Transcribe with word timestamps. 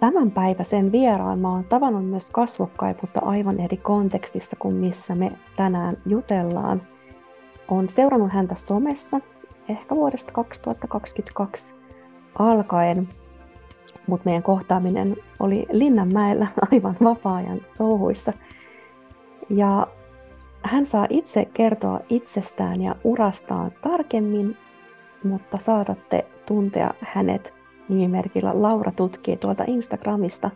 Tämänpäiväisen 0.00 0.92
vieraan 0.92 1.38
mä 1.38 1.48
oon 1.48 1.64
tavannut 1.64 2.06
myös 2.06 2.30
kasvokkain, 2.30 2.96
mutta 3.02 3.20
aivan 3.24 3.60
eri 3.60 3.76
kontekstissa 3.76 4.56
kuin 4.56 4.74
missä 4.74 5.14
me 5.14 5.30
tänään 5.56 5.92
jutellaan. 6.06 6.82
Olen 7.68 7.90
seurannut 7.90 8.32
häntä 8.32 8.54
somessa 8.54 9.20
ehkä 9.68 9.96
vuodesta 9.96 10.32
2022 10.32 11.74
alkaen, 12.38 13.08
mutta 14.06 14.24
meidän 14.24 14.42
kohtaaminen 14.42 15.16
oli 15.40 15.66
Linnanmäellä 15.70 16.46
aivan 16.72 16.96
vapaa-ajan 17.04 17.60
touhuissa. 17.78 18.32
Ja 19.50 19.86
hän 20.62 20.86
saa 20.86 21.06
itse 21.10 21.44
kertoa 21.44 22.00
itsestään 22.08 22.80
ja 22.80 22.94
urastaan 23.04 23.72
tarkemmin, 23.82 24.56
mutta 25.24 25.58
saatatte 25.58 26.26
tuntea 26.46 26.94
hänet 27.00 27.59
nimimerkillä 27.90 28.62
Laura 28.62 28.92
tutkii 28.92 29.36
tuolta 29.36 29.64
Instagramista. 29.66 30.50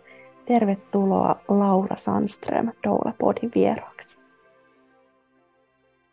Tervetuloa 0.45 1.35
Laura 1.47 1.95
Sandström 1.95 2.71
Doula-podin 2.87 3.51
vieraaksi. 3.55 4.17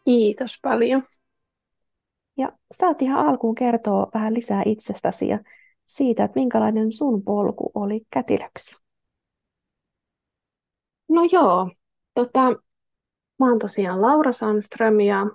Kiitos 0.04 0.58
paljon. 0.62 1.02
Ja 2.36 2.52
saat 2.72 3.02
ihan 3.02 3.26
alkuun 3.26 3.54
kertoa 3.54 4.10
vähän 4.14 4.34
lisää 4.34 4.62
itsestäsi 4.66 5.28
ja 5.28 5.38
siitä, 5.84 6.24
että 6.24 6.40
minkälainen 6.40 6.92
sun 6.92 7.22
polku 7.22 7.70
oli 7.74 8.00
kätilöksi. 8.10 8.82
No 11.08 11.28
joo, 11.32 11.70
tota, 12.14 12.40
mä 13.38 13.48
oon 13.48 13.58
tosiaan 13.58 14.02
Laura 14.02 14.32
Sandström 14.32 15.00
ja 15.00 15.26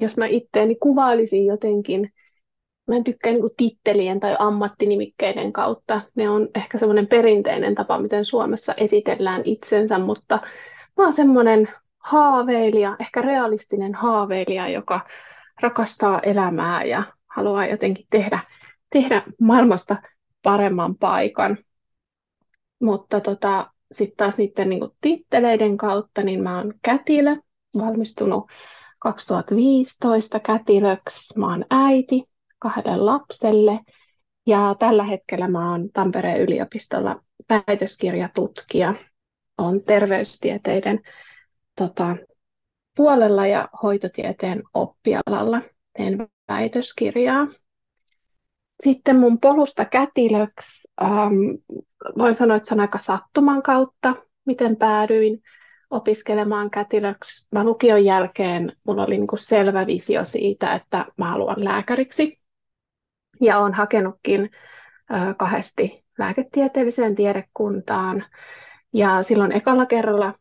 jos 0.00 0.16
mä 0.16 0.26
itteeni 0.26 0.76
kuvailisin 0.76 1.46
jotenkin 1.46 2.12
Mä 2.90 2.96
en 2.96 3.04
tykkää 3.04 3.32
niin 3.32 3.42
tittelien 3.56 4.20
tai 4.20 4.36
ammattinimikkeiden 4.38 5.52
kautta. 5.52 6.00
Ne 6.14 6.30
on 6.30 6.48
ehkä 6.54 6.78
semmoinen 6.78 7.06
perinteinen 7.06 7.74
tapa, 7.74 7.98
miten 7.98 8.24
Suomessa 8.24 8.74
esitellään 8.76 9.42
itsensä, 9.44 9.98
mutta 9.98 10.38
mä 10.96 11.04
oon 11.04 11.12
semmoinen 11.12 11.68
haaveilija, 11.98 12.96
ehkä 13.00 13.22
realistinen 13.22 13.94
haaveilija, 13.94 14.68
joka 14.68 15.00
rakastaa 15.60 16.20
elämää 16.20 16.84
ja 16.84 17.02
haluaa 17.26 17.66
jotenkin 17.66 18.06
tehdä, 18.10 18.40
tehdä 18.92 19.22
maailmasta 19.40 19.96
paremman 20.42 20.96
paikan. 20.96 21.58
Mutta 22.80 23.20
tota, 23.20 23.70
sitten 23.92 24.16
taas 24.16 24.38
niiden 24.38 24.68
niin 24.68 24.90
titteleiden 25.00 25.76
kautta, 25.76 26.22
niin 26.22 26.42
mä 26.42 26.56
oon 26.56 26.74
kätilö, 26.82 27.36
valmistunut 27.78 28.50
2015 28.98 30.40
kätilöksi. 30.40 31.38
Mä 31.38 31.46
oon 31.46 31.64
äiti, 31.70 32.29
kahdelle 32.60 32.96
lapselle. 32.96 33.80
Ja 34.46 34.74
tällä 34.78 35.04
hetkellä 35.04 35.48
mä 35.48 35.70
oon 35.70 35.90
Tampereen 35.92 36.40
yliopistolla 36.40 37.22
väitöskirjatutkija. 37.50 38.94
Olen 39.58 39.84
terveystieteiden 39.84 41.00
tota, 41.76 42.16
puolella 42.96 43.46
ja 43.46 43.68
hoitotieteen 43.82 44.62
oppialalla 44.74 45.60
teen 45.96 46.28
väitöskirjaa. 46.48 47.46
Sitten 48.84 49.16
mun 49.16 49.40
polusta 49.40 49.84
kätilöksi 49.84 50.88
ähm, 51.02 51.34
voin 52.18 52.34
sanoa, 52.34 52.56
että 52.56 52.68
se 52.68 52.74
on 52.74 52.80
aika 52.80 52.98
sattuman 52.98 53.62
kautta, 53.62 54.14
miten 54.44 54.76
päädyin 54.76 55.42
opiskelemaan 55.90 56.70
kätilöksi. 56.70 57.48
Mä 57.52 57.64
lukion 57.64 58.04
jälkeen 58.04 58.72
mulla 58.84 59.04
oli 59.04 59.18
niinku 59.18 59.36
selvä 59.36 59.86
visio 59.86 60.24
siitä, 60.24 60.74
että 60.74 61.06
mä 61.16 61.30
haluan 61.30 61.64
lääkäriksi 61.64 62.39
ja 63.40 63.58
olen 63.58 63.74
hakenutkin 63.74 64.50
kahdesti 65.36 66.04
lääketieteelliseen 66.18 67.14
tiedekuntaan. 67.14 68.24
Ja 68.92 69.22
silloin 69.22 69.52
ekalla 69.52 69.86
kerralla 69.86 70.34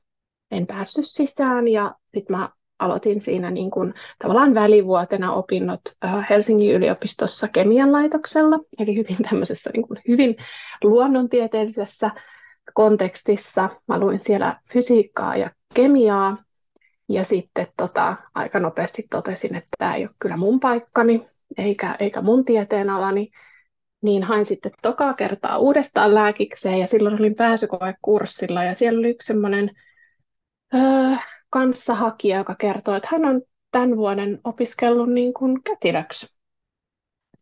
en 0.52 0.68
päässyt 0.68 1.06
sisään 1.08 1.68
ja 1.68 1.96
sitten 2.06 2.38
mä 2.38 2.50
aloitin 2.80 3.22
siinä 3.22 3.52
niin 3.52 3.72
kuin, 3.72 3.94
tavallaan 4.20 4.54
välivuotena 4.54 5.34
opinnot 5.34 5.82
Helsingin 6.30 6.76
yliopistossa 6.76 7.48
kemian 7.48 7.92
laitoksella, 7.92 8.60
eli 8.80 8.96
hyvin 8.96 9.18
tämmöisessä 9.30 9.70
niin 9.74 9.88
kuin, 9.88 10.02
hyvin 10.08 10.36
luonnontieteellisessä 10.84 12.12
kontekstissa. 12.74 13.70
Mä 13.88 14.00
luin 14.00 14.20
siellä 14.20 14.60
fysiikkaa 14.72 15.36
ja 15.36 15.52
kemiaa, 15.74 16.38
ja 17.10 17.24
sitten 17.24 17.68
tota, 17.78 18.16
aika 18.36 18.60
nopeasti 18.60 19.08
totesin, 19.10 19.56
että 19.56 19.70
tämä 19.78 19.96
ei 19.96 20.04
ole 20.04 20.16
kyllä 20.20 20.38
mun 20.38 20.60
paikkani, 20.60 21.28
eikä, 21.58 21.96
eikä 22.00 22.22
mun 22.22 22.46
tieteenalani, 22.46 23.30
niin 24.02 24.24
hain 24.24 24.46
sitten 24.46 24.72
tokaa 24.82 25.14
kertaa 25.14 25.58
uudestaan 25.58 26.16
lääkikseen 26.16 26.80
ja 26.80 26.88
silloin 26.88 27.20
olin 27.20 27.36
pääsykoekurssilla 27.36 28.64
ja 28.64 28.74
siellä 28.74 29.00
oli 29.00 29.10
yksi 29.10 29.28
semmoinen 29.28 29.72
öö, 30.74 30.82
kanssahakija, 31.50 32.38
joka 32.38 32.56
kertoi, 32.56 32.98
että 32.98 33.10
hän 33.12 33.26
on 33.26 33.42
tämän 33.72 33.98
vuoden 33.98 34.40
opiskellut 34.44 35.10
niin 35.10 35.34
kuin 35.34 35.64
kätilöksi 35.64 36.40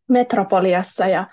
Metropoliassa 0.10 1.08
ja 1.08 1.28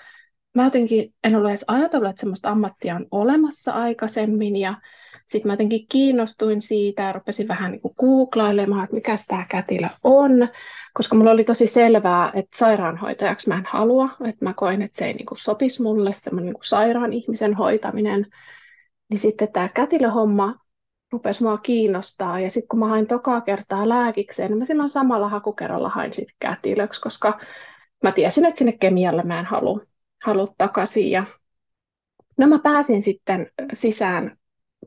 mä 0.55 0.65
jotenkin 0.65 1.15
en 1.25 1.37
ollut 1.37 1.51
edes 1.51 1.65
ajatellut, 1.67 2.11
että 2.11 2.21
semmoista 2.21 2.51
ammattia 2.51 2.97
on 2.97 3.06
olemassa 3.11 3.73
aikaisemmin 3.73 4.56
ja 4.56 4.75
sitten 5.27 5.49
mä 5.49 5.53
jotenkin 5.53 5.87
kiinnostuin 5.89 6.62
siitä 6.62 7.03
ja 7.03 7.12
rupesin 7.12 7.49
vähän 7.49 7.71
niin 7.71 7.81
kuin 7.81 7.95
googlailemaan, 8.01 8.85
että 8.85 8.95
mikä 8.95 9.17
tämä 9.29 9.47
kätilö 9.51 9.89
on, 10.05 10.49
koska 10.95 11.17
mulla 11.17 11.31
oli 11.31 11.45
tosi 11.45 11.67
selvää, 11.67 12.31
että 12.35 12.59
sairaanhoitajaksi 12.59 13.49
mä 13.49 13.59
en 13.59 13.67
halua, 13.69 14.09
että 14.25 14.45
mä 14.45 14.55
koin, 14.55 14.83
että 14.83 14.99
se 14.99 15.07
ei 15.07 15.15
niin 15.15 15.27
kuin 15.27 15.39
sopisi 15.39 15.83
mulle, 15.83 16.12
semmoinen 16.12 16.53
niin 16.53 16.62
sairaan 16.65 17.12
ihmisen 17.12 17.55
hoitaminen. 17.55 18.27
Niin 19.11 19.21
sitten 19.21 19.53
tämä 19.53 19.69
kätilöhomma 19.69 20.55
rupesi 21.12 21.43
mua 21.43 21.59
kiinnostaa. 21.59 22.41
Ja 22.41 22.51
sitten 22.51 22.69
kun 22.69 22.79
mä 22.79 22.89
hain 22.89 23.09
tokaa 23.09 23.41
kertaa 23.41 23.89
lääkikseen, 23.89 24.51
niin 24.51 24.59
mä 24.59 24.65
silloin 24.65 24.91
samalla 24.91 25.29
hakukerralla 25.29 25.89
hain 25.89 26.15
sitten 26.15 26.37
kätilöksi, 26.39 27.01
koska 27.01 27.41
mä 28.03 28.12
tiesin, 28.12 28.45
että 28.45 28.59
sinne 28.59 28.73
kemialle 28.73 29.23
mä 29.23 29.39
en 29.39 29.45
halua, 29.45 29.81
halua 30.25 30.47
takaisin. 30.59 31.11
Ja 31.11 31.25
no 32.39 32.47
mä 32.47 32.59
pääsin 32.59 33.03
sitten 33.03 33.51
sisään 33.73 34.37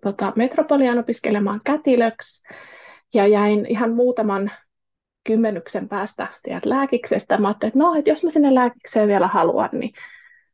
tota, 0.04 0.34
Metropoliaan 0.36 1.00
opiskelemaan 1.00 1.62
kätilöksi 1.64 2.48
ja 3.14 3.28
jäin 3.28 3.66
ihan 3.66 3.94
muutaman 3.94 4.52
kymmenyksen 5.24 5.90
päästä 5.90 6.28
sieltä 6.40 6.70
lääkiksestä. 6.70 7.38
Mä 7.38 7.48
ajattelin, 7.48 7.70
että 7.70 7.80
no, 7.80 7.96
että 7.96 8.10
jos 8.10 8.24
mä 8.24 8.30
sinne 8.30 8.56
lääkikseen 8.56 9.08
vielä 9.08 9.28
haluan, 9.28 9.70
niin 9.72 9.94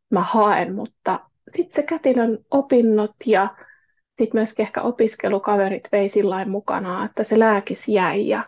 mä 0.10 0.22
haen, 0.22 0.76
mutta 0.76 1.20
sitten 1.50 1.76
se 1.76 1.84
kätilön 1.84 2.38
opinnot 2.52 3.16
ja 3.26 3.56
sitten 4.20 4.40
myöskin 4.40 4.64
ehkä 4.64 4.82
opiskelukaverit 4.82 5.90
vei 5.92 6.10
sillä 6.10 6.46
mukana, 6.46 7.06
että 7.06 7.24
se 7.24 7.40
lääkis 7.40 7.88
jäi 7.88 8.28
ja 8.28 8.44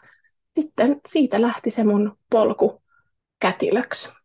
sitten 0.55 1.01
siitä 1.07 1.41
lähti 1.41 1.71
se 1.71 1.83
mun 1.83 2.17
polku 2.29 2.81
kätilöksi. 3.39 4.24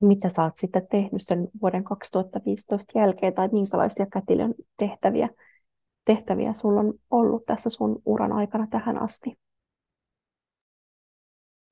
Mitä 0.00 0.28
sä 0.28 0.42
oot 0.42 0.56
sitten 0.56 0.86
tehnyt 0.90 1.22
sen 1.22 1.48
vuoden 1.62 1.84
2015 1.84 2.98
jälkeen 2.98 3.34
tai 3.34 3.48
minkälaisia 3.52 4.06
kätilön 4.06 4.54
tehtäviä, 4.76 5.28
tehtäviä 6.04 6.52
sulla 6.52 6.80
on 6.80 6.94
ollut 7.10 7.44
tässä 7.46 7.70
sun 7.70 8.02
uran 8.04 8.32
aikana 8.32 8.66
tähän 8.66 9.02
asti? 9.02 9.36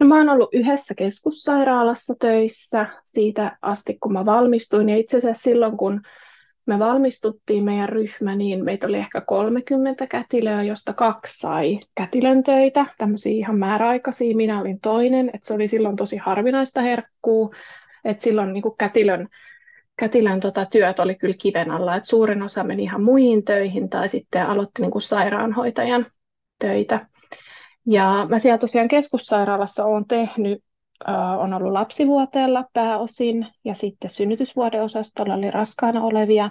No, 0.00 0.06
mä 0.06 0.16
oon 0.16 0.28
ollut 0.28 0.48
yhdessä 0.52 0.94
keskussairaalassa 0.94 2.14
töissä 2.20 2.86
siitä 3.02 3.58
asti, 3.62 3.98
kun 4.00 4.12
mä 4.12 4.25
valmistuin. 4.25 4.88
Ja 4.88 4.96
itse 4.96 5.16
asiassa 5.16 5.42
silloin, 5.42 5.76
kun 5.76 6.00
me 6.66 6.78
valmistuttiin 6.78 7.64
meidän 7.64 7.88
ryhmä, 7.88 8.34
niin 8.36 8.64
meitä 8.64 8.86
oli 8.86 8.96
ehkä 8.96 9.20
30 9.20 10.06
kätilöä, 10.06 10.62
josta 10.62 10.92
kaksi 10.92 11.38
sai 11.38 11.80
kätilön 11.94 12.42
töitä, 12.42 12.86
tämmöisiä 12.98 13.32
ihan 13.32 13.58
määräaikaisia. 13.58 14.36
Minä 14.36 14.60
olin 14.60 14.80
toinen, 14.80 15.30
että 15.34 15.46
se 15.46 15.54
oli 15.54 15.69
silloin 15.69 15.96
tosi 15.96 16.16
harvinaista 16.16 16.80
herkkuu. 16.80 17.54
Et 18.08 18.20
silloin 18.20 18.52
niin 18.52 18.62
kätilön, 18.78 19.28
kätilön 19.96 20.40
tota, 20.40 20.64
työt 20.64 20.99
oli 20.99 21.14
kyllä 21.14 21.34
kiven 21.38 21.70
alla, 21.70 21.96
että 21.96 22.08
suurin 22.08 22.43
osa 22.43 22.64
meni 22.64 22.82
ihan 22.82 23.05
muihin 23.05 23.44
töihin 23.44 23.88
tai 23.88 24.08
sitten 24.08 24.46
aloitti 24.46 24.82
niin 24.82 25.00
sairaanhoitajan 25.00 26.06
töitä. 26.58 27.06
Ja 27.87 28.26
mä 28.28 28.38
siellä 28.38 28.58
tosiaan 28.58 28.88
keskussairaalassa 28.88 29.84
olen 29.84 30.05
tehnyt 30.05 30.64
on 31.38 31.55
ollut 31.55 31.72
lapsivuoteella 31.72 32.64
pääosin 32.72 33.46
ja 33.64 33.75
sitten 33.75 34.11
synnytysvuoden 34.11 34.82
osastolla 34.82 35.34
oli 35.34 35.50
raskaana 35.50 36.02
olevia 36.02 36.50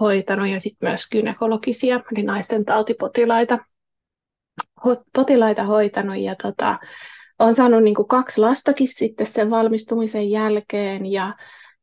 hoitanut 0.00 0.48
ja 0.48 0.60
sitten 0.60 0.88
myös 0.88 1.10
gynekologisia, 1.10 2.00
eli 2.12 2.22
naisten 2.22 2.64
tautipotilaita 2.64 3.58
potilaita 5.12 5.64
hoitanut 5.64 6.16
ja 6.18 6.34
tota, 6.42 6.78
olen 7.38 7.54
saanut 7.54 7.82
niin 7.82 7.94
kuin 7.94 8.08
kaksi 8.08 8.40
lastakin 8.40 8.88
sitten 8.88 9.26
sen 9.26 9.50
valmistumisen 9.50 10.30
jälkeen 10.30 11.06
ja, 11.06 11.34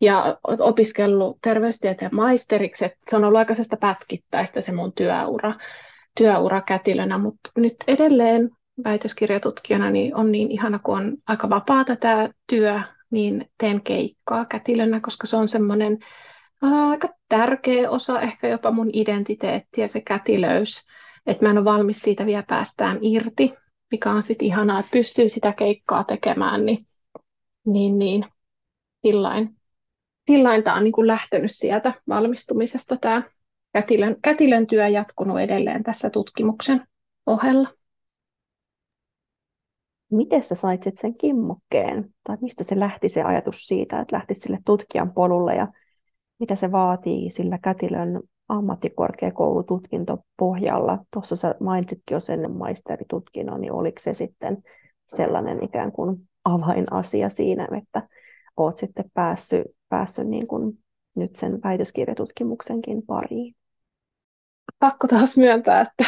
ja 0.02 0.38
opiskellut 0.60 1.38
terveystieteen 1.42 2.16
maisteriksi. 2.16 2.86
että 2.86 2.98
se 3.10 3.16
on 3.16 3.24
ollut 3.24 3.40
aika 3.40 3.54
pätkittäistä 3.80 4.62
se 4.62 4.72
mun 4.72 4.94
työura, 4.94 5.54
työura 6.18 6.62
kätilönä, 6.62 7.18
mutta 7.18 7.50
nyt 7.58 7.76
edelleen 7.88 8.50
väitöskirjatutkijana 8.84 9.92
niin 9.92 10.16
on 10.16 10.32
niin 10.32 10.52
ihana, 10.52 10.80
kun 10.80 10.98
on 10.98 11.18
aika 11.28 11.50
vapaata 11.50 11.96
tämä 11.96 12.30
työ, 12.48 12.82
niin 13.12 13.50
teen 13.58 13.82
keikkaa 13.82 14.46
kätilönä, 14.46 15.00
koska 15.00 15.28
se 15.28 15.38
on 15.38 15.48
semmoinen 15.48 15.98
aika 16.62 17.10
tärkeä 17.30 17.90
osa 17.90 18.22
ehkä 18.22 18.48
jopa 18.48 18.72
mun 18.72 18.90
identiteettiä, 18.94 19.88
se 19.88 20.02
kätilöys. 20.02 20.88
Että 21.26 21.46
mä 21.46 21.52
en 21.52 21.58
ole 21.58 21.66
valmis 21.66 22.00
siitä 22.00 22.26
vielä 22.26 22.44
päästään 22.48 22.98
irti, 23.02 23.54
mikä 23.94 24.12
on 24.12 24.24
sitten 24.24 24.48
ihanaa, 24.48 24.80
että 24.80 24.92
pystyy 24.92 25.30
sitä 25.30 25.54
keikkaa 25.54 26.04
tekemään, 26.04 26.66
niin, 26.66 26.88
niin, 27.66 28.00
niin 28.00 28.26
sillain, 29.02 29.56
sillain 30.32 30.64
tämä 30.64 30.76
on 30.76 30.84
niin 30.84 30.92
kuin 30.92 31.08
lähtenyt 31.08 31.52
sieltä 31.54 31.94
valmistumisesta 32.08 32.98
tämä 32.98 33.24
kätilön, 33.74 34.16
kätilön 34.22 34.68
työ 34.68 34.88
jatkunut 34.88 35.40
edelleen 35.40 35.84
tässä 35.84 36.10
tutkimuksen 36.10 36.88
ohella. 37.26 37.70
Miten 40.12 40.44
sä 40.44 40.56
sait 40.56 40.84
sen 40.96 41.18
kimmokkeen? 41.18 42.14
Tai 42.24 42.38
mistä 42.42 42.64
se 42.64 42.80
lähti 42.80 43.10
se 43.10 43.24
ajatus 43.24 43.68
siitä, 43.68 44.00
että 44.00 44.16
lähti 44.16 44.36
sille 44.36 44.60
tutkijan 44.66 45.14
polulle 45.14 45.56
ja 45.56 45.68
mitä 46.40 46.56
se 46.56 46.72
vaatii 46.72 47.32
sillä 47.32 47.58
kätilön 47.58 48.22
ammattikorkeakoulututkinto 48.50 50.18
pohjalla. 50.38 51.00
Tuossa 51.14 51.36
sä 51.36 51.56
mainitsitkin 51.60 52.16
jo 52.16 52.20
sen 52.20 52.52
maisteritutkinnon, 52.52 53.62
niin 53.62 53.74
oliko 53.74 54.00
se 54.00 54.14
sitten 54.14 54.58
sellainen 55.06 55.64
ikään 55.64 55.92
kuin 55.92 56.30
avainasia 56.46 57.30
siinä, 57.30 57.68
että 57.78 58.08
oot 58.58 58.78
sitten 58.78 59.06
päässyt, 59.14 59.68
päässyt 59.90 60.28
niin 60.28 60.48
kuin 60.48 60.84
nyt 61.16 61.36
sen 61.36 61.60
väitöskirjatutkimuksenkin 61.64 63.04
pariin? 63.06 63.56
Pakko 64.80 65.08
taas 65.08 65.38
myöntää, 65.38 65.82
että 65.82 66.06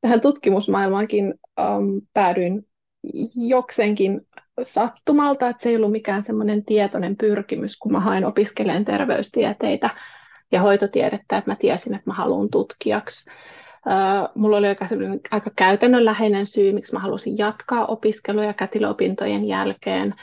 tähän 0.00 0.20
tutkimusmaailmaankin 0.20 1.34
um, 1.60 2.00
päädyin 2.12 2.66
jokseenkin 3.34 4.20
sattumalta, 4.62 5.48
että 5.48 5.62
se 5.62 5.68
ei 5.68 5.76
ollut 5.76 5.92
mikään 5.92 6.22
semmoinen 6.22 6.64
tietoinen 6.64 7.16
pyrkimys, 7.16 7.76
kun 7.76 7.92
mä 7.92 8.00
hain 8.00 8.24
opiskelemaan 8.24 8.84
terveystieteitä 8.84 9.90
ja 10.52 10.60
hoitotiedettä, 10.62 11.36
että 11.38 11.50
mä 11.50 11.56
tiesin, 11.56 11.94
että 11.94 12.10
mä 12.10 12.14
haluan 12.14 12.50
tutkijaksi. 12.50 13.30
Mulla 14.34 14.56
oli 14.56 14.66
aika, 14.66 14.86
aika 15.30 15.50
käytännönläheinen 15.56 16.46
syy, 16.46 16.72
miksi 16.72 16.92
mä 16.92 16.98
halusin 16.98 17.38
jatkaa 17.38 17.86
opiskeluja 17.86 18.52
kätilöopintojen 18.52 19.44
jälkeen. 19.44 20.14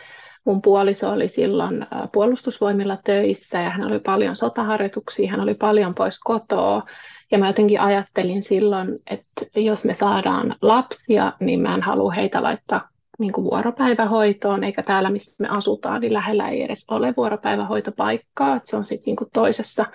Mun 0.45 0.61
puoliso 0.61 1.09
oli 1.09 1.27
silloin 1.27 1.87
puolustusvoimilla 2.11 2.97
töissä 3.03 3.61
ja 3.61 3.69
hän 3.69 3.83
oli 3.83 3.99
paljon 3.99 4.35
sotaharjoituksia, 4.35 5.31
hän 5.31 5.41
oli 5.41 5.53
paljon 5.53 5.95
pois 5.95 6.19
kotoa. 6.19 6.83
Ja 7.31 7.37
mä 7.37 7.47
jotenkin 7.47 7.81
ajattelin 7.81 8.43
silloin, 8.43 8.99
että 9.11 9.45
jos 9.55 9.83
me 9.83 9.93
saadaan 9.93 10.55
lapsia, 10.61 11.33
niin 11.39 11.61
mä 11.61 11.75
en 11.75 11.81
halua 11.81 12.11
heitä 12.11 12.43
laittaa 12.43 12.89
niin 13.19 13.31
kuin 13.31 13.45
vuoropäivähoitoon, 13.45 14.63
eikä 14.63 14.83
täällä, 14.83 15.09
missä 15.09 15.43
me 15.43 15.49
asutaan, 15.49 16.01
niin 16.01 16.13
lähellä 16.13 16.49
ei 16.49 16.63
edes 16.63 16.85
ole 16.91 17.13
vuoropäivähoitopaikkaa. 17.17 18.55
Että 18.55 18.69
se 18.69 18.77
on 18.77 18.85
sitten 18.85 19.15
niin 19.19 19.29
toisessa, 19.33 19.85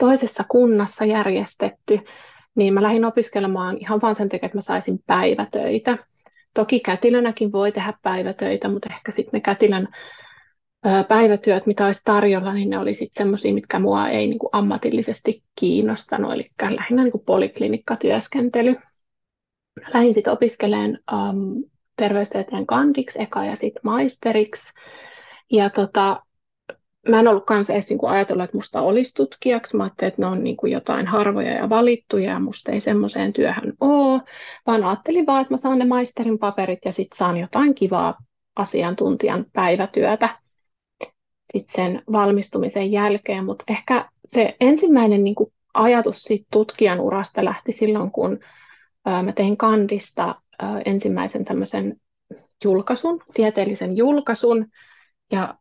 toisessa 0.00 0.44
kunnassa 0.48 1.04
järjestetty. 1.04 2.00
Niin 2.54 2.74
mä 2.74 2.82
lähdin 2.82 3.04
opiskelemaan 3.04 3.76
ihan 3.80 4.00
vain 4.02 4.14
sen 4.14 4.28
takia, 4.28 4.46
että 4.46 4.58
mä 4.58 4.62
saisin 4.62 4.98
päivätöitä. 5.06 5.98
Toki 6.54 6.80
kätilönäkin 6.80 7.52
voi 7.52 7.72
tehdä 7.72 7.94
päivätöitä, 8.02 8.68
mutta 8.68 8.88
ehkä 8.94 9.12
sitten 9.12 9.32
ne 9.32 9.40
kätilön 9.40 9.88
päivätyöt, 11.08 11.66
mitä 11.66 11.86
olisi 11.86 12.00
tarjolla, 12.04 12.54
niin 12.54 12.70
ne 12.70 12.78
oli 12.78 12.94
sitten 12.94 13.20
semmoisia, 13.20 13.54
mitkä 13.54 13.78
mua 13.78 14.08
ei 14.08 14.26
niin 14.26 14.38
kuin 14.38 14.50
ammatillisesti 14.52 15.42
kiinnostanut, 15.60 16.32
eli 16.32 16.50
lähinnä 16.62 17.02
niin 17.02 17.12
kuin 17.12 17.24
poliklinikkatyöskentely. 17.26 18.76
Lähdin 19.94 20.14
sitten 20.14 20.32
opiskelemaan 20.32 20.98
um, 21.12 21.64
terveystieteen 21.96 22.66
kandiksi 22.66 23.22
eka 23.22 23.44
ja 23.44 23.56
sitten 23.56 23.80
maisteriksi. 23.84 24.72
Ja 25.52 25.70
tota, 25.70 26.22
mä 27.08 27.20
en 27.20 27.28
ollut 27.28 27.46
kanssa 27.46 27.72
edes 27.72 27.90
niin 27.90 27.98
ajatellut, 28.08 28.44
että 28.44 28.56
musta 28.56 28.80
olisi 28.80 29.14
tutkijaksi. 29.14 29.76
Mä 29.76 29.82
ajattelin, 29.82 30.08
että 30.08 30.22
ne 30.22 30.26
on 30.26 30.44
niin 30.44 30.56
kuin 30.56 30.72
jotain 30.72 31.06
harvoja 31.06 31.52
ja 31.52 31.68
valittuja 31.68 32.30
ja 32.30 32.40
musta 32.40 32.72
ei 32.72 32.80
semmoiseen 32.80 33.32
työhön 33.32 33.72
ole, 33.80 34.20
vaan 34.66 34.84
ajattelin 34.84 35.26
vaan, 35.26 35.42
että 35.42 35.54
mä 35.54 35.58
saan 35.58 35.78
ne 35.78 35.84
maisterin 35.84 36.38
paperit 36.38 36.78
ja 36.84 36.92
sitten 36.92 37.18
saan 37.18 37.36
jotain 37.36 37.74
kivaa 37.74 38.18
asiantuntijan 38.56 39.46
päivätyötä 39.52 40.38
sitten 41.44 41.74
sen 41.74 42.02
valmistumisen 42.12 42.92
jälkeen, 42.92 43.44
mutta 43.44 43.64
ehkä 43.68 44.08
se 44.26 44.56
ensimmäinen 44.60 45.24
niin 45.24 45.34
kuin 45.34 45.52
ajatus 45.74 46.22
siitä 46.22 46.46
tutkijan 46.52 47.00
urasta 47.00 47.44
lähti 47.44 47.72
silloin, 47.72 48.10
kun 48.10 48.38
mä 49.22 49.32
tein 49.32 49.56
kandista 49.56 50.34
ensimmäisen 50.84 51.44
tämmöisen 51.44 51.96
julkaisun, 52.64 53.22
tieteellisen 53.34 53.96
julkaisun, 53.96 54.66
ja 55.32 55.54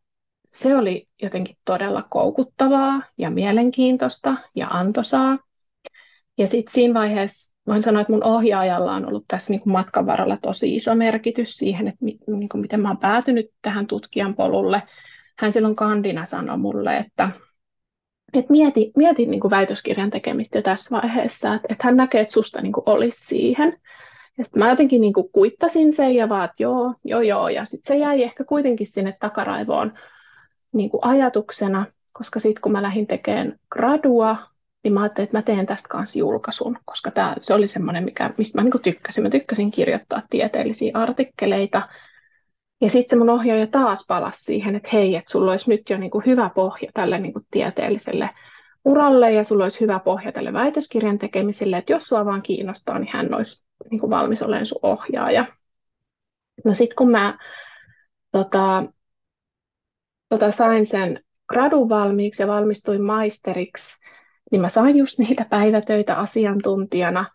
se 0.49 0.75
oli 0.75 1.07
jotenkin 1.21 1.55
todella 1.65 2.03
koukuttavaa 2.09 3.01
ja 3.17 3.29
mielenkiintoista 3.29 4.37
ja 4.55 4.67
antoisaa. 4.67 5.37
Ja 6.37 6.47
sitten 6.47 6.73
siinä 6.73 6.93
vaiheessa 6.93 7.55
voin 7.67 7.83
sanoa, 7.83 8.01
että 8.01 8.13
mun 8.13 8.23
ohjaajalla 8.23 8.93
on 8.93 9.07
ollut 9.07 9.25
tässä 9.27 9.53
niin 9.53 9.61
kuin 9.61 9.73
matkan 9.73 10.05
varrella 10.05 10.37
tosi 10.41 10.75
iso 10.75 10.95
merkitys 10.95 11.57
siihen, 11.57 11.87
että 11.87 12.05
niin 12.05 12.49
kuin 12.51 12.61
miten 12.61 12.81
mä 12.81 12.87
oon 12.87 12.97
päätynyt 12.97 13.51
tähän 13.61 13.87
tutkijan 13.87 14.35
polulle. 14.35 14.83
Hän 15.39 15.51
silloin 15.51 15.75
kandina 15.75 16.25
sanoi 16.25 16.57
mulle, 16.57 16.97
että, 16.97 17.31
että 18.33 18.51
mieti, 18.51 18.91
mieti 18.97 19.25
niin 19.25 19.39
kuin 19.39 19.51
väitöskirjan 19.51 20.09
tekemistä 20.09 20.57
jo 20.57 20.61
tässä 20.61 20.95
vaiheessa, 20.95 21.53
että, 21.53 21.67
että 21.71 21.87
hän 21.87 21.97
näkee, 21.97 22.21
että 22.21 22.33
susta 22.33 22.61
niin 22.61 22.73
kuin 22.73 22.83
olisi 22.85 23.25
siihen. 23.25 23.77
Ja 24.37 24.43
sitten 24.43 24.63
mä 24.63 24.69
jotenkin 24.69 25.01
niin 25.01 25.13
kuin 25.13 25.31
kuittasin 25.31 25.93
sen 25.93 26.15
ja 26.15 26.29
vaan, 26.29 26.45
että 26.45 26.63
joo, 26.63 26.93
joo, 27.05 27.21
joo. 27.21 27.49
Ja 27.49 27.65
sitten 27.65 27.87
se 27.87 27.97
jäi 27.97 28.23
ehkä 28.23 28.43
kuitenkin 28.43 28.87
sinne 28.87 29.17
takaraivoon 29.19 29.93
niin 30.73 30.89
kuin 30.89 31.05
ajatuksena, 31.05 31.85
koska 32.13 32.39
sitten 32.39 32.61
kun 32.61 32.71
mä 32.71 32.81
lähdin 32.81 33.07
tekemään 33.07 33.59
gradua, 33.71 34.37
niin 34.83 34.93
mä 34.93 35.01
ajattelin, 35.01 35.25
että 35.25 35.37
mä 35.37 35.41
teen 35.41 35.65
tästä 35.65 35.89
kanssa 35.89 36.19
julkaisun, 36.19 36.77
koska 36.85 37.11
tää, 37.11 37.35
se 37.39 37.53
oli 37.53 37.67
semmoinen, 37.67 38.03
mikä, 38.03 38.33
mistä 38.37 38.57
mä 38.57 38.63
niin 38.63 38.81
tykkäsin. 38.83 39.23
Mä 39.23 39.29
tykkäsin 39.29 39.71
kirjoittaa 39.71 40.21
tieteellisiä 40.29 40.91
artikkeleita. 40.93 41.89
Ja 42.81 42.89
sitten 42.89 43.09
se 43.09 43.15
mun 43.15 43.29
ohjaaja 43.29 43.67
taas 43.67 44.05
palasi 44.07 44.43
siihen, 44.43 44.75
että 44.75 44.89
hei, 44.93 45.15
että 45.15 45.31
sulla 45.31 45.51
olisi 45.51 45.69
nyt 45.69 45.89
jo 45.89 45.97
niin 45.97 46.11
kuin 46.11 46.25
hyvä 46.25 46.49
pohja 46.55 46.91
tälle 46.93 47.19
niin 47.19 47.33
kuin 47.33 47.45
tieteelliselle 47.51 48.29
uralle 48.85 49.31
ja 49.31 49.43
sulla 49.43 49.63
olisi 49.65 49.79
hyvä 49.79 49.99
pohja 49.99 50.31
tälle 50.31 50.53
väitöskirjan 50.53 51.19
tekemiselle, 51.19 51.77
että 51.77 51.93
jos 51.93 52.03
sua 52.03 52.25
vaan 52.25 52.41
kiinnostaa, 52.41 52.99
niin 52.99 53.09
hän 53.13 53.33
olisi 53.33 53.63
niin 53.91 53.99
kuin 53.99 54.09
valmis 54.09 54.43
olemaan 54.43 54.65
sun 54.65 54.79
ohjaaja. 54.81 55.45
No 56.65 56.73
sitten 56.73 56.95
kun 56.95 57.11
mä 57.11 57.37
tota, 58.31 58.83
tota, 60.29 60.51
sain 60.51 60.85
sen 60.85 61.23
gradun 61.47 61.89
valmiiksi 61.89 62.43
ja 62.43 62.47
valmistuin 62.47 63.01
maisteriksi, 63.01 63.97
niin 64.51 64.61
mä 64.61 64.69
sain 64.69 64.97
just 64.97 65.19
niitä 65.19 65.45
päivätöitä 65.49 66.15
asiantuntijana, 66.15 67.25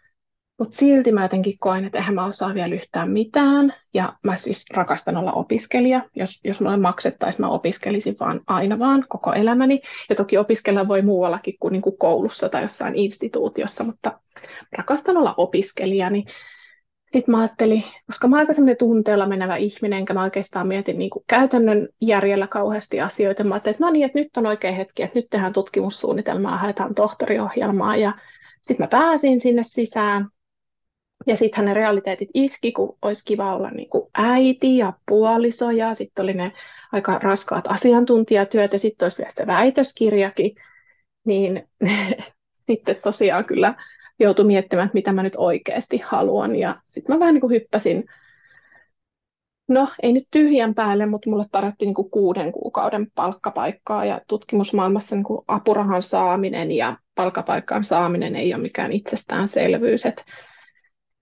mutta 0.58 0.76
silti 0.76 1.12
mä 1.12 1.22
jotenkin 1.22 1.58
koin, 1.58 1.84
että 1.84 1.98
eihän 1.98 2.14
mä 2.14 2.24
osaa 2.24 2.54
vielä 2.54 2.74
yhtään 2.74 3.10
mitään. 3.10 3.74
Ja 3.94 4.12
mä 4.22 4.36
siis 4.36 4.64
rakastan 4.74 5.16
olla 5.16 5.32
opiskelija. 5.32 6.02
Jos, 6.16 6.40
jos 6.44 6.60
mulle 6.60 6.76
maksettaisiin, 6.76 7.46
mä 7.46 7.48
opiskelisin 7.48 8.16
vaan 8.20 8.40
aina 8.46 8.78
vaan 8.78 9.04
koko 9.08 9.32
elämäni. 9.32 9.80
Ja 10.08 10.16
toki 10.16 10.38
opiskella 10.38 10.88
voi 10.88 11.02
muuallakin 11.02 11.54
kuin, 11.60 11.72
niin 11.72 11.82
kuin 11.82 11.98
koulussa 11.98 12.48
tai 12.48 12.62
jossain 12.62 12.94
instituutiossa, 12.94 13.84
mutta 13.84 14.20
rakastan 14.72 15.16
olla 15.16 15.34
opiskelija. 15.36 16.10
Niin 16.10 16.24
sitten 17.14 17.33
mä 17.33 17.38
ajattelin, 17.38 17.85
koska 18.06 18.28
mä 18.28 18.37
oon 18.37 18.40
aika 18.40 18.54
semmoinen 18.54 18.76
tunteella 18.76 19.26
menevä 19.26 19.56
ihminen, 19.56 19.99
enkä 19.99 20.14
mä 20.14 20.23
oikeastaan 20.23 20.68
mietin 20.68 20.99
niin 20.99 21.11
kuin 21.11 21.25
käytännön 21.26 21.88
järjellä 22.00 22.47
kauheasti 22.47 23.00
asioita. 23.00 23.44
Mä 23.44 23.54
ajattelin, 23.54 23.75
että 23.75 23.85
no 23.85 23.90
niin, 23.90 24.06
että 24.06 24.18
nyt 24.18 24.37
on 24.37 24.47
oikea 24.47 24.73
hetki, 24.73 25.02
että 25.02 25.18
nyt 25.18 25.26
tehdään 25.30 25.52
tutkimussuunnitelmaa, 25.52 26.59
haetaan 26.59 26.94
tohtoriohjelmaa. 26.94 27.97
Ja 27.97 28.12
sitten 28.62 28.85
mä 28.85 28.88
pääsin 28.88 29.40
sinne 29.40 29.62
sisään. 29.64 30.28
Ja 31.26 31.37
sitten 31.37 31.64
ne 31.64 31.75
realiteetit 31.75 32.28
iski, 32.35 32.73
kun 32.73 32.99
olisi 33.02 33.25
kiva 33.25 33.56
olla 33.56 33.71
niin 33.71 33.90
kuin 33.90 34.11
äiti 34.14 34.78
ja 34.78 34.92
puoliso, 35.09 35.71
ja 35.71 35.94
sitten 35.94 36.23
oli 36.23 36.35
ne 36.35 36.52
aika 36.92 37.18
raskaat 37.18 37.64
asiantuntijatyöt, 37.66 38.73
ja 38.73 38.78
sitten 38.78 39.06
olisi 39.06 39.18
vielä 39.18 39.30
se 39.30 39.47
väitöskirjakin. 39.47 40.54
Niin 41.25 41.68
sitten 42.66 42.97
tosiaan 43.04 43.44
kyllä 43.44 43.75
joutui 44.21 44.44
miettimään, 44.44 44.87
että 44.87 44.94
mitä 44.94 45.12
mä 45.12 45.23
nyt 45.23 45.37
oikeasti 45.37 45.99
haluan. 45.99 46.56
Ja 46.56 46.76
sitten 46.88 47.14
mä 47.14 47.21
vähän 47.21 47.35
niin 47.35 47.40
kuin 47.40 47.50
hyppäsin, 47.50 48.04
No, 49.68 49.88
ei 50.02 50.12
nyt 50.12 50.28
tyhjän 50.30 50.75
päälle, 50.75 51.06
mutta 51.06 51.30
mulle 51.30 51.44
tarjottiin 51.52 51.87
niin 51.87 51.94
kuin 51.94 52.11
kuuden 52.11 52.52
kuukauden 52.52 53.11
palkkapaikkaa 53.14 54.04
ja 54.04 54.21
tutkimusmaailmassa 54.28 55.16
niin 55.16 55.25
kuin 55.25 55.44
apurahan 55.49 56.02
saaminen 56.02 56.71
ja 56.71 56.97
palkkapaikan 57.14 57.85
saaminen 57.85 58.37
ei 58.37 58.54
ole 58.54 58.62
mikään 58.62 58.92
itsestäänselvyys. 58.92 60.06
Et 60.06 60.25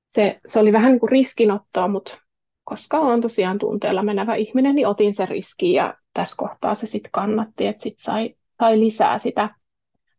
se, 0.09 0.41
se 0.47 0.59
oli 0.59 0.73
vähän 0.73 0.93
niin 0.93 1.01
kuin 1.01 1.11
riskinottoa, 1.11 1.89
mutta 1.89 2.19
koska 2.65 2.99
olen 2.99 3.21
tosiaan 3.21 3.59
tunteella 3.59 4.03
menevä 4.03 4.35
ihminen, 4.35 4.75
niin 4.75 4.87
otin 4.87 5.15
sen 5.15 5.29
riskin 5.29 5.73
ja 5.73 5.95
tässä 6.15 6.37
kohtaa 6.39 6.75
se 6.75 6.87
sitten 6.87 7.13
kannatti, 7.13 7.67
että 7.67 7.83
sitten 7.83 8.05
sai, 8.05 8.35
sai 8.55 8.81
lisää 8.81 9.19
sitä 9.19 9.55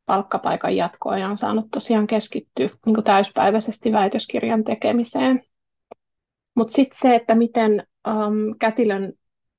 palkkapaikan 0.05 0.75
jatkoa 0.75 1.17
ja 1.17 1.27
on 1.27 1.37
saanut 1.37 1.71
tosiaan 1.71 2.07
keskittyä 2.07 2.69
niin 2.85 3.03
täyspäiväisesti 3.03 3.91
väitöskirjan 3.91 4.63
tekemiseen. 4.63 5.43
Mutta 6.55 6.73
sitten 6.73 6.99
se, 6.99 7.15
että 7.15 7.35
miten 7.35 7.87
um, 8.07 8.55
kätilön 8.59 9.13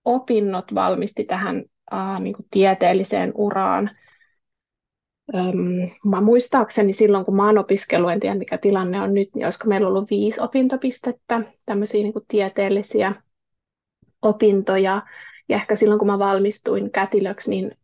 opinnot 0.04 0.74
valmisti 0.74 1.24
tähän 1.24 1.64
uh, 1.92 2.20
niin 2.20 2.34
tieteelliseen 2.50 3.32
uraan. 3.34 3.90
Um, 5.34 5.90
mä 6.04 6.20
muistaakseni 6.20 6.92
silloin, 6.92 7.24
kun 7.24 7.36
mä 7.36 7.46
oon 7.46 7.58
opiskellut, 7.58 8.10
en 8.10 8.20
tiedä 8.20 8.34
mikä 8.34 8.58
tilanne 8.58 9.00
on 9.00 9.14
nyt, 9.14 9.28
niin 9.34 9.46
olisiko 9.46 9.68
meillä 9.68 9.88
ollut 9.88 10.10
viisi 10.10 10.40
opintopistettä, 10.40 11.40
tämmöisiä 11.66 12.02
niin 12.02 12.14
tieteellisiä 12.28 13.14
opintoja. 14.22 15.02
Ja 15.48 15.56
ehkä 15.56 15.76
silloin, 15.76 15.98
kun 15.98 16.08
mä 16.08 16.18
valmistuin 16.18 16.90
kätilöksi, 16.90 17.50
niin 17.50 17.76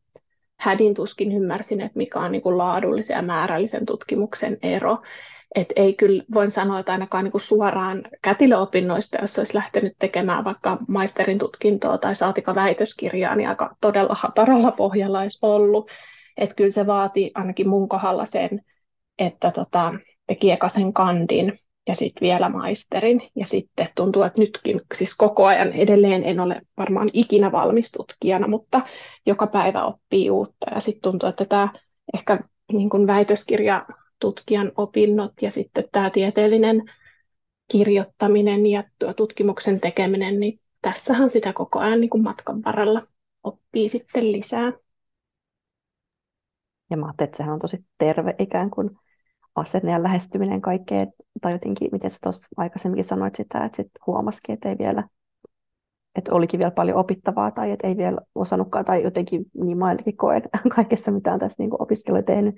hädin 0.61 0.95
tuskin 0.95 1.33
ymmärsin, 1.33 1.81
että 1.81 1.97
mikä 1.97 2.19
on 2.19 2.33
niin 2.33 2.43
kuin 2.43 2.59
laadullisen 2.59 3.14
ja 3.14 3.23
määrällisen 3.23 3.87
tutkimuksen 3.87 4.59
ero. 4.62 5.02
Et 5.55 5.73
ei 5.76 5.95
kyllä, 5.95 6.25
voin 6.35 6.50
sanoa, 6.50 6.79
että 6.79 6.93
ainakaan 6.93 7.25
niin 7.25 7.33
kuin 7.33 7.43
suoraan 7.43 8.02
kätilöopinnoista, 8.23 9.19
jos 9.21 9.38
olisi 9.38 9.55
lähtenyt 9.55 9.93
tekemään 9.99 10.45
vaikka 10.45 10.79
maisterin 10.88 11.38
tutkintoa 11.38 11.99
tai 11.99 12.14
saatika 12.14 12.55
väitöskirjaa, 12.55 13.37
niin 13.37 13.49
aika 13.49 13.76
todella 13.81 14.14
hataralla 14.19 14.73
pohjalla 14.73 15.21
olisi 15.21 15.38
ollut. 15.43 15.90
Että 16.37 16.55
kyllä 16.55 16.71
se 16.71 16.87
vaati 16.87 17.31
ainakin 17.35 17.69
mun 17.69 17.88
kohdalla 17.88 18.25
sen, 18.25 18.61
että 19.19 19.50
tota, 19.50 19.95
teki 20.26 20.50
ekasen 20.50 20.93
kandin 20.93 21.52
ja 21.90 21.97
sitten 21.97 22.26
vielä 22.26 22.49
maisterin. 22.49 23.23
Ja 23.37 23.47
sitten 23.47 23.88
tuntuu, 23.94 24.23
että 24.23 24.40
nytkin 24.40 24.80
siis 24.94 25.16
koko 25.16 25.47
ajan 25.47 25.73
edelleen 25.73 26.25
en 26.25 26.40
ole 26.40 26.62
varmaan 26.76 27.11
ikinä 27.12 27.52
valmis 27.52 27.92
tutkijana, 27.92 28.49
mutta 28.49 28.80
joka 29.26 29.47
päivä 29.47 29.85
oppii 29.85 30.30
uutta. 30.30 30.70
Ja 30.75 30.80
sitten 30.80 31.02
tuntuu, 31.02 31.28
että 31.28 31.44
tämä 31.44 31.73
ehkä 32.14 32.38
niin 32.73 32.90
kuin 32.90 33.06
väitöskirja 33.06 33.87
tutkijan 34.20 34.73
opinnot 34.76 35.32
ja 35.42 35.50
sitten 35.50 35.85
tämä 35.92 36.11
tieteellinen 36.11 36.82
kirjoittaminen 37.73 38.66
ja 38.66 38.85
tutkimuksen 39.16 39.80
tekeminen, 39.80 40.40
niin 40.40 40.61
tässähän 40.82 41.30
sitä 41.30 41.52
koko 41.52 41.78
ajan 41.78 42.00
niin 42.00 42.11
kuin 42.11 42.23
matkan 42.23 42.64
varrella 42.64 43.02
oppii 43.44 43.88
sitten 43.88 44.32
lisää. 44.32 44.73
Ja 46.90 46.97
mä 46.97 47.06
ajattelin, 47.06 47.28
että 47.28 47.37
sehän 47.37 47.52
on 47.52 47.61
tosi 47.61 47.85
terve 47.99 48.35
ikään 48.38 48.70
kuin 48.70 48.90
asenne 49.54 49.92
ja 49.92 50.02
lähestyminen 50.02 50.61
kaikkeen, 50.61 51.12
tai 51.40 51.52
jotenkin, 51.52 51.88
miten 51.92 52.11
sä 52.11 52.19
tuossa 52.23 52.49
aikaisemminkin 52.57 53.04
sanoit 53.04 53.35
sitä, 53.35 53.64
että 53.64 53.76
sit 53.76 53.90
huomasikin, 54.07 54.52
että 54.52 54.69
ei 54.69 54.78
vielä, 54.78 55.04
että 56.14 56.35
olikin 56.35 56.59
vielä 56.59 56.71
paljon 56.71 56.99
opittavaa, 56.99 57.50
tai 57.50 57.71
että 57.71 57.87
ei 57.87 57.97
vielä 57.97 58.21
osannutkaan, 58.35 58.85
tai 58.85 59.02
jotenkin 59.02 59.45
niin 59.54 59.78
mä 59.78 59.87
ainakin 59.87 60.16
koen 60.16 60.42
kaikessa, 60.76 61.11
mitä 61.11 61.33
on 61.33 61.38
tässä 61.38 61.62
niin 61.62 61.83
opiskelu 61.83 62.23
tehnyt, 62.23 62.54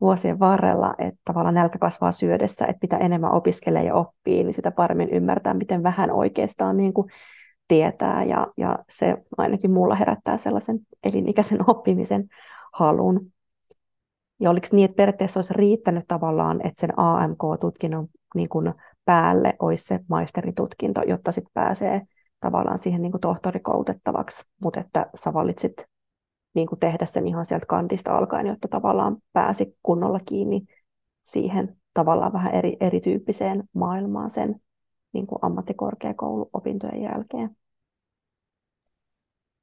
vuosien 0.00 0.38
varrella, 0.38 0.94
että 0.98 1.20
tavallaan 1.24 1.54
nälkä 1.54 1.78
kasvaa 1.78 2.12
syödessä, 2.12 2.66
että 2.66 2.78
mitä 2.82 2.96
enemmän 2.96 3.32
opiskelee 3.32 3.84
ja 3.84 3.94
oppii, 3.94 4.44
niin 4.44 4.54
sitä 4.54 4.70
paremmin 4.70 5.10
ymmärtää, 5.10 5.54
miten 5.54 5.82
vähän 5.82 6.10
oikeastaan 6.10 6.76
niin 6.76 6.92
kuin 6.92 7.10
tietää, 7.68 8.24
ja, 8.24 8.46
ja 8.56 8.78
se 8.90 9.16
ainakin 9.38 9.70
mulla 9.70 9.94
herättää 9.94 10.36
sellaisen 10.36 10.80
elinikäisen 11.04 11.58
oppimisen 11.70 12.28
halun. 12.72 13.33
Ja 14.40 14.50
oliko 14.50 14.66
niin, 14.72 14.84
että 14.84 14.96
periaatteessa 14.96 15.38
olisi 15.38 15.54
riittänyt 15.54 16.04
tavallaan, 16.08 16.66
että 16.66 16.80
sen 16.80 16.98
AMK-tutkinnon 16.98 18.08
niin 18.34 18.48
kuin 18.48 18.74
päälle 19.04 19.54
olisi 19.58 19.84
se 19.84 20.00
maisteritutkinto, 20.08 21.02
jotta 21.02 21.32
sitten 21.32 21.52
pääsee 21.54 22.02
tavallaan 22.40 22.78
siihen 22.78 23.02
niin 23.02 23.12
kuin 23.12 23.20
tohtorikoulutettavaksi, 23.20 24.44
mutta 24.64 24.80
että 24.80 25.06
sä 25.14 25.32
valitsit 25.32 25.72
niin 26.54 26.68
kuin 26.68 26.78
tehdä 26.78 27.06
sen 27.06 27.26
ihan 27.26 27.46
sieltä 27.46 27.66
kandista 27.66 28.16
alkaen, 28.16 28.46
jotta 28.46 28.68
tavallaan 28.68 29.16
pääsi 29.32 29.76
kunnolla 29.82 30.20
kiinni 30.20 30.60
siihen 31.22 31.76
tavallaan 31.94 32.32
vähän 32.32 32.54
eri, 32.54 32.76
erityyppiseen 32.80 33.64
maailmaan 33.72 34.30
sen 34.30 34.60
niin 35.12 35.26
kuin 35.26 35.38
ammattikorkeakouluopintojen 35.42 37.02
jälkeen. 37.02 37.56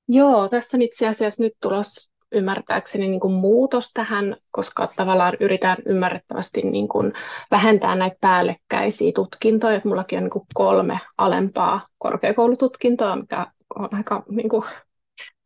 Joo, 0.08 0.50
tässä 0.50 0.78
on 0.78 0.82
itse 0.82 1.08
asiassa 1.08 1.44
nyt 1.44 1.54
tulossa 1.62 2.12
ymmärtääkseni 2.32 3.08
niin 3.08 3.20
kuin 3.20 3.34
muutos 3.34 3.92
tähän, 3.94 4.36
koska 4.52 4.90
tavallaan 4.96 5.34
yritän 5.40 5.78
ymmärrettävästi 5.86 6.62
niin 6.62 6.88
kuin 6.88 7.14
vähentää 7.52 7.96
näitä 7.96 8.18
päällekkäisiä 8.22 9.12
tutkintoja. 9.16 9.76
Että 9.76 9.90
mullakin 9.90 10.18
on 10.18 10.24
niin 10.24 10.32
kuin 10.32 10.46
kolme 10.54 11.00
alempaa 11.18 11.88
korkeakoulututkintoa, 11.98 13.16
mikä 13.16 13.48
on 13.80 13.90
aika 13.92 14.24
niin 14.30 14.50
kuin 14.50 14.64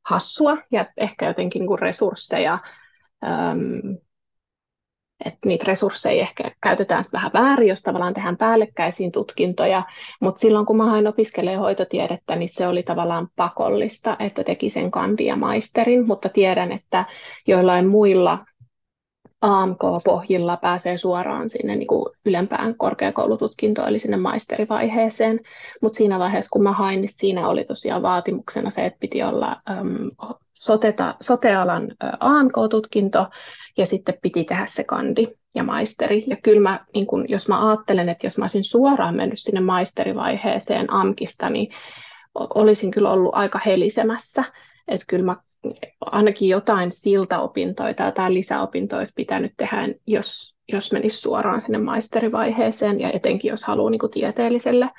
hassua 0.10 0.58
ja 0.72 0.86
ehkä 0.98 1.28
jotenkin 1.28 1.60
niin 1.60 1.68
kuin 1.68 1.80
resursseja, 1.80 2.58
äm, 3.24 3.98
että 5.26 5.48
niitä 5.50 5.66
resursseja 5.68 6.22
ehkä 6.22 6.52
käytetään 6.64 7.04
vähän 7.14 7.32
väärin, 7.34 7.68
jos 7.68 7.82
tavallaan 7.82 8.14
tehdään 8.14 8.38
päällekkäisiin 8.38 9.12
tutkintoja, 9.12 9.84
mutta 10.22 10.40
silloin 10.40 10.66
kun 10.66 10.78
mä 10.78 10.86
hain 10.86 11.08
opiskelemaan 11.08 11.62
hoitotiedettä, 11.62 12.36
niin 12.36 12.50
se 12.50 12.68
oli 12.68 12.84
tavallaan 12.84 13.28
pakollista, 13.36 14.18
että 14.20 14.44
teki 14.44 14.70
sen 14.70 14.92
kandi 14.92 15.26
ja 15.26 15.36
maisterin, 15.36 16.08
mutta 16.08 16.30
tiedän, 16.30 16.72
että 16.72 17.06
joillain 17.48 17.88
muilla 17.88 18.46
AMK-pohjilla 19.42 20.58
pääsee 20.58 20.98
suoraan 20.98 21.50
sinne 21.50 21.76
niin 21.76 21.88
kuin 21.88 22.06
ylempään 22.26 22.76
korkeakoulututkintoon, 22.78 23.88
eli 23.88 24.00
sinne 24.00 24.18
maisterivaiheeseen. 24.18 25.40
Mutta 25.82 25.98
siinä 25.98 26.20
vaiheessa, 26.20 26.50
kun 26.50 26.64
mä 26.64 26.72
hain, 26.72 27.02
niin 27.02 27.14
siinä 27.14 27.48
oli 27.48 27.64
tosiaan 27.64 28.02
vaatimuksena 28.02 28.70
se, 28.70 28.86
että 28.86 29.00
piti 29.00 29.24
olla 29.24 29.62
äm, 29.70 30.10
soteta, 30.66 31.16
sotealan 31.22 31.92
AMK-tutkinto, 32.20 33.28
ja 33.78 33.86
sitten 33.86 34.18
piti 34.22 34.44
tehdä 34.44 34.66
se 34.66 34.84
kandi 34.84 35.28
ja 35.56 35.64
maisteri. 35.64 36.24
Ja 36.28 36.38
kyllä 36.44 36.62
mä, 36.62 36.86
niin 36.94 37.08
kun, 37.08 37.26
jos 37.30 37.48
mä 37.48 37.70
ajattelen, 37.70 38.10
että 38.10 38.28
jos 38.28 38.38
mä 38.38 38.44
olisin 38.44 38.64
suoraan 38.64 39.16
mennyt 39.16 39.40
sinne 39.40 39.62
maisterivaiheeseen 39.62 40.94
AMKista, 40.94 41.50
niin 41.50 41.70
olisin 42.36 42.92
kyllä 42.92 43.12
ollut 43.12 43.36
aika 43.36 43.60
helisemässä. 43.66 44.44
Että 44.88 45.06
kyllä 45.08 45.26
mä 45.26 45.36
ainakin 46.02 46.50
jotain 46.50 46.92
siltaopintoja 46.92 48.12
tai 48.12 48.34
lisäopintoja 48.34 49.00
olisi 49.00 49.14
pitänyt 49.16 49.54
tehdä, 49.58 49.88
jos, 50.08 50.56
jos 50.72 50.92
menisi 50.92 51.20
suoraan 51.20 51.62
sinne 51.62 51.78
maisterivaiheeseen 51.78 53.00
ja 53.00 53.12
etenkin 53.12 53.50
jos 53.50 53.64
haluaa 53.64 53.90
niin 53.90 54.12
tieteelliselle 54.14 54.90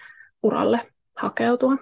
uralle 0.43 0.81
hakeutua. 1.17 1.77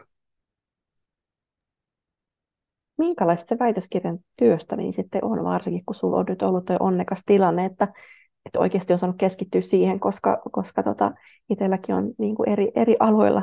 Minkälaista 2.99 3.49
se 3.49 3.59
väitöskirjan 3.59 4.19
työstä 4.39 4.77
niin 4.77 4.93
sitten 4.93 5.25
on, 5.25 5.45
varsinkin 5.45 5.85
kun 5.87 5.95
sulla 5.95 6.17
on 6.17 6.25
nyt 6.29 6.43
ollut 6.43 6.65
tuo 6.65 6.77
onnekas 6.81 7.23
tilanne, 7.27 7.65
että, 7.65 7.89
että 8.47 8.59
oikeasti 8.59 8.93
on 8.93 8.99
saanut 8.99 9.19
keskittyä 9.19 9.61
siihen, 9.61 10.01
koska, 10.01 10.43
koska 10.53 10.83
tota, 10.83 11.13
itselläkin 11.51 11.95
on 11.95 12.13
niin 12.19 12.35
kuin 12.35 12.49
eri, 12.49 12.73
eri 12.75 12.97
aloilla 13.01 13.43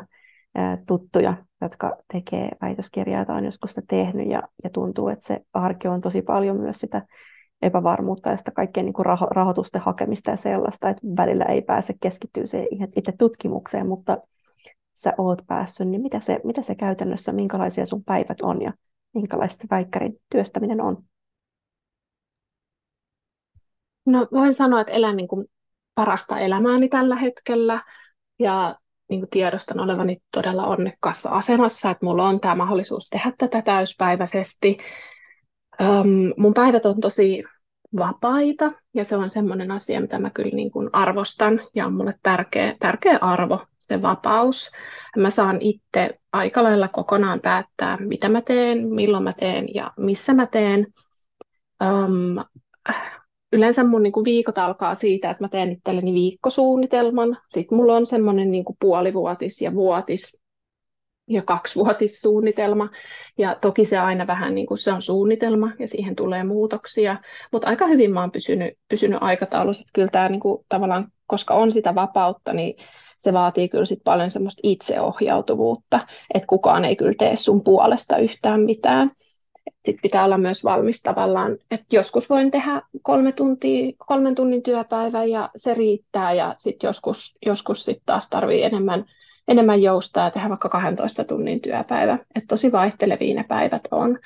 tuttuja, 0.87 1.33
jotka 1.61 1.97
tekee 2.13 2.49
väitöskirjaa 2.61 3.25
tai 3.25 3.37
on 3.37 3.45
joskus 3.45 3.69
sitä 3.69 3.81
tehnyt 3.87 4.29
ja, 4.29 4.41
ja 4.63 4.69
tuntuu, 4.69 5.07
että 5.09 5.27
se 5.27 5.39
arki 5.53 5.87
on 5.87 6.01
tosi 6.01 6.21
paljon 6.21 6.59
myös 6.59 6.79
sitä 6.79 7.01
epävarmuutta 7.61 8.29
ja 8.29 8.37
sitä 8.37 8.51
kaikkea 8.51 8.83
niin 8.83 8.93
kuin 8.93 9.05
raho- 9.05 9.27
rahoitusten 9.31 9.81
hakemista 9.81 10.31
ja 10.31 10.37
sellaista, 10.37 10.89
että 10.89 11.01
välillä 11.17 11.45
ei 11.45 11.61
pääse 11.61 11.93
keskittyä 12.01 12.45
se 12.45 12.67
itse 12.95 13.11
tutkimukseen, 13.11 13.87
mutta 13.87 14.17
sä 14.93 15.13
oot 15.17 15.41
päässyt, 15.47 15.87
niin 15.87 16.01
mitä 16.01 16.19
se, 16.19 16.39
mitä 16.43 16.61
se 16.61 16.75
käytännössä, 16.75 17.31
minkälaisia 17.31 17.85
sun 17.85 18.03
päivät 18.03 18.41
on 18.41 18.61
ja 18.61 18.73
minkälaista 19.13 19.61
se 19.61 19.67
väikkärin 19.71 20.13
työstäminen 20.29 20.81
on? 20.81 21.03
No 24.05 24.27
voin 24.31 24.53
sanoa, 24.53 24.81
että 24.81 24.93
elän 24.93 25.17
niin 25.17 25.27
kuin 25.27 25.45
parasta 25.95 26.39
elämääni 26.39 26.89
tällä 26.89 27.15
hetkellä 27.15 27.83
ja 28.39 28.75
niin 29.09 29.21
kuin 29.21 29.29
tiedostan 29.29 29.79
olevani 29.79 30.17
todella 30.31 30.67
onnekkaassa 30.67 31.29
asemassa, 31.29 31.91
että 31.91 32.05
mulla 32.05 32.27
on 32.27 32.39
tämä 32.39 32.55
mahdollisuus 32.55 33.09
tehdä 33.09 33.33
tätä 33.37 33.61
täyspäiväisesti. 33.61 34.77
Um, 35.81 36.33
mun 36.37 36.53
päivät 36.53 36.85
on 36.85 36.99
tosi 36.99 37.43
vapaita 37.97 38.71
ja 38.93 39.05
se 39.05 39.15
on 39.15 39.29
semmoinen 39.29 39.71
asia, 39.71 40.01
mitä 40.01 40.19
mä 40.19 40.29
kyllä 40.29 40.55
niin 40.55 40.71
kuin 40.71 40.89
arvostan 40.93 41.61
ja 41.75 41.85
on 41.85 41.93
mulle 41.93 42.13
tärkeä, 42.23 42.75
tärkeä 42.79 43.17
arvo, 43.21 43.65
se 43.81 44.01
vapaus. 44.01 44.71
Mä 45.17 45.29
saan 45.29 45.57
itse 45.59 46.19
aika 46.33 46.63
lailla 46.63 46.87
kokonaan 46.87 47.39
päättää, 47.39 47.97
mitä 47.99 48.29
mä 48.29 48.41
teen, 48.41 48.87
milloin 48.87 49.23
mä 49.23 49.33
teen 49.33 49.75
ja 49.75 49.91
missä 49.97 50.33
mä 50.33 50.45
teen. 50.45 50.87
Um, 51.83 52.43
yleensä 53.53 53.83
mun 53.83 54.03
niin 54.03 54.13
kuin 54.13 54.25
viikot 54.25 54.57
alkaa 54.57 54.95
siitä, 54.95 55.29
että 55.29 55.43
mä 55.43 55.47
teen 55.47 55.71
itselleni 55.71 56.13
viikkosuunnitelman. 56.13 57.37
Sitten 57.47 57.75
mulla 57.75 57.95
on 57.95 58.05
semmoinen 58.05 58.51
niin 58.51 58.65
kuin 58.65 58.77
puolivuotis 58.79 59.61
ja 59.61 59.73
vuotis 59.73 60.41
ja 61.29 61.41
kaksivuotissuunnitelma. 61.41 62.89
Ja 63.37 63.55
toki 63.61 63.85
se 63.85 63.97
aina 63.97 64.27
vähän 64.27 64.55
niin 64.55 64.67
kuin 64.67 64.77
se 64.77 64.91
on 64.91 65.01
suunnitelma 65.01 65.71
ja 65.79 65.87
siihen 65.87 66.15
tulee 66.15 66.43
muutoksia, 66.43 67.17
mutta 67.51 67.67
aika 67.67 67.87
hyvin 67.87 68.11
mä 68.13 68.21
oon 68.21 68.31
pysynyt, 68.31 68.73
pysynyt 68.89 69.17
aikataulussa. 69.21 69.81
Että 69.81 69.91
kyllä 69.93 70.07
tämä 70.11 70.29
niin 70.29 70.39
kuin, 70.39 70.65
tavallaan, 70.69 71.11
koska 71.27 71.53
on 71.53 71.71
sitä 71.71 71.95
vapautta, 71.95 72.53
niin 72.53 72.75
se 73.21 73.33
vaatii 73.33 73.69
kyllä 73.69 73.85
sit 73.85 74.03
paljon 74.03 74.31
semmoista 74.31 74.59
itseohjautuvuutta, 74.63 75.99
että 76.33 76.47
kukaan 76.47 76.85
ei 76.85 76.95
kyllä 76.95 77.13
tee 77.17 77.35
sun 77.35 77.63
puolesta 77.63 78.17
yhtään 78.17 78.61
mitään. 78.61 79.11
Sitten 79.67 80.01
pitää 80.01 80.25
olla 80.25 80.37
myös 80.37 80.63
valmis 80.63 81.01
tavallaan, 81.01 81.57
että 81.71 81.95
joskus 81.95 82.29
voin 82.29 82.51
tehdä 82.51 82.81
kolme 83.01 83.31
tuntia, 83.31 83.91
kolmen 84.07 84.35
tunnin 84.35 84.63
työpäivän 84.63 85.29
ja 85.29 85.49
se 85.55 85.73
riittää 85.73 86.33
ja 86.33 86.55
sitten 86.57 86.87
joskus, 86.87 87.37
joskus 87.45 87.85
sit 87.85 88.01
taas 88.05 88.29
tarvii 88.29 88.63
enemmän, 88.63 89.05
enemmän 89.47 89.81
joustaa 89.81 90.25
ja 90.25 90.31
tehdä 90.31 90.49
vaikka 90.49 90.69
12 90.69 91.23
tunnin 91.23 91.61
työpäivä. 91.61 92.17
Et 92.35 92.43
tosi 92.47 92.71
vaihtelevia 92.71 93.35
ne 93.35 93.43
päivät 93.43 93.87
on. 93.91 94.19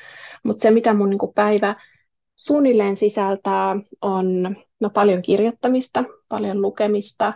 Mutta 0.43 0.61
se, 0.61 0.71
mitä 0.71 0.93
mun 0.93 1.09
niinku 1.09 1.31
päivä 1.33 1.75
suunnilleen 2.35 2.97
sisältää, 2.97 3.75
on 4.01 4.55
no, 4.79 4.89
paljon 4.89 5.21
kirjoittamista, 5.21 6.03
paljon 6.29 6.61
lukemista, 6.61 7.33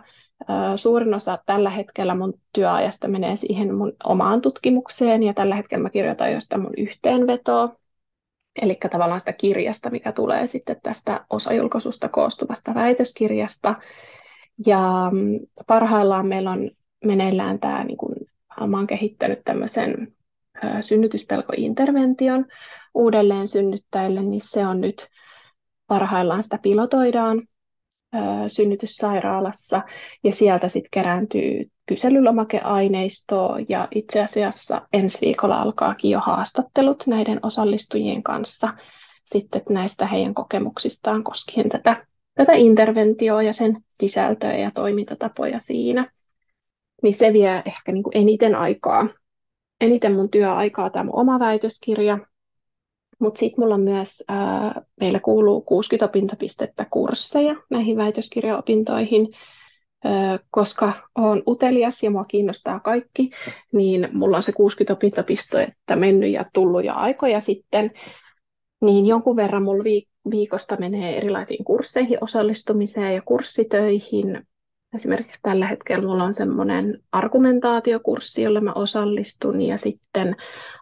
Suurin 0.75 1.13
osa 1.13 1.39
tällä 1.45 1.69
hetkellä 1.69 2.15
mun 2.15 2.33
työajasta 2.53 3.07
menee 3.07 3.35
siihen 3.35 3.75
mun 3.75 3.93
omaan 4.03 4.41
tutkimukseen 4.41 5.23
ja 5.23 5.33
tällä 5.33 5.55
hetkellä 5.55 5.83
mä 5.83 5.89
kirjoitan 5.89 6.31
jo 6.31 6.39
sitä 6.39 6.57
mun 6.57 6.73
yhteenvetoa, 6.77 7.75
eli 8.61 8.77
tavallaan 8.91 9.19
sitä 9.19 9.33
kirjasta, 9.33 9.89
mikä 9.89 10.11
tulee 10.11 10.47
sitten 10.47 10.75
tästä 10.83 11.25
osajulkaisusta 11.29 12.09
koostuvasta 12.09 12.73
väitöskirjasta. 12.73 13.75
Ja 14.65 15.11
mm, 15.13 15.39
parhaillaan 15.67 16.27
meillä 16.27 16.51
on 16.51 16.71
meneillään 17.05 17.59
tämä, 17.59 17.83
niin 17.83 17.97
kuin, 17.97 18.15
mä 18.67 18.77
oon 18.77 18.87
kehittänyt 18.87 19.39
tämmöisen 19.45 20.13
synnytyspelkointervention 20.81 22.45
uudelleen 22.93 23.47
synnyttäjille, 23.47 24.23
niin 24.23 24.41
se 24.43 24.67
on 24.67 24.81
nyt 24.81 25.07
parhaillaan 25.87 26.43
sitä 26.43 26.59
pilotoidaan 26.61 27.41
synnytyssairaalassa 28.47 29.81
ja 30.23 30.33
sieltä 30.33 30.67
sitten 30.67 30.89
kerääntyy 30.91 31.65
kyselylomakeaineistoa 31.85 33.57
ja 33.69 33.87
itse 33.95 34.23
asiassa 34.23 34.87
ensi 34.93 35.17
viikolla 35.21 35.61
alkaakin 35.61 36.11
jo 36.11 36.19
haastattelut 36.19 37.03
näiden 37.07 37.39
osallistujien 37.43 38.23
kanssa 38.23 38.73
sitten 39.33 39.61
näistä 39.69 40.07
heidän 40.07 40.33
kokemuksistaan 40.33 41.23
koskien 41.23 41.69
tätä, 41.69 42.05
tätä 42.35 42.53
interventioa 42.53 43.43
ja 43.43 43.53
sen 43.53 43.77
sisältöä 43.93 44.57
ja 44.57 44.71
toimintatapoja 44.71 45.59
siinä. 45.59 46.11
Niin 47.03 47.13
se 47.13 47.33
vie 47.33 47.63
ehkä 47.65 47.91
niin 47.91 48.03
kuin 48.03 48.17
eniten 48.17 48.55
aikaa, 48.55 49.07
eniten 49.81 50.13
mun 50.13 50.29
työaikaa 50.29 50.89
tämä 50.89 51.09
oma 51.13 51.39
väitöskirja, 51.39 52.19
mutta 53.19 53.39
sitten 53.39 53.63
mulla 53.63 53.77
myös, 53.77 54.23
ää, 54.27 54.81
meillä 54.99 55.19
kuuluu 55.19 55.61
60 55.61 56.05
opintopistettä 56.05 56.85
kursseja 56.91 57.55
näihin 57.69 57.97
väitöskirjaopintoihin, 57.97 59.27
ää, 60.03 60.39
koska 60.51 60.93
olen 61.15 61.43
utelias 61.47 62.03
ja 62.03 62.11
mua 62.11 62.25
kiinnostaa 62.25 62.79
kaikki, 62.79 63.31
niin 63.71 64.09
mulla 64.13 64.37
on 64.37 64.43
se 64.43 64.51
60 64.51 64.93
opintopistettä 64.93 65.95
mennyt 65.95 66.31
ja 66.31 66.45
tullut 66.53 66.85
jo 66.85 66.93
aikoja 66.95 67.39
sitten, 67.39 67.91
niin 68.81 69.05
jonkun 69.05 69.35
verran 69.35 69.63
mulla 69.63 69.83
viikosta 70.31 70.77
menee 70.79 71.17
erilaisiin 71.17 71.63
kursseihin 71.63 72.17
osallistumiseen 72.21 73.15
ja 73.15 73.21
kurssitöihin, 73.21 74.47
Esimerkiksi 74.95 75.39
tällä 75.41 75.67
hetkellä 75.67 76.01
minulla 76.01 76.23
on 76.23 76.33
semmoinen 76.33 76.99
argumentaatiokurssi, 77.11 78.41
jolle 78.41 78.61
mä 78.61 78.73
osallistun, 78.73 79.61
ja 79.61 79.77
sitten 79.77 80.35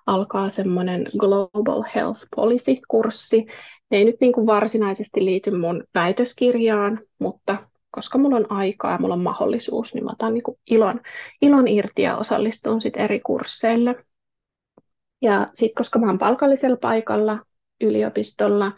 alkaa 0.05 0.49
semmoinen 0.49 1.05
Global 1.17 1.83
Health 1.95 2.21
Policy-kurssi. 2.35 3.45
Ne 3.91 3.97
ei 3.97 4.05
nyt 4.05 4.15
niin 4.19 4.33
kuin 4.33 4.47
varsinaisesti 4.47 5.25
liity 5.25 5.51
mun 5.51 5.83
väitöskirjaan, 5.95 6.99
mutta 7.19 7.57
koska 7.91 8.17
mulla 8.17 8.35
on 8.35 8.51
aikaa 8.51 8.91
ja 8.91 8.97
mulla 8.97 9.13
on 9.13 9.23
mahdollisuus, 9.23 9.93
niin 9.93 10.03
mä 10.03 10.11
otan 10.11 10.33
niin 10.33 10.43
kuin 10.43 10.59
ilon, 10.69 11.01
ilon 11.41 11.67
irti 11.67 12.01
ja 12.01 12.17
osallistun 12.17 12.81
sitten 12.81 13.03
eri 13.03 13.19
kursseille. 13.19 13.95
Ja 15.21 15.47
sitten 15.53 15.75
koska 15.75 15.99
mä 15.99 16.07
oon 16.07 16.17
palkallisella 16.17 16.77
paikalla 16.77 17.39
yliopistolla, 17.81 18.71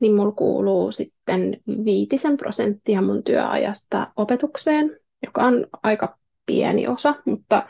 niin 0.00 0.14
mulla 0.14 0.32
kuuluu 0.32 0.92
sitten 0.92 1.60
viitisen 1.84 2.36
prosenttia 2.36 3.02
mun 3.02 3.24
työajasta 3.24 4.12
opetukseen, 4.16 4.98
joka 5.26 5.44
on 5.44 5.66
aika 5.82 6.18
pieni 6.46 6.88
osa, 6.88 7.14
mutta 7.24 7.66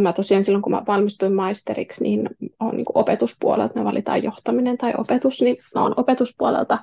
Mä 0.00 0.12
tosiaan 0.12 0.44
silloin, 0.44 0.62
kun 0.62 0.72
mä 0.72 0.82
valmistuin 0.86 1.34
maisteriksi, 1.34 2.02
niin 2.02 2.30
on 2.60 2.76
niin 2.76 2.86
opetuspuolelta, 2.94 3.74
me 3.74 3.84
valitaan 3.84 4.22
johtaminen 4.22 4.78
tai 4.78 4.92
opetus, 4.98 5.42
niin 5.42 5.56
mä 5.74 5.82
olen 5.82 6.00
opetuspuolelta 6.00 6.78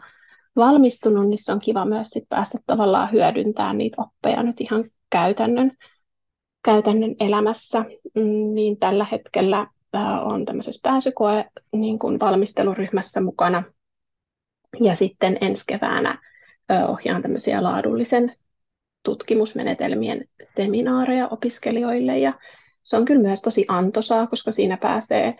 valmistunut, 0.55 1.29
niin 1.29 1.43
se 1.43 1.51
on 1.51 1.59
kiva 1.59 1.85
myös 1.85 2.09
sit 2.09 2.29
päästä 2.29 2.57
tavallaan 2.67 3.11
hyödyntämään 3.11 3.77
niitä 3.77 4.01
oppeja 4.01 4.43
nyt 4.43 4.61
ihan 4.61 4.83
käytännön, 5.09 5.71
käytännön 6.63 7.15
elämässä. 7.19 7.79
Mm, 8.15 8.53
niin 8.53 8.77
tällä 8.77 9.05
hetkellä 9.11 9.67
on 10.23 10.45
tämmöisessä 10.45 10.89
pääsykoe 10.89 11.45
niin 11.71 11.99
kuin 11.99 12.19
valmisteluryhmässä 12.19 13.21
mukana. 13.21 13.63
Ja 14.79 14.95
sitten 14.95 15.37
ensi 15.41 15.63
keväänä 15.67 16.19
ohjaan 16.87 17.21
tämmöisiä 17.21 17.63
laadullisen 17.63 18.35
tutkimusmenetelmien 19.03 20.25
seminaareja 20.43 21.27
opiskelijoille. 21.27 22.17
Ja 22.17 22.33
se 22.83 22.97
on 22.97 23.05
kyllä 23.05 23.21
myös 23.21 23.41
tosi 23.41 23.65
antoisaa, 23.67 24.27
koska 24.27 24.51
siinä 24.51 24.77
pääsee 24.77 25.35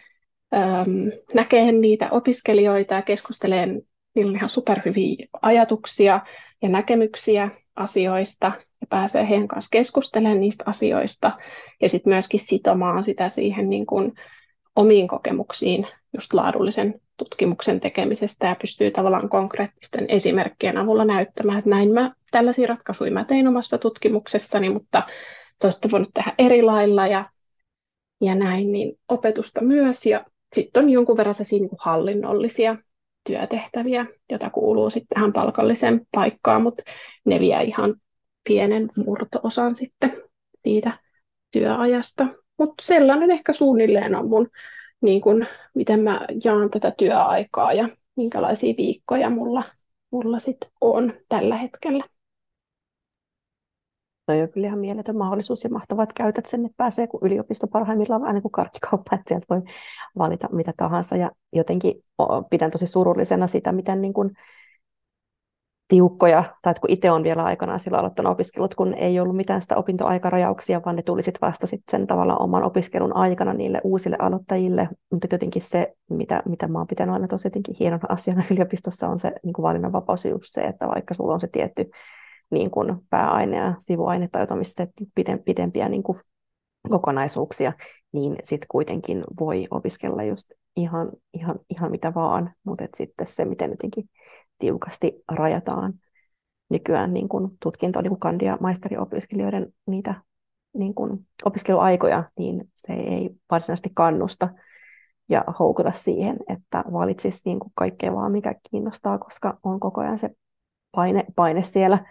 äm, 0.54 1.12
näkemään 1.34 1.82
niitä 1.82 2.10
opiskelijoita 2.12 2.94
ja 2.94 3.02
keskustelemaan 3.02 3.82
niillä 4.16 4.30
on 4.30 4.36
ihan 4.36 4.50
superhyviä 4.50 5.28
ajatuksia 5.42 6.20
ja 6.62 6.70
näkemyksiä 6.70 7.50
asioista 7.76 8.52
ja 8.82 8.88
pääsee 8.90 9.30
heidän 9.30 9.48
kanssa 9.48 9.70
keskustelemaan 9.72 10.42
niistä 10.42 10.64
asioista 10.68 11.38
ja 11.82 11.90
sitten 11.90 12.14
myöskin 12.14 12.40
sitomaan 12.40 13.04
sitä 13.04 13.30
siihen 13.30 13.70
niin 13.70 13.86
kuin 13.86 14.14
omiin 14.80 15.08
kokemuksiin 15.08 15.88
just 16.14 16.34
laadullisen 16.34 17.02
tutkimuksen 17.18 17.80
tekemisestä 17.80 18.48
ja 18.48 18.56
pystyy 18.56 18.92
tavallaan 18.92 19.30
konkreettisten 19.30 20.06
esimerkkien 20.08 20.78
avulla 20.78 21.06
näyttämään, 21.06 21.60
että 21.60 21.70
näin 21.70 21.92
mä 21.92 22.14
tällaisia 22.32 22.68
ratkaisuja 22.68 23.12
mä 23.12 23.24
tein 23.24 23.48
omassa 23.48 23.78
tutkimuksessani, 23.78 24.70
mutta 24.70 25.04
toista 25.60 25.90
voinut 25.92 26.10
tehdä 26.14 26.34
eri 26.38 26.62
lailla 26.62 27.08
ja, 27.08 27.30
ja 28.22 28.36
näin, 28.36 28.72
niin 28.72 29.00
opetusta 29.10 29.62
myös 29.62 30.06
ja 30.06 30.26
sitten 30.54 30.84
on 30.84 30.90
jonkun 30.90 31.18
verran 31.18 31.34
se 31.34 31.44
niin 31.52 31.70
hallinnollisia 31.80 32.78
työtehtäviä, 33.28 34.06
joita 34.30 34.50
kuuluu 34.50 34.90
sitten 34.90 35.16
tähän 35.16 35.34
palkalliseen 35.34 36.08
paikkaan, 36.12 36.62
mutta 36.62 36.84
ne 37.26 37.40
vie 37.40 37.64
ihan 37.64 37.96
pienen 38.48 38.90
murto-osan 38.98 39.76
sitten 39.76 40.24
siitä 40.64 41.00
työajasta. 41.52 42.28
Mutta 42.60 42.84
sellainen 42.86 43.32
ehkä 43.32 43.54
suunnilleen 43.54 44.16
on 44.16 44.30
mun, 44.30 44.50
niin 45.02 45.22
kun, 45.22 45.46
miten 45.76 46.00
mä 46.00 46.22
jaan 46.44 46.70
tätä 46.70 46.94
työaikaa 46.98 47.74
ja 47.74 47.90
minkälaisia 48.16 48.74
viikkoja 48.78 49.30
mulla, 49.30 49.64
mulla 50.12 50.40
sit 50.40 50.58
on 50.82 51.14
tällä 51.30 51.58
hetkellä. 51.58 52.04
Toi 54.26 54.42
on 54.42 54.50
kyllä 54.50 54.68
ihan 54.68 54.80
mieletön 54.80 55.18
mahdollisuus 55.18 55.64
ja 55.64 55.70
mahtavaa, 55.70 56.04
että 56.04 56.14
käytät 56.18 56.46
sen, 56.46 56.66
että 56.66 56.78
pääsee 56.78 57.08
kun 57.08 57.20
yliopisto 57.24 57.68
parhaimmillaan 57.68 58.22
vähän 58.22 58.34
niin 58.34 58.42
kuin 58.42 58.52
karkkikauppa, 58.52 59.16
että 59.16 59.30
sieltä 59.30 59.46
voi 59.50 59.62
valita 60.18 60.48
mitä 60.52 60.74
tahansa. 60.78 61.16
Ja 61.16 61.32
jotenkin 61.54 62.04
pidän 62.50 62.72
tosi 62.72 62.88
surullisena 62.88 63.48
sitä, 63.48 63.72
miten 63.72 64.02
niin 64.02 64.14
kuin 64.14 64.32
tiukkoja, 65.90 66.44
tai 66.62 66.72
että 66.72 66.82
kun 66.82 66.90
itse 66.90 67.12
on 67.12 67.24
vielä 67.24 67.44
aikanaan 67.44 67.80
silloin 67.80 68.00
aloittanut 68.00 68.32
opiskelut, 68.32 68.76
kun 68.76 68.94
ei 68.94 69.20
ollut 69.20 69.36
mitään 69.36 69.62
sitä 69.62 69.76
opintoaikarajauksia, 69.76 70.82
vaan 70.86 70.96
ne 70.96 71.02
tuli 71.02 71.24
sitten 71.24 71.48
vasta 71.48 71.68
sit 71.68 71.84
sen 71.92 72.08
tavallaan 72.08 72.42
oman 72.42 72.64
opiskelun 72.64 73.16
aikana 73.16 73.54
niille 73.54 73.82
uusille 73.84 74.18
aloittajille, 74.20 74.90
mutta 75.12 75.28
jotenkin 75.32 75.62
se, 75.62 75.94
mitä, 76.10 76.44
mitä 76.46 76.68
mä 76.68 76.78
oon 76.78 76.88
pitänyt 76.88 77.14
aina 77.14 77.28
tosi 77.28 77.48
jotenkin 77.48 77.76
hienona 77.80 78.08
asiana 78.10 78.44
yliopistossa, 78.52 79.08
on 79.08 79.20
se 79.20 79.32
niin 79.44 79.54
kuin 79.54 79.64
valinnanvapaus 79.64 80.26
just 80.26 80.46
se, 80.48 80.62
että 80.62 80.88
vaikka 80.88 81.14
sulla 81.14 81.34
on 81.34 81.40
se 81.40 81.48
tietty 81.48 81.90
niin 82.52 82.72
kuin 82.72 82.98
pääaine 83.10 83.58
ja 83.58 83.74
sivuaine 83.80 84.28
tai 84.32 84.42
jotain, 84.42 84.60
missä 84.60 84.88
pidempiä 85.46 85.90
niin 85.90 86.04
kuin 86.04 86.18
kokonaisuuksia, 86.90 87.74
niin 88.14 88.36
sitten 88.44 88.68
kuitenkin 88.72 89.24
voi 89.40 89.68
opiskella 89.72 90.24
just 90.24 90.52
ihan, 90.76 91.12
ihan, 91.34 91.60
ihan 91.70 91.92
mitä 91.92 92.14
vaan, 92.14 92.52
mutta 92.64 92.88
sitten 92.96 93.28
se, 93.28 93.46
miten 93.46 93.70
jotenkin 93.72 94.10
tiukasti 94.60 95.24
rajataan 95.32 95.94
nykyään 96.70 97.14
niin 97.14 97.30
kuin 97.30 97.52
tutkinto, 97.60 98.02
niin 98.02 98.10
kuin 98.10 98.20
kandi- 98.20 98.46
ja 98.46 98.58
maisteriopiskelijoiden 98.62 99.74
niitä 99.88 100.16
niin 100.74 100.94
kuin 100.94 101.28
opiskeluaikoja, 101.46 102.24
niin 102.38 102.70
se 102.76 102.94
ei 102.94 103.30
varsinaisesti 103.52 103.90
kannusta 103.94 104.50
ja 105.30 105.44
houkuta 105.60 105.92
siihen, 105.92 106.38
että 106.48 106.84
valitsisi 106.92 107.42
niin 107.46 107.60
kuin 107.60 107.72
kaikkea 107.76 108.16
vaan, 108.16 108.32
mikä 108.32 108.56
kiinnostaa, 108.72 109.18
koska 109.18 109.58
on 109.64 109.80
koko 109.80 110.02
ajan 110.02 110.20
se 110.20 110.30
paine, 110.92 111.26
paine 111.36 111.64
siellä 111.64 112.06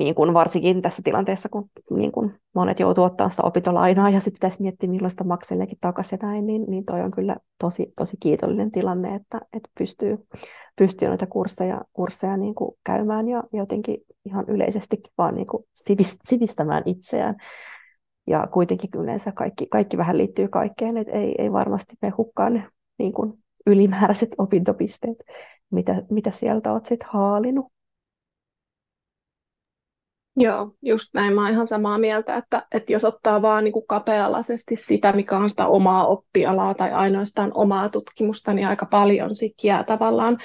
niin 0.00 0.14
kuin 0.14 0.34
varsinkin 0.34 0.82
tässä 0.82 1.02
tilanteessa, 1.02 1.48
kun 1.48 1.70
niin 1.90 2.12
kuin 2.12 2.34
monet 2.54 2.80
joutuu 2.80 3.04
ottaa 3.04 3.30
sitä 3.30 3.42
opintolainaa 3.42 4.10
ja 4.10 4.20
sitten 4.20 4.36
pitäisi 4.36 4.62
miettiä, 4.62 4.90
milloin 4.90 5.10
sitä 5.10 5.24
makseleekin 5.24 5.78
takaisin 5.80 6.18
ja 6.22 6.28
näin, 6.28 6.46
niin, 6.46 6.64
niin 6.68 6.84
toi 6.84 7.00
on 7.00 7.10
kyllä 7.10 7.36
tosi, 7.58 7.92
tosi 7.96 8.16
kiitollinen 8.20 8.70
tilanne, 8.70 9.14
että, 9.14 9.40
että 9.52 9.70
pystyy, 9.78 10.18
pystyy 10.76 11.08
noita 11.08 11.26
kursseja, 11.26 11.80
kursseja 11.92 12.36
niin 12.36 12.54
kuin 12.54 12.76
käymään 12.84 13.28
ja 13.28 13.44
jotenkin 13.52 13.98
ihan 14.24 14.44
yleisesti 14.48 15.00
vaan 15.18 15.34
niin 15.34 15.46
kuin 15.46 15.64
sivistämään 16.22 16.82
itseään. 16.86 17.36
Ja 18.26 18.48
kuitenkin 18.52 18.90
yleensä 18.94 19.32
kaikki, 19.32 19.66
kaikki 19.66 19.96
vähän 19.96 20.18
liittyy 20.18 20.48
kaikkeen, 20.48 20.96
että 20.96 21.12
ei, 21.12 21.34
ei 21.38 21.52
varmasti 21.52 21.94
me 22.02 22.10
hukkaan 22.10 22.64
niin 22.98 23.12
kuin 23.12 23.32
ylimääräiset 23.66 24.30
opintopisteet, 24.38 25.16
mitä, 25.70 26.02
mitä 26.10 26.30
sieltä 26.30 26.72
olet 26.72 26.86
sitten 26.86 27.08
haalinut. 27.10 27.66
Joo, 30.40 30.74
just 30.82 31.14
näin. 31.14 31.34
Mä 31.34 31.40
oon 31.40 31.50
ihan 31.50 31.68
samaa 31.68 31.98
mieltä, 31.98 32.36
että, 32.36 32.66
että 32.74 32.92
jos 32.92 33.04
ottaa 33.04 33.42
vaan 33.42 33.64
niin 33.64 33.72
kuin 33.72 33.86
kapealaisesti 33.88 34.76
sitä, 34.76 35.12
mikä 35.12 35.36
on 35.36 35.50
sitä 35.50 35.66
omaa 35.66 36.06
oppialaa 36.06 36.74
tai 36.74 36.92
ainoastaan 36.92 37.50
omaa 37.54 37.88
tutkimusta, 37.88 38.52
niin 38.52 38.66
aika 38.66 38.86
paljon 38.86 39.34
sit 39.34 39.54
jää 39.64 39.84
tavallaan 39.84 40.38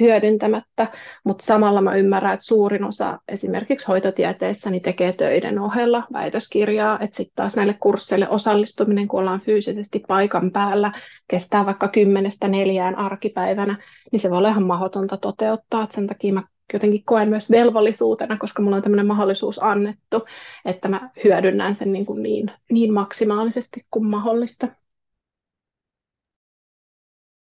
hyödyntämättä. 0.00 0.86
Mutta 1.24 1.44
samalla 1.44 1.80
mä 1.80 1.94
ymmärrän, 1.94 2.34
että 2.34 2.46
suurin 2.46 2.84
osa 2.84 3.18
esimerkiksi 3.28 3.86
hoitotieteissä 3.86 4.70
niin 4.70 4.82
tekee 4.82 5.12
töiden 5.12 5.58
ohella 5.58 6.04
väitöskirjaa, 6.12 6.98
että 7.00 7.16
sitten 7.16 7.36
taas 7.36 7.56
näille 7.56 7.76
kursseille 7.80 8.28
osallistuminen, 8.28 9.08
kun 9.08 9.20
ollaan 9.20 9.40
fyysisesti 9.40 10.02
paikan 10.08 10.50
päällä, 10.50 10.92
kestää 11.28 11.66
vaikka 11.66 11.88
kymmenestä 11.88 12.48
neljään 12.48 12.98
arkipäivänä, 12.98 13.78
niin 14.12 14.20
se 14.20 14.30
voi 14.30 14.38
olla 14.38 14.48
ihan 14.48 14.66
mahdotonta 14.66 15.16
toteuttaa. 15.16 15.84
Et 15.84 15.92
sen 15.92 16.06
takia 16.06 16.32
mä 16.32 16.42
jotenkin 16.72 17.04
koen 17.04 17.28
myös 17.28 17.50
velvollisuutena, 17.50 18.38
koska 18.38 18.62
mulla 18.62 18.76
on 18.76 18.82
tämmöinen 18.82 19.06
mahdollisuus 19.06 19.62
annettu, 19.62 20.24
että 20.64 20.88
mä 20.88 21.10
hyödynnän 21.24 21.74
sen 21.74 21.92
niin, 21.92 22.06
kuin 22.06 22.22
niin, 22.22 22.50
niin 22.70 22.94
maksimaalisesti 22.94 23.86
kuin 23.90 24.06
mahdollista. 24.06 24.68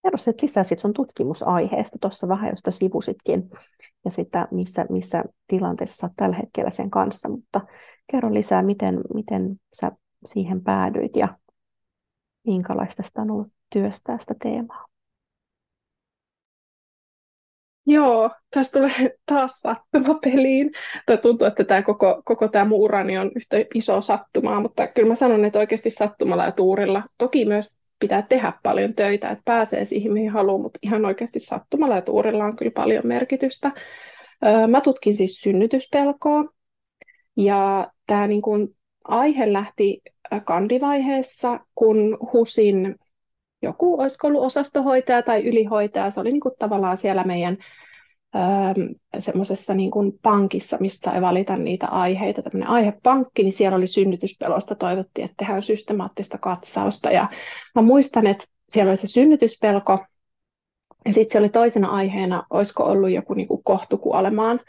Kerro 0.02 0.18
sitten 0.18 0.46
lisää 0.46 0.64
sit 0.64 0.78
sun 0.78 0.92
tutkimusaiheesta 0.92 1.98
tuossa 2.00 2.28
vähän, 2.28 2.50
josta 2.50 2.70
sivusitkin, 2.70 3.50
ja 4.04 4.10
sitä, 4.10 4.48
missä, 4.50 4.86
missä 4.90 5.24
tilanteessa 5.46 5.96
sä 5.96 6.14
tällä 6.16 6.36
hetkellä 6.36 6.70
sen 6.70 6.90
kanssa, 6.90 7.28
mutta 7.28 7.60
kerro 8.12 8.34
lisää, 8.34 8.62
miten, 8.62 9.00
miten 9.14 9.56
sä 9.80 9.92
siihen 10.24 10.62
päädyit 10.62 11.16
ja 11.16 11.28
minkälaista 12.46 13.02
sitä 13.02 13.22
on 13.22 13.30
ollut 13.30 13.52
työstää 13.70 14.18
sitä 14.20 14.34
teemaa. 14.42 14.91
Joo, 17.86 18.30
tässä 18.54 18.72
tulee 18.72 19.16
taas 19.26 19.60
sattuma 19.60 20.14
peliin. 20.14 20.70
Tai 21.06 21.18
tuntuu, 21.18 21.46
että 21.48 21.64
tämä 21.64 21.82
koko, 21.82 22.22
koko 22.24 22.48
tämä 22.48 22.64
mun 22.64 22.80
urani 22.80 23.18
on 23.18 23.30
yhtä 23.36 23.56
iso 23.74 24.00
sattumaa, 24.00 24.60
mutta 24.60 24.86
kyllä 24.86 25.08
mä 25.08 25.14
sanon, 25.14 25.44
että 25.44 25.58
oikeasti 25.58 25.90
sattumalla 25.90 26.44
ja 26.44 26.52
tuurilla 26.52 27.02
toki 27.18 27.44
myös 27.44 27.70
pitää 27.98 28.22
tehdä 28.22 28.52
paljon 28.62 28.94
töitä, 28.94 29.30
että 29.30 29.42
pääsee 29.44 29.84
siihen, 29.84 30.12
mihin 30.12 30.30
haluaa, 30.30 30.58
mutta 30.58 30.78
ihan 30.82 31.04
oikeasti 31.04 31.40
sattumalla 31.40 31.94
ja 31.94 32.02
tuurilla 32.02 32.44
on 32.44 32.56
kyllä 32.56 32.72
paljon 32.74 33.06
merkitystä. 33.06 33.70
Mä 34.68 34.80
tutkin 34.80 35.14
siis 35.14 35.40
synnytyspelkoa, 35.40 36.44
ja 37.36 37.90
tämä 38.06 38.26
niin 38.26 38.42
kuin 38.42 38.76
aihe 39.04 39.52
lähti 39.52 40.02
kandivaiheessa, 40.44 41.60
kun 41.74 42.18
HUSin 42.32 42.96
joku, 43.62 44.00
olisiko 44.00 44.26
ollut 44.26 44.42
osastohoitaja 44.42 45.22
tai 45.22 45.44
ylihoitaja, 45.44 46.10
se 46.10 46.20
oli 46.20 46.32
niin 46.32 46.40
kuin 46.40 46.54
tavallaan 46.58 46.96
siellä 46.96 47.24
meidän 47.24 47.56
öö, 48.34 48.40
semmoisessa 49.18 49.74
niin 49.74 49.90
kuin 49.90 50.18
pankissa, 50.22 50.76
mistä 50.80 51.10
sai 51.10 51.20
valita 51.20 51.56
niitä 51.56 51.86
aiheita, 51.86 52.42
tämmöinen 52.42 52.68
aihepankki, 52.68 53.42
niin 53.42 53.52
siellä 53.52 53.76
oli 53.76 53.86
synnytyspelosta, 53.86 54.74
toivottiin, 54.74 55.24
että 55.24 55.34
tehdään 55.36 55.62
systemaattista 55.62 56.38
katsausta, 56.38 57.10
ja 57.10 57.28
mä 57.74 57.82
muistan, 57.82 58.26
että 58.26 58.44
siellä 58.68 58.90
oli 58.90 58.96
se 58.96 59.06
synnytyspelko, 59.06 60.04
ja 61.04 61.12
sitten 61.12 61.32
se 61.32 61.38
oli 61.38 61.48
toisena 61.48 61.88
aiheena, 61.88 62.46
olisiko 62.50 62.84
ollut 62.84 63.10
joku 63.10 63.34
niin 63.34 63.48
kuin 63.48 63.64
kohtukuolemaan 63.64 64.60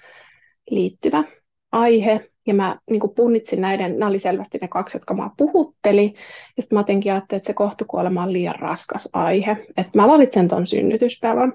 liittyvä 0.69 1.23
aihe, 1.71 2.29
ja 2.47 2.53
mä 2.53 2.79
niin 2.89 3.01
punnitsin 3.15 3.61
näiden, 3.61 3.99
nämä 3.99 4.09
oli 4.09 4.19
selvästi 4.19 4.57
ne 4.61 4.67
kaksi, 4.67 4.97
jotka 4.97 5.13
mä 5.13 5.29
puhutteli. 5.37 6.13
Ja 6.57 6.63
sitten 6.63 6.75
mä 6.75 6.79
jotenkin 6.79 7.11
ajattelin, 7.11 7.39
että 7.39 7.47
se 7.47 7.53
kohtukuolema 7.53 8.23
on 8.23 8.33
liian 8.33 8.59
raskas 8.59 9.09
aihe. 9.13 9.57
Että 9.77 9.99
mä 9.99 10.07
valitsen 10.07 10.47
ton 10.47 10.67
synnytyspelon. 10.67 11.53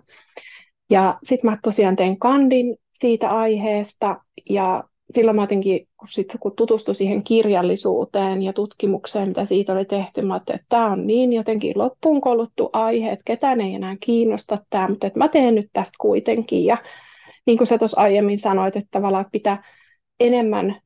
Ja 0.90 1.18
sitten 1.22 1.50
mä 1.50 1.58
tosiaan 1.62 1.96
tein 1.96 2.18
kandin 2.18 2.76
siitä 2.92 3.30
aiheesta. 3.30 4.16
Ja 4.50 4.84
silloin 5.10 5.36
mä 5.36 5.42
jotenkin, 5.42 5.88
kun, 5.96 6.08
sit, 6.08 6.36
kun 6.40 6.56
tutustuin 6.56 6.94
siihen 6.94 7.24
kirjallisuuteen 7.24 8.42
ja 8.42 8.52
tutkimukseen, 8.52 9.28
mitä 9.28 9.44
siitä 9.44 9.72
oli 9.72 9.84
tehty, 9.84 10.22
mä 10.22 10.34
ajattelin, 10.34 10.60
että 10.60 10.66
tämä 10.68 10.92
on 10.92 11.06
niin 11.06 11.32
jotenkin 11.32 11.78
loppuun 11.78 12.20
koluttu 12.20 12.70
aihe, 12.72 13.10
että 13.10 13.22
ketään 13.24 13.60
ei 13.60 13.74
enää 13.74 13.96
kiinnosta 14.00 14.58
tämä, 14.70 14.88
mutta 14.88 15.06
että 15.06 15.18
mä 15.18 15.28
teen 15.28 15.54
nyt 15.54 15.68
tästä 15.72 15.96
kuitenkin. 16.00 16.64
Ja 16.64 16.76
niin 17.46 17.58
kuin 17.58 17.66
sä 17.66 17.78
tuossa 17.78 18.00
aiemmin 18.00 18.38
sanoit, 18.38 18.76
että 18.76 18.88
tavallaan 18.90 19.26
pitää 19.32 19.62
enemmän 20.20 20.80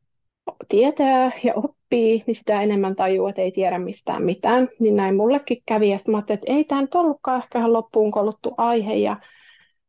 tietää 0.68 1.30
ja 1.44 1.54
oppii, 1.54 2.22
niin 2.26 2.34
sitä 2.34 2.62
enemmän 2.62 2.96
tajuu, 2.96 3.26
että 3.26 3.42
ei 3.42 3.52
tiedä 3.52 3.78
mistään 3.78 4.22
mitään. 4.22 4.68
Niin 4.80 4.96
näin 4.96 5.16
mullekin 5.16 5.62
kävi. 5.66 5.90
Ja 5.90 5.98
sitten 5.98 6.14
ajattelin, 6.14 6.38
että 6.38 6.52
ei 6.52 6.64
tämä 6.64 6.80
nyt 6.80 6.94
ollutkaan 6.94 7.42
ehkä 7.42 7.58
ihan 7.58 7.72
loppuun 7.72 8.10
koluttu 8.10 8.54
aihe. 8.56 8.94
Ja 8.94 9.16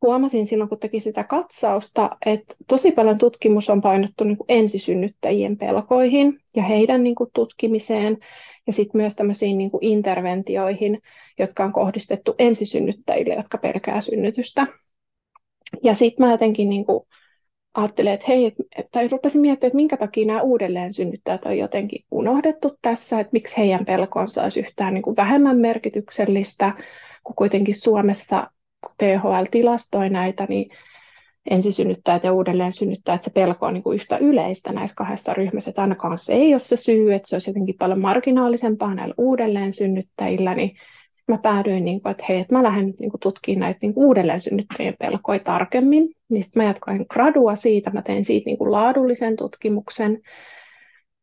huomasin 0.01 0.47
silloin, 0.47 0.69
kun 0.69 0.79
teki 0.79 0.99
sitä 0.99 1.23
katsausta, 1.23 2.17
että 2.25 2.55
tosi 2.67 2.91
paljon 2.91 3.17
tutkimus 3.17 3.69
on 3.69 3.81
painottu 3.81 4.23
niin 4.23 4.37
kuin 4.37 4.45
ensisynnyttäjien 4.49 5.57
pelkoihin 5.57 6.39
ja 6.55 6.63
heidän 6.63 7.03
niin 7.03 7.15
kuin 7.15 7.29
tutkimiseen 7.33 8.17
ja 8.67 8.73
sitten 8.73 9.01
myös 9.01 9.15
tämmöisiin 9.15 9.57
niin 9.57 9.71
kuin 9.71 9.83
interventioihin, 9.83 11.01
jotka 11.39 11.63
on 11.63 11.73
kohdistettu 11.73 12.35
ensisynnyttäjille, 12.39 13.33
jotka 13.33 13.57
pelkää 13.57 14.01
synnytystä. 14.01 14.67
Ja 15.83 15.95
sitten 15.95 16.25
mä 16.25 16.31
jotenkin 16.31 16.69
niin 16.69 16.85
kuin 16.85 17.03
ajattelee, 17.73 18.13
että 18.13 18.25
hei, 18.27 18.51
tai 18.91 19.07
rupesin 19.07 19.41
miettimään, 19.41 19.67
että 19.67 19.75
minkä 19.75 19.97
takia 19.97 20.25
nämä 20.25 20.41
uudelleen 20.41 20.93
synnyttäjät 20.93 21.45
on 21.45 21.57
jotenkin 21.57 22.05
unohdettu 22.11 22.77
tässä, 22.81 23.19
että 23.19 23.33
miksi 23.33 23.57
heidän 23.57 23.85
pelkonsa 23.85 24.43
olisi 24.43 24.59
yhtään 24.59 24.93
niin 24.93 25.01
kuin 25.01 25.15
vähemmän 25.15 25.57
merkityksellistä, 25.57 26.73
kun 27.23 27.35
kuitenkin 27.35 27.75
Suomessa 27.75 28.51
THL 28.97 29.43
tilastoi 29.51 30.09
näitä, 30.09 30.45
niin 30.49 30.69
ensisynnyttäjät 31.49 32.23
ja 32.23 32.33
uudelleen 32.33 32.73
synnyttäjät, 32.73 33.23
se 33.23 33.31
pelko 33.31 33.65
on 33.65 33.73
niin 33.73 33.83
kuin 33.83 33.95
yhtä 33.95 34.17
yleistä 34.17 34.71
näissä 34.71 34.95
kahdessa 34.95 35.33
ryhmässä, 35.33 35.69
että 35.69 35.81
ainakaan 35.81 36.19
se 36.19 36.33
ei 36.33 36.53
ole 36.53 36.59
se 36.59 36.77
syy, 36.77 37.13
että 37.13 37.29
se 37.29 37.35
olisi 37.35 37.49
jotenkin 37.49 37.75
paljon 37.79 38.01
marginaalisempaa 38.01 38.95
näillä 38.95 39.15
uudelleen 39.17 39.73
synnyttäjillä, 39.73 40.55
niin 40.55 40.75
mä 41.27 41.37
päädyin, 41.37 41.85
niin 41.85 42.01
kuin, 42.01 42.11
että 42.11 42.25
hei, 42.29 42.39
että 42.39 42.55
mä 42.55 42.63
lähden 42.63 42.87
nyt 42.87 42.99
niin 42.99 43.11
kuin, 43.11 43.19
tutkimaan 43.19 43.59
näitä 43.59 43.79
niin 43.81 43.93
kuin, 43.93 44.05
uudelleen 44.05 44.41
synnyttäjien 44.41 44.95
pelkoja 44.99 45.39
tarkemmin. 45.39 46.09
Niin 46.29 46.43
sitten 46.43 46.63
mä 46.63 46.67
jatkoin 46.67 47.05
gradua 47.09 47.55
siitä, 47.55 47.89
mä 47.89 48.01
tein 48.01 48.25
siitä 48.25 48.45
niin 48.45 48.57
kuin, 48.57 48.71
laadullisen 48.71 49.35
tutkimuksen, 49.35 50.21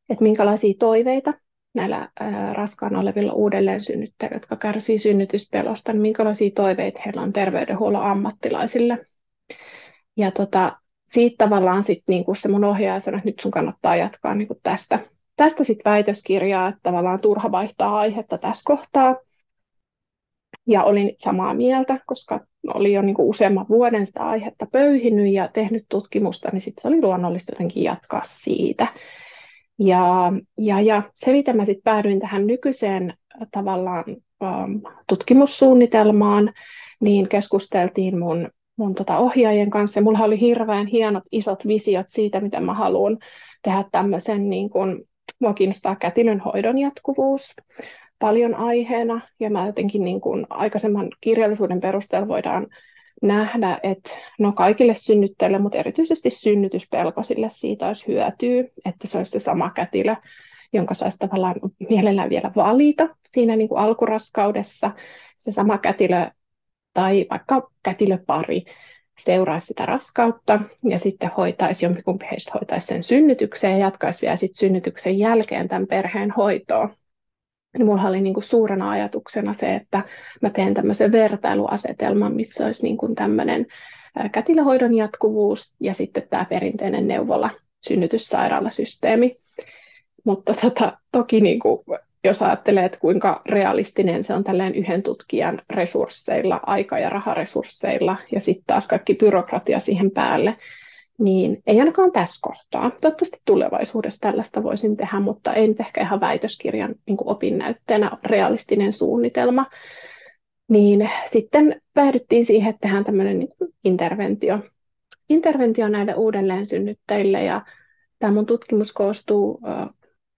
että 0.09 0.25
minkälaisia 0.25 0.75
toiveita 0.79 1.33
näillä 1.75 2.09
ää, 2.21 2.53
raskaana 2.53 3.01
olevilla 3.01 3.33
uudelleen 3.33 3.81
synnyttäjillä, 3.81 4.37
jotka 4.37 4.57
kärsii 4.57 4.99
synnytyspelosta, 4.99 5.93
niin 5.93 6.03
minkälaisia 6.03 6.51
toiveita 6.55 7.03
heillä 7.07 7.23
on 7.23 7.33
terveydenhuollon 7.33 8.03
ammattilaisille. 8.03 9.07
Ja 10.17 10.31
tota, 10.31 10.77
siitä 11.07 11.45
tavallaan 11.45 11.85
sitten 11.85 12.13
niin 12.13 12.25
kuin 12.25 12.37
se 12.37 12.49
mun 12.49 12.65
ohjaaja 12.65 13.01
sanoi, 13.01 13.19
että 13.19 13.29
nyt 13.29 13.41
sun 13.41 13.51
kannattaa 13.51 13.97
jatkaa 13.97 14.35
niin 14.35 14.49
kuin 14.49 14.61
tästä, 14.63 15.01
tästä 15.37 15.65
sitten 15.65 15.91
väitöskirjaa, 15.91 16.69
että 16.69 16.81
tavallaan 16.83 17.21
turha 17.21 17.53
vaihtaa 17.53 17.99
aihetta 17.99 18.39
tässä 18.39 18.63
kohtaa. 18.67 19.17
Ja 20.71 20.85
olin 20.85 21.13
samaa 21.17 21.55
mieltä, 21.55 21.99
koska 22.07 22.41
oli 22.75 22.93
jo 22.93 23.03
niin 23.03 23.15
kuin 23.15 23.29
useamman 23.29 23.67
vuoden 23.69 24.07
sitä 24.07 24.23
aihetta 24.23 24.67
pöyhinyt 24.73 25.33
ja 25.33 25.49
tehnyt 25.49 25.85
tutkimusta, 25.89 26.49
niin 26.53 26.61
sitten 26.61 26.83
se 26.83 26.89
oli 26.89 27.03
luonnollista 27.03 27.53
jotenkin 27.53 27.83
jatkaa 27.83 28.23
siitä. 28.25 28.87
Ja, 29.79 30.33
ja, 30.59 30.81
ja 30.81 31.03
se, 31.15 31.33
miten 31.33 31.57
mä 31.57 31.65
sitten 31.65 31.83
päädyin 31.85 32.21
tähän 32.21 32.47
nykyiseen 32.47 33.15
tavallaan 33.53 34.05
um, 34.09 34.83
tutkimussuunnitelmaan, 35.09 36.53
niin 37.01 37.29
keskusteltiin 37.29 38.19
mun, 38.19 38.51
mun 38.77 38.95
tota 38.95 39.19
ohjaajien 39.19 39.71
kanssa. 39.71 40.01
Ja 40.01 40.05
mulla 40.05 40.25
oli 40.25 40.41
hirveän 40.41 40.87
hienot 40.87 41.25
isot 41.33 41.67
visiot 41.67 42.07
siitä, 42.09 42.41
miten 42.41 42.65
mä 42.65 42.75
haluan 42.75 43.19
tehdä 43.63 43.85
tämmöisen, 43.93 44.51
niin 44.51 44.71
kun, 44.71 45.05
mua 45.39 45.55
kiinnostaa 45.55 45.97
kätilön 45.97 46.41
hoidon 46.41 46.79
jatkuvuus 46.79 47.55
paljon 48.21 48.55
aiheena, 48.55 49.21
ja 49.41 49.51
mä 49.51 49.67
jotenkin 49.67 50.05
niin 50.05 50.21
kuin 50.21 50.47
aikaisemman 50.51 51.09
kirjallisuuden 51.21 51.81
perusteella 51.81 52.29
voidaan 52.29 52.67
nähdä, 53.23 53.79
että 53.83 54.11
no 54.39 54.53
kaikille 54.53 54.95
synnyttäjille, 54.95 55.59
mutta 55.59 55.79
erityisesti 55.79 56.31
synnytyspelkoisille 56.31 57.49
siitä 57.51 57.87
olisi 57.87 58.07
hyötyä, 58.07 58.65
että 58.85 59.07
se 59.07 59.19
olisi 59.19 59.31
se 59.31 59.41
sama 59.41 59.71
kätilö, 59.71 60.17
jonka 60.73 60.95
saisi 60.95 61.19
tavallaan 61.19 61.55
mielellään 61.89 62.31
vielä 62.31 62.53
valita 62.57 63.09
siinä 63.33 63.57
niin 63.57 63.69
kuin 63.69 63.81
alkuraskaudessa, 63.81 64.91
se 65.39 65.53
sama 65.53 65.79
kätilö 65.79 66.27
tai 66.95 67.27
vaikka 67.31 67.71
kätilöpari 67.83 68.65
seuraisi 69.19 69.67
sitä 69.67 69.87
raskautta 69.87 70.61
ja 70.85 70.99
sitten 70.99 71.31
hoitaisi, 71.37 71.85
jompikumpi 71.85 72.27
heistä 72.31 72.53
hoitaisi 72.55 72.87
sen 72.87 73.03
synnytyksen 73.03 73.71
ja 73.73 73.79
jatkaisi 73.79 74.23
vielä 74.23 74.37
sit 74.37 74.55
synnytyksen 74.55 75.19
jälkeen 75.19 75.69
tämän 75.69 75.87
perheen 75.87 76.31
hoitoa. 76.31 76.89
Niin 77.79 77.87
mulla 77.87 78.09
oli 78.09 78.21
niin 78.21 78.35
kuin 78.35 78.45
suurena 78.45 78.91
ajatuksena 78.91 79.55
se, 79.55 79.75
että 79.75 80.03
mä 80.43 80.51
teen 80.51 80.75
tämmöisen 80.75 81.13
vertailuasetelman, 81.13 82.35
missä 82.35 82.67
olisi 82.67 82.83
niin 82.83 82.97
kuin 82.97 83.15
tämmöinen 83.15 83.67
kätilöhoidon 84.33 84.95
jatkuvuus 84.95 85.75
ja 85.81 85.95
sitten 85.95 86.23
tämä 86.31 86.45
perinteinen 86.45 87.09
neuvola 87.09 87.51
synnytyssairaalasysteemi. 87.89 89.37
Mutta 90.25 90.55
tota, 90.55 90.99
toki 91.13 91.41
niin 91.41 91.61
kuin, 91.61 91.81
jos 92.25 92.43
ajattelee, 92.43 92.85
että 92.85 92.99
kuinka 92.99 93.43
realistinen 93.47 94.25
se 94.25 94.35
on 94.35 94.45
tälleen 94.45 94.75
yhden 94.75 95.03
tutkijan 95.03 95.63
resursseilla, 95.71 96.61
aika- 96.67 96.99
ja 96.99 97.11
raharesursseilla, 97.11 98.17
ja 98.33 98.41
sitten 98.41 98.65
taas 98.67 98.87
kaikki 98.87 99.15
byrokratia 99.15 99.81
siihen 99.81 100.11
päälle, 100.11 100.57
niin 101.21 101.63
ei 101.67 101.81
ainakaan 101.81 102.13
tässä 102.13 102.39
kohtaa. 102.43 102.91
Toivottavasti 103.01 103.41
tulevaisuudessa 103.45 104.21
tällaista 104.21 104.63
voisin 104.63 104.97
tehdä, 104.97 105.21
mutta 105.21 105.55
ei 105.55 105.69
nyt 105.69 105.81
ehkä 105.81 106.01
ihan 106.01 106.21
väitöskirjan 106.21 106.95
niin 107.07 107.17
opinnäytteenä 107.25 108.11
realistinen 108.25 108.93
suunnitelma. 108.93 109.67
Niin 110.69 111.11
sitten 111.33 111.81
päädyttiin 111.95 112.47
siihen, 112.47 112.71
että 112.71 112.81
tehdään 112.81 113.05
tämmöinen 113.05 113.39
niin 113.39 113.49
interventio. 113.85 114.59
Interventio 115.29 115.89
näille 115.89 116.15
uudelleen 116.15 116.67
synnyttäjille 116.67 117.45
ja 117.45 117.63
tämä 118.19 118.33
mun 118.33 118.47
tutkimus 118.47 118.93
koostuu 118.93 119.61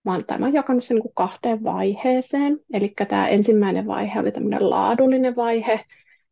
mä 0.04 0.12
oon, 0.12 0.24
tämän 0.24 0.52
jakanut 0.52 0.84
sen 0.84 0.96
niin 0.96 1.12
kahteen 1.14 1.64
vaiheeseen. 1.64 2.58
Eli 2.72 2.94
tämä 3.08 3.28
ensimmäinen 3.28 3.86
vaihe 3.86 4.20
oli 4.20 4.32
tämmöinen 4.32 4.70
laadullinen 4.70 5.36
vaihe, 5.36 5.80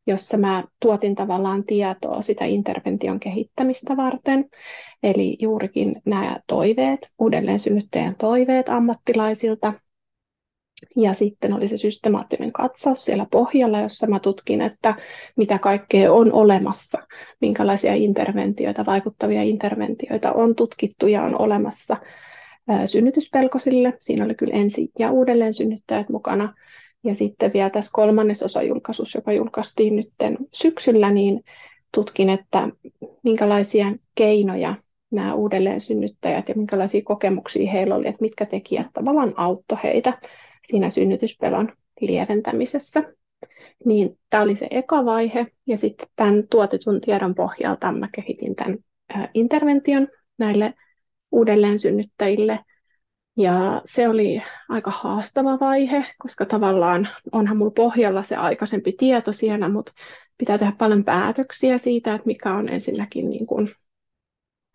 jossa 0.07 0.39
mä 0.39 0.65
tuotin 0.83 1.15
tavallaan 1.15 1.65
tietoa 1.65 2.23
sitä 2.23 2.45
intervention 2.45 3.21
kehittämistä 3.21 3.97
varten. 3.97 4.45
Eli 5.03 5.37
juurikin 5.41 6.03
nämä 6.07 6.37
toiveet, 6.47 7.09
uudelleen 7.19 7.59
synnyttäjän 7.59 8.15
toiveet 8.19 8.69
ammattilaisilta. 8.69 9.73
Ja 10.97 11.15
sitten 11.15 11.53
oli 11.53 11.69
se 11.69 11.77
systemaattinen 11.77 12.53
katsaus 12.53 13.05
siellä 13.05 13.27
pohjalla, 13.31 13.81
jossa 13.81 14.07
mä 14.07 14.21
tutkin, 14.21 14.61
että 14.61 14.95
mitä 15.37 15.59
kaikkea 15.59 16.13
on 16.13 16.33
olemassa, 16.33 16.99
minkälaisia 17.41 17.95
interventioita, 17.95 18.87
vaikuttavia 18.87 19.43
interventioita 19.43 20.33
on 20.33 20.55
tutkittu 20.55 21.07
ja 21.07 21.23
on 21.23 21.41
olemassa 21.41 21.97
synnytyspelkosille. 22.87 23.99
Siinä 24.01 24.25
oli 24.25 24.35
kyllä 24.35 24.55
ensi- 24.55 24.91
ja 24.99 25.11
uudelleen 25.11 25.55
synnyttäjät 25.55 26.09
mukana. 26.09 26.55
Ja 27.05 27.15
sitten 27.15 27.53
vielä 27.53 27.71
tässä 27.71 27.91
kolmannesosa 27.95 28.63
julkaisussa, 28.63 29.19
joka 29.19 29.33
julkaistiin 29.33 29.97
nyt 29.97 30.13
syksyllä, 30.55 31.11
niin 31.11 31.45
tutkin, 31.95 32.31
että 32.31 32.69
minkälaisia 33.23 33.87
keinoja 34.15 34.75
nämä 35.11 35.35
uudelleen 35.35 35.81
synnyttäjät 35.81 36.49
ja 36.49 36.55
minkälaisia 36.55 37.03
kokemuksia 37.05 37.71
heillä 37.71 37.95
oli, 37.95 38.09
että 38.09 38.23
mitkä 38.23 38.47
tekijät 38.47 38.87
tavallaan 38.93 39.35
auttoi 39.37 39.79
heitä 39.83 40.21
siinä 40.67 40.91
synnytyspelon 40.91 41.73
lieventämisessä. 42.01 43.03
Niin 43.85 44.19
tämä 44.31 44.43
oli 44.43 44.57
se 44.57 44.69
eka 44.71 45.05
vaihe, 45.05 45.47
ja 45.67 45.79
sitten 45.79 46.09
tämän 46.17 46.49
tuotetun 46.51 47.01
tiedon 47.01 47.35
pohjalta 47.35 47.93
mä 47.93 48.09
kehitin 48.15 48.55
tämän 48.57 48.79
intervention 49.35 50.09
näille 50.39 50.75
uudelleen 51.33 51.79
synnyttäjille. 51.79 52.59
Ja 53.37 53.83
se 53.85 54.09
oli 54.09 54.43
aika 54.69 54.90
haastava 54.90 55.61
vaihe, 55.61 56.05
koska 56.19 56.47
tavallaan 56.47 57.09
onhan 57.33 57.57
mulla 57.57 57.71
pohjalla 57.71 58.23
se 58.23 58.37
aikaisempi 58.37 58.93
tieto 58.93 59.33
siellä, 59.33 59.69
mutta 59.69 59.93
pitää 60.38 60.59
tehdä 60.59 60.73
paljon 60.79 61.05
päätöksiä 61.05 61.79
siitä, 61.79 62.14
että 62.14 62.27
mikä 62.27 62.55
on 62.55 62.69
ensinnäkin 62.69 63.31
niin 63.31 63.47
kuin 63.47 63.69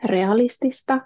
realistista, 0.04 1.02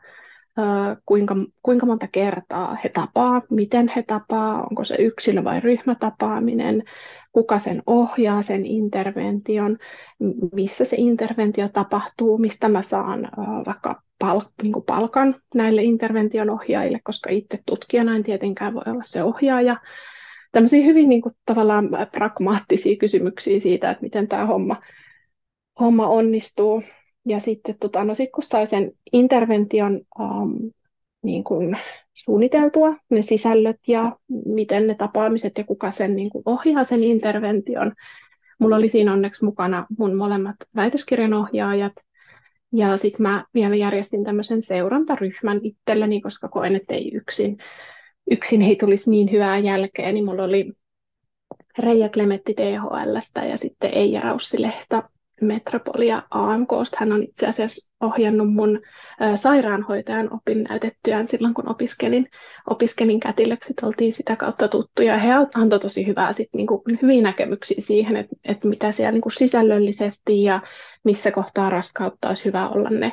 kuinka, 1.05 1.35
kuinka 1.63 1.85
monta 1.85 2.07
kertaa 2.07 2.77
he 2.83 2.89
tapaa, 2.89 3.41
miten 3.49 3.91
he 3.95 4.03
tapaa, 4.03 4.63
onko 4.63 4.83
se 4.83 4.95
yksilö- 4.95 5.43
vai 5.43 5.59
ryhmätapaaminen, 5.59 6.83
kuka 7.31 7.59
sen 7.59 7.83
ohjaa, 7.85 8.41
sen 8.41 8.65
intervention, 8.65 9.77
missä 10.53 10.85
se 10.85 10.95
interventio 10.99 11.69
tapahtuu, 11.69 12.37
mistä 12.37 12.69
mä 12.69 12.81
saan 12.81 13.29
vaikka 13.65 14.01
pal- 14.19 14.49
niin 14.63 14.73
palkan 14.85 15.35
näille 15.55 15.83
intervention 15.83 16.49
ohjaajille, 16.49 16.99
koska 17.03 17.29
itse 17.29 17.59
tutkijana 17.65 18.15
en 18.15 18.23
tietenkään 18.23 18.73
voi 18.73 18.83
olla 18.87 19.03
se 19.03 19.23
ohjaaja. 19.23 19.77
Tämmöisiä 20.51 20.85
hyvin 20.85 21.09
niin 21.09 21.21
kuin, 21.21 21.35
tavallaan 21.45 21.89
pragmaattisia 22.11 22.95
kysymyksiä 22.95 23.59
siitä, 23.59 23.91
että 23.91 24.03
miten 24.03 24.27
tämä 24.27 24.45
homma, 24.45 24.75
homma 25.79 26.07
onnistuu. 26.07 26.83
Ja 27.25 27.39
sitten 27.39 27.75
tota, 27.79 28.03
no 28.03 28.15
sit 28.15 28.31
kun 28.31 28.43
sai 28.43 28.67
sen 28.67 28.91
intervention 29.13 30.01
um, 30.19 30.71
niin 31.23 31.43
kuin 31.43 31.77
suunniteltua, 32.13 32.95
ne 33.09 33.21
sisällöt 33.21 33.79
ja 33.87 34.17
miten 34.45 34.87
ne 34.87 34.95
tapaamiset 34.95 35.57
ja 35.57 35.63
kuka 35.63 35.91
sen 35.91 36.15
niin 36.15 36.29
kuin 36.29 36.43
ohjaa 36.45 36.83
sen 36.83 37.03
intervention. 37.03 37.93
Mulla 38.59 38.75
oli 38.75 38.89
siinä 38.89 39.13
onneksi 39.13 39.45
mukana 39.45 39.85
mun 39.97 40.15
molemmat 40.15 40.55
väitöskirjan 40.75 41.33
ohjaajat. 41.33 41.93
Ja 42.73 42.97
sitten 42.97 43.21
mä 43.21 43.45
vielä 43.53 43.75
järjestin 43.75 44.23
tämmöisen 44.23 44.61
seurantaryhmän 44.61 45.59
itselleni, 45.63 46.21
koska 46.21 46.49
koen, 46.49 46.75
että 46.75 46.93
ei 46.93 47.11
yksin, 47.13 47.57
yksin 48.31 48.61
ei 48.61 48.75
tulisi 48.75 49.09
niin 49.09 49.31
hyvää 49.31 49.57
jälkeä, 49.57 50.11
niin 50.11 50.25
mulla 50.25 50.43
oli 50.43 50.73
Reija 51.79 52.09
Klemetti 52.09 52.53
THLstä 52.53 53.45
ja 53.45 53.57
sitten 53.57 53.93
Eija 53.93 54.21
Raussilehta 54.21 55.09
Metropolia 55.41 56.23
AMKsta. 56.31 56.97
Hän 56.99 57.11
on 57.11 57.23
itse 57.23 57.47
asiassa 57.47 57.91
ohjannut 58.01 58.53
mun 58.53 58.81
sairaanhoitajan 59.35 60.33
opinnäytettyään 60.33 61.27
silloin, 61.27 61.53
kun 61.53 61.69
opiskelin, 61.69 62.29
opiskelin 62.69 63.19
kätilöksi. 63.19 63.73
Oltiin 63.83 64.13
sitä 64.13 64.35
kautta 64.35 64.67
tuttuja. 64.67 65.17
He 65.17 65.33
antoivat 65.33 65.81
tosi 65.81 66.07
hyvää, 66.07 66.33
sit, 66.33 66.49
niin 66.55 66.67
kuin, 66.67 66.81
hyviä 67.01 67.21
näkemyksiä 67.21 67.77
siihen, 67.79 68.17
että, 68.17 68.35
että 68.43 68.67
mitä 68.67 68.91
siellä 68.91 69.11
niin 69.11 69.21
kuin 69.21 69.33
sisällöllisesti 69.33 70.43
ja 70.43 70.61
missä 71.03 71.31
kohtaa 71.31 71.69
raskautta 71.69 72.27
olisi 72.27 72.45
hyvä 72.45 72.69
olla 72.69 72.89
ne 72.89 73.11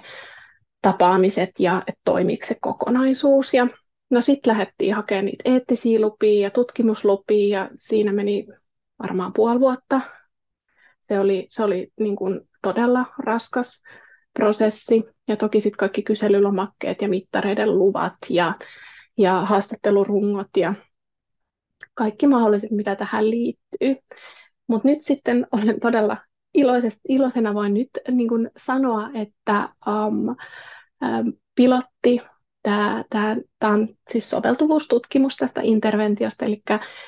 tapaamiset 0.83 1.51
ja 1.59 1.83
että 1.87 2.01
toimiiko 2.05 2.47
se 2.47 2.57
kokonaisuus. 2.61 3.55
Ja 3.55 3.67
no 4.11 4.21
sitten 4.21 4.51
lähdettiin 4.53 4.95
hakemaan 4.95 5.25
niitä 5.25 5.51
eettisiä 5.51 6.01
lupia 6.01 6.43
ja 6.43 6.51
tutkimuslupia 6.51 7.59
ja 7.59 7.71
siinä 7.75 8.13
meni 8.13 8.47
varmaan 9.03 9.33
puoli 9.33 9.61
vuotta 9.61 10.01
se 11.07 11.21
oli, 11.21 11.45
se 11.49 11.65
oli 11.65 11.93
niin 12.01 12.17
kuin 12.17 12.41
todella 12.63 13.07
raskas 13.19 13.83
prosessi. 14.33 15.05
Ja 15.29 15.37
toki 15.37 15.61
sitten 15.61 15.79
kaikki 15.79 16.03
kyselylomakkeet 16.03 17.03
ja 17.03 17.09
mittareiden 17.09 17.79
luvat 17.79 18.15
ja, 18.31 18.55
ja 19.19 19.41
haastattelurungot 19.41 20.49
ja 20.57 20.75
kaikki 21.95 22.27
mahdolliset, 22.27 22.71
mitä 22.71 22.97
tähän 22.97 23.31
liittyy. 23.31 23.97
Mutta 24.67 24.89
nyt 24.89 25.03
sitten 25.03 25.47
olen 25.53 25.81
todella 25.81 26.17
iloisena 27.09 27.55
voin 27.55 27.75
nyt 27.75 27.91
niin 28.11 28.29
kuin 28.29 28.51
sanoa, 28.57 29.11
että 29.15 29.69
um, 29.87 30.37
pilotti 31.55 32.21
Tämä, 32.67 33.05
tämä, 33.11 33.37
tämä 33.59 33.73
on 33.73 33.89
siis 34.11 34.31
soveltuvuustutkimus 34.31 35.37
tästä 35.37 35.61
interventiosta, 35.65 36.45
eli 36.45 36.63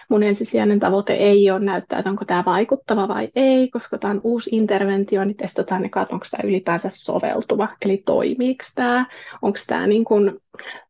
mun 0.08 0.22
ensisijainen 0.22 0.80
tavoite 0.80 1.12
ei 1.14 1.50
ole 1.50 1.60
näyttää, 1.60 1.98
että 1.98 2.10
onko 2.10 2.24
tämä 2.24 2.42
vaikuttava 2.46 3.08
vai 3.08 3.28
ei, 3.36 3.70
koska 3.70 3.98
tämä 3.98 4.10
on 4.10 4.20
uusi 4.24 4.50
interventio, 4.52 5.24
niin 5.24 5.36
testataan 5.36 5.82
ne, 5.82 5.90
onko 6.12 6.26
tämä 6.30 6.48
ylipäänsä 6.48 6.88
soveltuva, 6.92 7.68
eli 7.82 8.02
toimiiko 8.06 8.64
tämä, 8.74 9.06
onko 9.42 9.58
tämä 9.66 9.86
niin 9.86 10.04
kuin, 10.04 10.32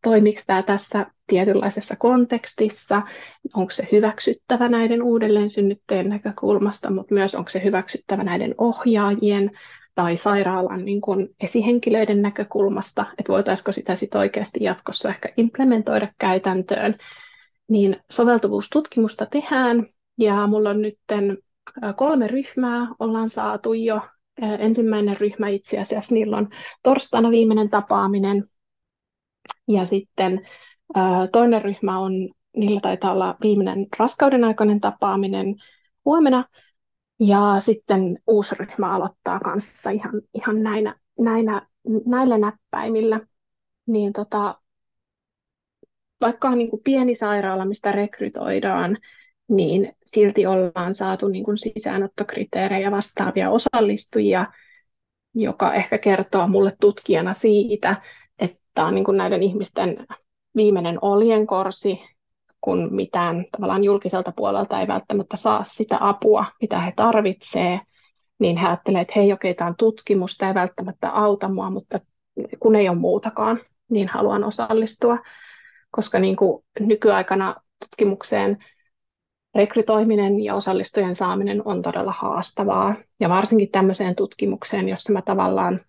toimiiko 0.02 0.40
tämä 0.46 0.62
tässä 0.62 1.06
tietynlaisessa 1.26 1.96
kontekstissa, 1.96 3.02
onko 3.54 3.70
se 3.70 3.88
hyväksyttävä 3.92 4.68
näiden 4.68 5.02
uudelleen 5.02 5.50
synnytteen 5.50 6.08
näkökulmasta, 6.08 6.90
mutta 6.90 7.14
myös 7.14 7.34
onko 7.34 7.50
se 7.50 7.64
hyväksyttävä 7.64 8.24
näiden 8.24 8.54
ohjaajien 8.58 9.50
tai 9.98 10.16
sairaalan 10.16 10.84
niin 10.84 11.00
kuin 11.00 11.28
esihenkilöiden 11.40 12.22
näkökulmasta, 12.22 13.06
että 13.18 13.32
voitaisiinko 13.32 13.72
sitä 13.72 13.96
sitten 13.96 14.18
oikeasti 14.18 14.64
jatkossa 14.64 15.08
ehkä 15.08 15.28
implementoida 15.36 16.08
käytäntöön, 16.18 16.94
niin 17.68 17.96
soveltuvuustutkimusta 18.10 19.26
tehdään. 19.26 19.86
Ja 20.18 20.46
mulla 20.46 20.70
on 20.70 20.82
nyt 20.82 20.98
kolme 21.96 22.26
ryhmää 22.26 22.88
ollaan 22.98 23.30
saatu 23.30 23.74
jo. 23.74 24.00
Ensimmäinen 24.58 25.16
ryhmä 25.16 25.48
itse 25.48 25.80
asiassa, 25.80 26.14
niillä 26.14 26.36
on 26.36 26.48
torstaina 26.82 27.30
viimeinen 27.30 27.70
tapaaminen. 27.70 28.44
Ja 29.68 29.84
sitten 29.84 30.46
toinen 31.32 31.62
ryhmä 31.62 31.98
on, 31.98 32.12
niillä 32.56 32.80
taitaa 32.80 33.12
olla 33.12 33.36
viimeinen 33.42 33.86
raskauden 33.98 34.44
aikainen 34.44 34.80
tapaaminen 34.80 35.54
huomenna 36.04 36.44
ja 37.20 37.56
sitten 37.60 38.18
uusi 38.26 38.54
ryhmä 38.54 38.94
aloittaa 38.94 39.40
kanssa 39.40 39.90
ihan, 39.90 40.22
ihan 40.34 40.62
näinä, 40.62 40.96
näinä, 41.18 41.66
näillä 42.06 42.38
näppäimillä. 42.38 43.20
Niin 43.86 44.12
tota, 44.12 44.60
vaikka 46.20 46.48
on 46.48 46.58
niin 46.58 46.70
kuin 46.70 46.82
pieni 46.84 47.14
sairaala, 47.14 47.64
mistä 47.64 47.92
rekrytoidaan, 47.92 48.98
niin 49.48 49.92
silti 50.04 50.46
ollaan 50.46 50.94
saatu 50.94 51.28
niin 51.28 51.44
kuin 51.44 51.58
sisäänottokriteerejä 51.58 52.90
vastaavia 52.90 53.50
osallistujia. 53.50 54.46
joka 55.34 55.74
ehkä 55.74 55.98
kertoo 55.98 56.48
mulle 56.48 56.72
tutkijana 56.80 57.34
siitä, 57.34 57.96
että 58.38 58.84
on 58.84 58.94
niin 58.94 59.04
kuin 59.04 59.16
näiden 59.16 59.42
ihmisten 59.42 60.06
viimeinen 60.56 60.98
oljenkorsi, 61.02 62.00
kun 62.60 62.88
mitään 62.90 63.44
tavallaan 63.52 63.84
julkiselta 63.84 64.32
puolelta 64.36 64.80
ei 64.80 64.86
välttämättä 64.88 65.36
saa 65.36 65.64
sitä 65.64 65.96
apua, 66.00 66.44
mitä 66.60 66.80
he 66.80 66.92
tarvitsevat, 66.96 67.80
niin 68.38 68.56
he 68.56 68.66
ajattelevat, 68.66 69.02
että 69.02 69.12
hei, 69.16 69.32
okei, 69.32 69.54
tämä 69.54 69.68
on 69.68 69.76
tutkimus, 69.78 70.36
tämä 70.36 70.50
ei 70.50 70.54
välttämättä 70.54 71.10
auta 71.10 71.48
mua, 71.48 71.70
mutta 71.70 72.00
kun 72.60 72.76
ei 72.76 72.88
ole 72.88 72.98
muutakaan, 72.98 73.58
niin 73.90 74.08
haluan 74.08 74.44
osallistua, 74.44 75.18
koska 75.90 76.18
niin 76.18 76.36
kuin 76.36 76.64
nykyaikana 76.80 77.54
tutkimukseen 77.80 78.58
rekrytoiminen 79.54 80.44
ja 80.44 80.54
osallistujien 80.54 81.14
saaminen 81.14 81.62
on 81.64 81.82
todella 81.82 82.12
haastavaa. 82.12 82.94
Ja 83.20 83.28
varsinkin 83.28 83.70
tämmöiseen 83.70 84.14
tutkimukseen, 84.14 84.88
jossa 84.88 85.12
mä 85.12 85.22
tavallaan, 85.22 85.80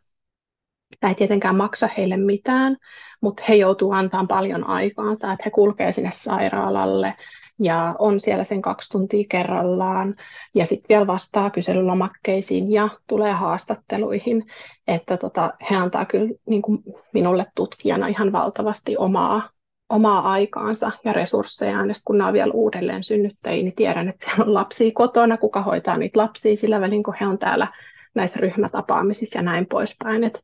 tämä 1.00 1.12
ei 1.12 1.16
tietenkään 1.16 1.56
maksa 1.56 1.90
heille 1.98 2.18
mitään, 2.18 2.78
mutta 3.22 3.44
he 3.50 3.56
joutuu 3.56 3.92
antamaan 3.92 4.28
paljon 4.28 4.68
aikaansa, 4.68 5.32
että 5.32 5.44
he 5.46 5.52
kulkee 5.52 5.92
sinne 5.92 6.12
sairaalalle 6.14 7.16
ja 7.60 7.96
on 8.00 8.20
siellä 8.20 8.44
sen 8.44 8.62
kaksi 8.62 8.90
tuntia 8.92 9.26
kerrallaan. 9.30 10.16
Ja 10.56 10.66
sitten 10.66 10.90
vielä 10.90 11.08
vastaa 11.08 11.50
kyselylomakkeisiin 11.50 12.72
ja 12.72 12.90
tulee 13.08 13.32
haastatteluihin, 13.32 14.46
että 14.88 15.18
tota, 15.18 15.54
he 15.72 15.76
antaa 15.76 16.06
kyllä 16.06 16.30
niin 16.46 16.62
kuin 16.62 16.84
minulle 17.14 17.46
tutkijana 17.56 18.08
ihan 18.08 18.32
valtavasti 18.32 18.98
omaa 18.98 19.42
omaa 19.90 20.32
aikaansa 20.32 20.92
ja 21.04 21.14
resurssejaan, 21.14 21.90
ja 21.90 21.94
kun 22.06 22.18
nämä 22.18 22.28
on 22.28 22.34
vielä 22.34 22.52
uudelleen 22.54 23.04
synnyttäjiä, 23.04 23.64
niin 23.64 23.76
tiedän, 23.76 24.10
että 24.10 24.26
siellä 24.26 24.46
on 24.46 24.54
lapsia 24.54 24.92
kotona, 24.94 25.38
kuka 25.38 25.62
hoitaa 25.62 25.98
niitä 25.98 26.20
lapsia 26.20 26.56
sillä 26.56 26.82
välin, 26.82 27.04
kun 27.04 27.16
he 27.20 27.28
on 27.28 27.38
täällä 27.38 27.68
näissä 28.16 28.40
ryhmätapaamisissa 28.40 29.40
ja 29.40 29.44
näin 29.44 29.66
poispäin. 29.66 30.24
Että 30.24 30.40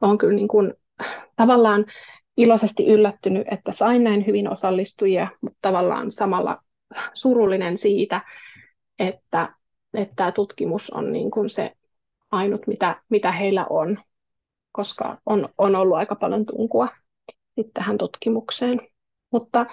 olen 0.00 0.18
kyllä 0.18 0.34
niin 0.34 0.48
kuin, 0.48 0.74
tavallaan 1.36 1.84
iloisesti 2.36 2.86
yllättynyt, 2.86 3.46
että 3.50 3.72
sain 3.72 4.04
näin 4.04 4.26
hyvin 4.26 4.52
osallistujia, 4.52 5.28
mutta 5.40 5.58
tavallaan 5.62 6.12
samalla 6.12 6.58
surullinen 7.14 7.76
siitä, 7.76 8.20
että, 8.98 9.54
että 9.94 10.14
tämä 10.16 10.32
tutkimus 10.32 10.90
on 10.90 11.12
niin 11.12 11.30
kuin 11.30 11.50
se 11.50 11.72
ainut, 12.32 12.66
mitä, 12.66 13.02
mitä 13.08 13.32
heillä 13.32 13.66
on, 13.70 13.98
koska 14.72 15.18
on, 15.26 15.48
on 15.58 15.76
ollut 15.76 15.96
aika 15.96 16.14
paljon 16.14 16.46
tunkua 16.46 16.88
tähän 17.74 17.98
tutkimukseen. 17.98 18.80
Mutta 19.32 19.66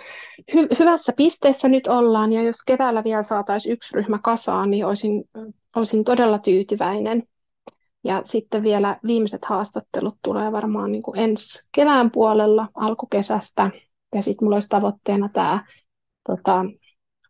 hy- 0.51 0.79
hyvässä 0.79 1.13
pisteessä 1.17 1.67
nyt 1.67 1.88
ollaan, 1.88 2.31
ja 2.31 2.43
jos 2.43 2.55
keväällä 2.67 3.03
vielä 3.03 3.23
saataisiin 3.23 3.73
yksi 3.73 3.95
ryhmä 3.95 4.19
kasaan, 4.23 4.71
niin 4.71 4.86
olisin, 4.86 5.23
olisin 5.75 6.03
todella 6.03 6.39
tyytyväinen. 6.39 7.23
Ja 8.08 8.22
sitten 8.26 8.63
vielä 8.63 9.00
viimeiset 9.08 9.46
haastattelut 9.46 10.15
tulee 10.22 10.52
varmaan 10.52 10.91
niin 10.91 11.04
kuin 11.04 11.20
ensi 11.20 11.67
kevään 11.72 12.12
puolella, 12.12 12.67
alkukesästä. 12.76 13.72
Ja 14.15 14.22
sitten 14.22 14.46
mulla 14.46 14.56
olisi 14.56 14.70
tavoitteena 14.70 15.30
tämä 15.34 15.65
tota, 16.28 16.65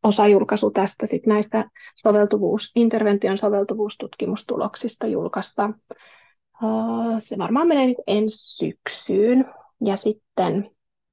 osajulkaisu 0.04 0.72
tästä 0.72 1.08
sit 1.08 1.26
näistä 1.26 1.70
soveltuvuus, 1.96 2.72
intervention 2.76 3.38
soveltuvuustutkimustuloksista 3.38 5.08
julkaista. 5.08 5.70
Se 7.20 7.38
varmaan 7.38 7.68
menee 7.68 7.86
niin 7.86 8.04
ensi 8.08 8.56
syksyyn. 8.56 9.46
Ja 9.86 9.96
sitten 9.96 10.70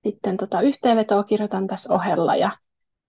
sitten 0.07 0.37
tota 0.37 0.61
yhteenvetoa 0.61 1.24
kirjoitan 1.24 1.66
tässä 1.66 1.94
ohella 1.94 2.37
ja 2.37 2.57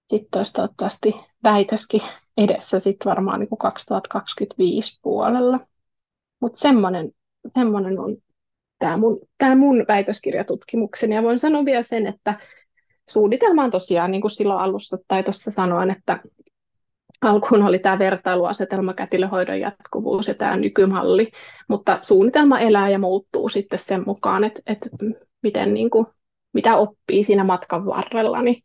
sitten 0.07 0.39
olisi 0.39 0.53
toivottavasti 0.53 1.15
väitöskin 1.43 2.01
edessä 2.37 2.79
sitten 2.79 3.09
varmaan 3.09 3.39
niin 3.39 3.49
kuin 3.49 3.59
2025 3.59 4.99
puolella. 5.01 5.59
Mutta 6.39 6.59
semmoinen, 6.59 7.11
semmoinen 7.47 7.99
on 7.99 8.17
tämä 8.79 8.97
mun, 8.97 9.19
tää 9.37 9.55
mun 9.55 9.85
väitöskirjatutkimukseni. 9.87 11.15
Ja 11.15 11.23
voin 11.23 11.39
sanoa 11.39 11.65
vielä 11.65 11.81
sen, 11.81 12.07
että 12.07 12.39
suunnitelma 13.09 13.63
on 13.63 13.71
tosiaan, 13.71 14.11
niin 14.11 14.21
kuin 14.21 14.31
silloin 14.31 14.59
alussa 14.59 14.97
tai 15.07 15.23
tuossa 15.23 15.51
sanoin, 15.51 15.91
että 15.91 16.19
alkuun 17.21 17.63
oli 17.63 17.79
tämä 17.79 17.99
vertailuasetelma, 17.99 18.93
kätilöhoidon 18.93 19.59
jatkuvuus 19.59 20.27
ja 20.27 20.33
tämä 20.33 20.57
nykymalli, 20.57 21.31
mutta 21.69 21.99
suunnitelma 22.01 22.59
elää 22.59 22.89
ja 22.89 22.99
muuttuu 22.99 23.49
sitten 23.49 23.79
sen 23.79 24.03
mukaan, 24.05 24.43
että, 24.43 24.61
että 24.67 24.89
miten 25.43 25.73
niin 25.73 25.89
kuin 25.89 26.05
mitä 26.53 26.75
oppii 26.75 27.23
siinä 27.23 27.43
matkan 27.43 27.85
varrella, 27.85 28.41
niin 28.41 28.63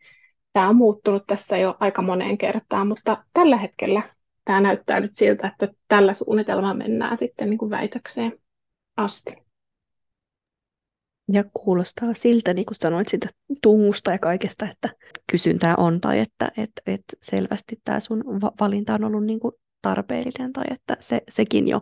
tämä 0.52 0.68
on 0.68 0.76
muuttunut 0.76 1.22
tässä 1.26 1.58
jo 1.58 1.76
aika 1.80 2.02
moneen 2.02 2.38
kertaan, 2.38 2.88
mutta 2.88 3.24
tällä 3.32 3.56
hetkellä 3.56 4.02
tämä 4.50 4.60
näyttää 4.60 5.00
nyt 5.00 5.14
siltä, 5.14 5.48
että 5.48 5.76
tällä 5.88 6.14
suunnitelmalla 6.14 6.74
mennään 6.74 7.16
sitten 7.16 7.50
niin 7.50 7.58
kuin 7.58 7.70
väitökseen 7.70 8.32
asti. 8.96 9.36
Ja 11.32 11.44
kuulostaa 11.54 12.14
siltä, 12.14 12.54
niin 12.54 12.66
kuin 12.66 12.76
sanoit 12.80 13.08
sitä 13.08 13.28
tungusta 13.62 14.12
ja 14.12 14.18
kaikesta, 14.18 14.66
että 14.70 14.88
kysyntää 15.30 15.76
on 15.76 16.00
tai 16.00 16.18
että, 16.18 16.48
että, 16.56 16.82
että 16.86 17.16
selvästi 17.22 17.80
tämä 17.84 18.00
sun 18.00 18.24
valinta 18.60 18.94
on 18.94 19.04
ollut 19.04 19.24
niin 19.24 19.40
kuin 19.40 19.52
tarpeellinen 19.82 20.52
tai 20.52 20.64
että 20.70 20.96
se, 21.00 21.22
sekin 21.28 21.68
jo 21.68 21.80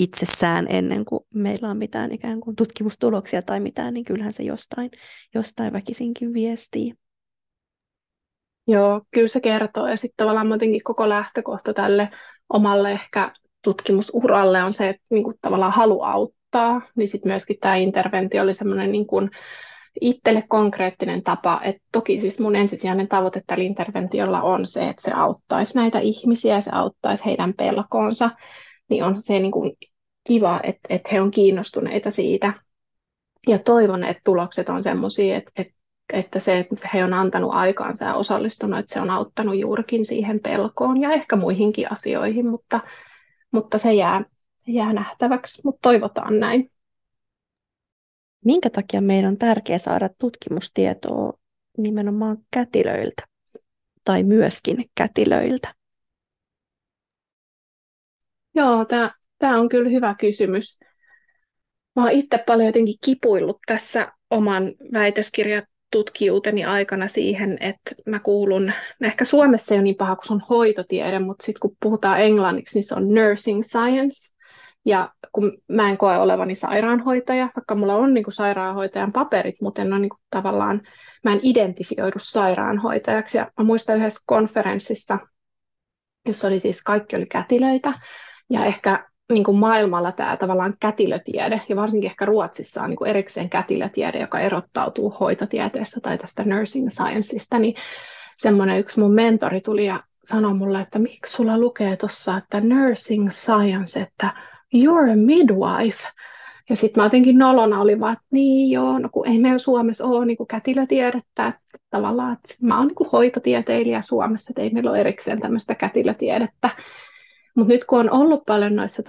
itsessään 0.00 0.66
ennen 0.68 1.04
kuin 1.04 1.20
meillä 1.34 1.70
on 1.70 1.76
mitään 1.76 2.12
ikään 2.12 2.40
kuin 2.40 2.56
tutkimustuloksia 2.56 3.42
tai 3.42 3.60
mitään, 3.60 3.94
niin 3.94 4.04
kyllähän 4.04 4.32
se 4.32 4.42
jostain, 4.42 4.90
jostain 5.34 5.72
väkisinkin 5.72 6.34
viestii. 6.34 6.94
Joo, 8.66 9.00
kyllä 9.10 9.28
se 9.28 9.40
kertoo. 9.40 9.86
Ja 9.88 9.96
sitten 9.96 10.16
tavallaan 10.16 10.46
muutenkin 10.46 10.84
koko 10.84 11.08
lähtökohta 11.08 11.74
tälle 11.74 12.08
omalle 12.48 12.90
ehkä 12.90 13.30
tutkimusuralle 13.62 14.62
on 14.62 14.72
se, 14.72 14.88
että 14.88 15.02
niin 15.10 15.24
kuin 15.24 15.36
tavallaan 15.40 15.72
halu 15.72 16.02
auttaa, 16.02 16.80
niin 16.96 17.08
sitten 17.08 17.32
myöskin 17.32 17.56
tämä 17.60 17.76
interventio 17.76 18.42
oli 18.42 18.54
semmoinen 18.54 18.92
niin 18.92 19.06
kuin 19.06 19.30
itselle 20.00 20.42
konkreettinen 20.48 21.22
tapa, 21.22 21.60
että 21.64 21.82
toki 21.92 22.20
siis 22.20 22.40
mun 22.40 22.56
ensisijainen 22.56 23.08
tavoite 23.08 23.42
tällä 23.46 23.64
interventiolla 23.64 24.42
on 24.42 24.66
se, 24.66 24.88
että 24.88 25.02
se 25.02 25.12
auttaisi 25.12 25.74
näitä 25.74 25.98
ihmisiä, 25.98 26.60
se 26.60 26.70
auttaisi 26.74 27.24
heidän 27.24 27.54
pelkoonsa, 27.54 28.30
niin 28.88 29.04
on 29.04 29.20
se 29.20 29.38
niin 29.38 29.52
kuin 29.52 29.72
kiva, 30.26 30.60
että, 30.62 30.80
että 30.88 31.08
he 31.12 31.20
on 31.20 31.30
kiinnostuneita 31.30 32.10
siitä. 32.10 32.52
Ja 33.48 33.58
toivon, 33.58 34.04
että 34.04 34.20
tulokset 34.24 34.68
on 34.68 34.82
sellaisia, 34.82 35.36
että, 35.36 35.50
että, 35.56 35.75
että 36.12 36.40
se, 36.40 36.58
että 36.58 36.88
he 36.94 37.04
on 37.04 37.14
antanut 37.14 37.50
aikaansa 37.54 38.04
ja 38.04 38.14
osallistunut, 38.14 38.78
että 38.78 38.94
se 38.94 39.00
on 39.00 39.10
auttanut 39.10 39.58
juurikin 39.58 40.04
siihen 40.04 40.40
pelkoon 40.40 41.00
ja 41.00 41.12
ehkä 41.12 41.36
muihinkin 41.36 41.92
asioihin, 41.92 42.50
mutta, 42.50 42.80
mutta 43.50 43.78
se, 43.78 43.94
jää, 43.94 44.24
se 44.56 44.72
jää 44.72 44.92
nähtäväksi, 44.92 45.62
mutta 45.64 45.78
toivotaan 45.82 46.40
näin. 46.40 46.68
Minkä 48.44 48.70
takia 48.70 49.00
meidän 49.00 49.30
on 49.30 49.38
tärkeää 49.38 49.78
saada 49.78 50.08
tutkimustietoa 50.18 51.32
nimenomaan 51.78 52.36
kätilöiltä 52.50 53.22
tai 54.04 54.22
myöskin 54.22 54.84
kätilöiltä? 54.94 55.74
Joo, 58.54 58.84
tämä 59.38 59.60
on 59.60 59.68
kyllä 59.68 59.90
hyvä 59.90 60.14
kysymys. 60.20 60.80
Mä 61.96 62.02
oon 62.02 62.12
itse 62.12 62.38
paljon 62.46 62.66
jotenkin 62.66 62.96
kipuillut 63.04 63.58
tässä 63.66 64.12
oman 64.30 64.72
väitöskirjatutkijuuteni 65.94 66.64
aikana 66.64 67.08
siihen, 67.08 67.58
että 67.60 67.94
mä 68.06 68.18
kuulun, 68.18 68.72
ehkä 69.02 69.24
Suomessa 69.24 69.74
ei 69.74 69.78
ole 69.78 69.82
niin 69.82 69.96
paha 69.96 70.16
kuin 70.16 70.26
se 70.26 70.32
on 70.32 70.42
hoitotiede, 70.50 71.18
mutta 71.18 71.46
sitten 71.46 71.60
kun 71.60 71.76
puhutaan 71.80 72.20
englanniksi, 72.20 72.78
niin 72.78 72.84
se 72.84 72.94
on 72.94 73.14
nursing 73.14 73.62
science. 73.62 74.36
Ja 74.84 75.10
kun 75.32 75.58
mä 75.68 75.90
en 75.90 75.98
koe 75.98 76.18
olevani 76.18 76.54
sairaanhoitaja, 76.54 77.48
vaikka 77.56 77.74
mulla 77.74 77.96
on 77.96 78.14
niin 78.14 78.24
kuin 78.24 78.34
sairaanhoitajan 78.34 79.12
paperit, 79.12 79.54
mutta 79.62 79.82
en 79.82 79.92
ole 79.92 80.00
niin 80.00 80.10
kuin 80.10 80.20
tavallaan, 80.30 80.80
mä 81.24 81.32
en 81.32 81.40
identifioidu 81.42 82.18
sairaanhoitajaksi. 82.18 83.38
Ja 83.38 83.50
mä 83.58 83.64
muistan 83.64 83.96
yhdessä 83.96 84.20
konferenssissa, 84.26 85.18
jossa 86.26 86.46
oli 86.46 86.60
siis 86.60 86.82
kaikki 86.82 87.16
oli 87.16 87.26
kätilöitä, 87.26 87.92
ja 88.50 88.64
ehkä 88.64 89.08
niin 89.32 89.44
kuin 89.44 89.56
maailmalla 89.56 90.12
tämä 90.12 90.36
tavallaan 90.36 90.74
kätilötiede, 90.80 91.60
ja 91.68 91.76
varsinkin 91.76 92.10
ehkä 92.10 92.24
Ruotsissa 92.24 92.82
on 92.82 92.90
niin 92.90 92.96
kuin 92.96 93.10
erikseen 93.10 93.50
kätilötiede, 93.50 94.18
joka 94.18 94.40
erottautuu 94.40 95.10
hoitotieteestä 95.10 96.00
tai 96.00 96.18
tästä 96.18 96.44
nursing 96.44 96.88
scienceista, 96.88 97.58
niin 97.58 97.74
semmoinen 98.36 98.78
yksi 98.78 99.00
mun 99.00 99.14
mentori 99.14 99.60
tuli 99.60 99.86
ja 99.86 100.02
sanoi 100.24 100.54
mulle, 100.54 100.80
että 100.80 100.98
miksi 100.98 101.32
sulla 101.32 101.58
lukee 101.58 101.96
tuossa, 101.96 102.36
että 102.36 102.60
nursing 102.60 103.30
science, 103.30 104.00
että 104.00 104.34
you're 104.76 105.12
a 105.12 105.16
midwife. 105.16 106.08
Ja 106.70 106.76
sitten 106.76 107.00
mä 107.00 107.06
jotenkin 107.06 107.38
nolona 107.38 107.80
olin 107.80 108.00
vaan, 108.00 108.12
että 108.12 108.26
niin 108.30 108.70
joo, 108.70 108.98
no 108.98 109.08
kun 109.12 109.28
ei 109.28 109.38
meillä 109.38 109.58
Suomessa 109.58 110.04
ole 110.04 110.26
niin 110.26 110.36
kuin 110.36 110.46
kätilötiedettä, 110.46 111.46
että 111.46 111.78
tavallaan, 111.90 112.32
että 112.32 112.54
mä 112.62 112.78
oon 112.78 112.86
niin 112.86 112.94
kuin 112.94 113.10
hoitotieteilijä 113.10 114.00
Suomessa, 114.00 114.50
että 114.50 114.62
ei 114.62 114.70
meillä 114.70 114.90
ole 114.90 115.00
erikseen 115.00 115.40
tämmöistä 115.40 115.74
kätilötiedettä. 115.74 116.70
Mutta 117.56 117.72
nyt 117.72 117.84
kun 117.84 118.00
on 118.00 118.10
ollut 118.10 118.44
paljon 118.46 118.76
noissa 118.76 119.02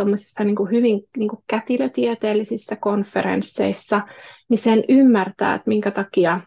niin 0.43 0.56
kuin 0.56 0.72
hyvin 0.72 1.04
niin 1.18 1.30
kuin 1.30 1.43
kätilötieteellisissä 1.48 2.76
konferensseissa, 2.76 4.02
niin 4.50 4.58
sen 4.58 4.84
ymmärtää, 4.89 5.56
että 5.56 5.70
minkä 5.70 5.91
takia 5.91 6.41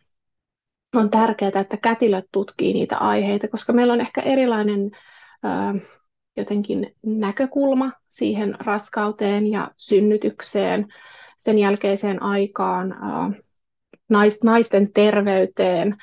on 0.95 1.11
tärkeää, 1.11 1.61
että 1.61 1.77
kätilöt 1.77 2.25
tutkii 2.33 2.73
niitä 2.73 2.99
aiheita, 2.99 3.49
koska 3.49 3.73
meillä 3.73 3.93
on 3.93 4.01
ehkä 4.01 4.21
erilainen 4.21 4.91
jotenkin 6.37 6.95
näkökulma 7.07 7.93
siihen 8.09 8.57
raskauteen 8.61 9.47
ja 9.47 9.71
synnytykseen, 9.77 10.87
sen 11.39 11.59
jälkeiseen 11.59 12.23
aikaan, 12.23 12.97
naisten 14.43 14.93
terveyteen 14.93 15.97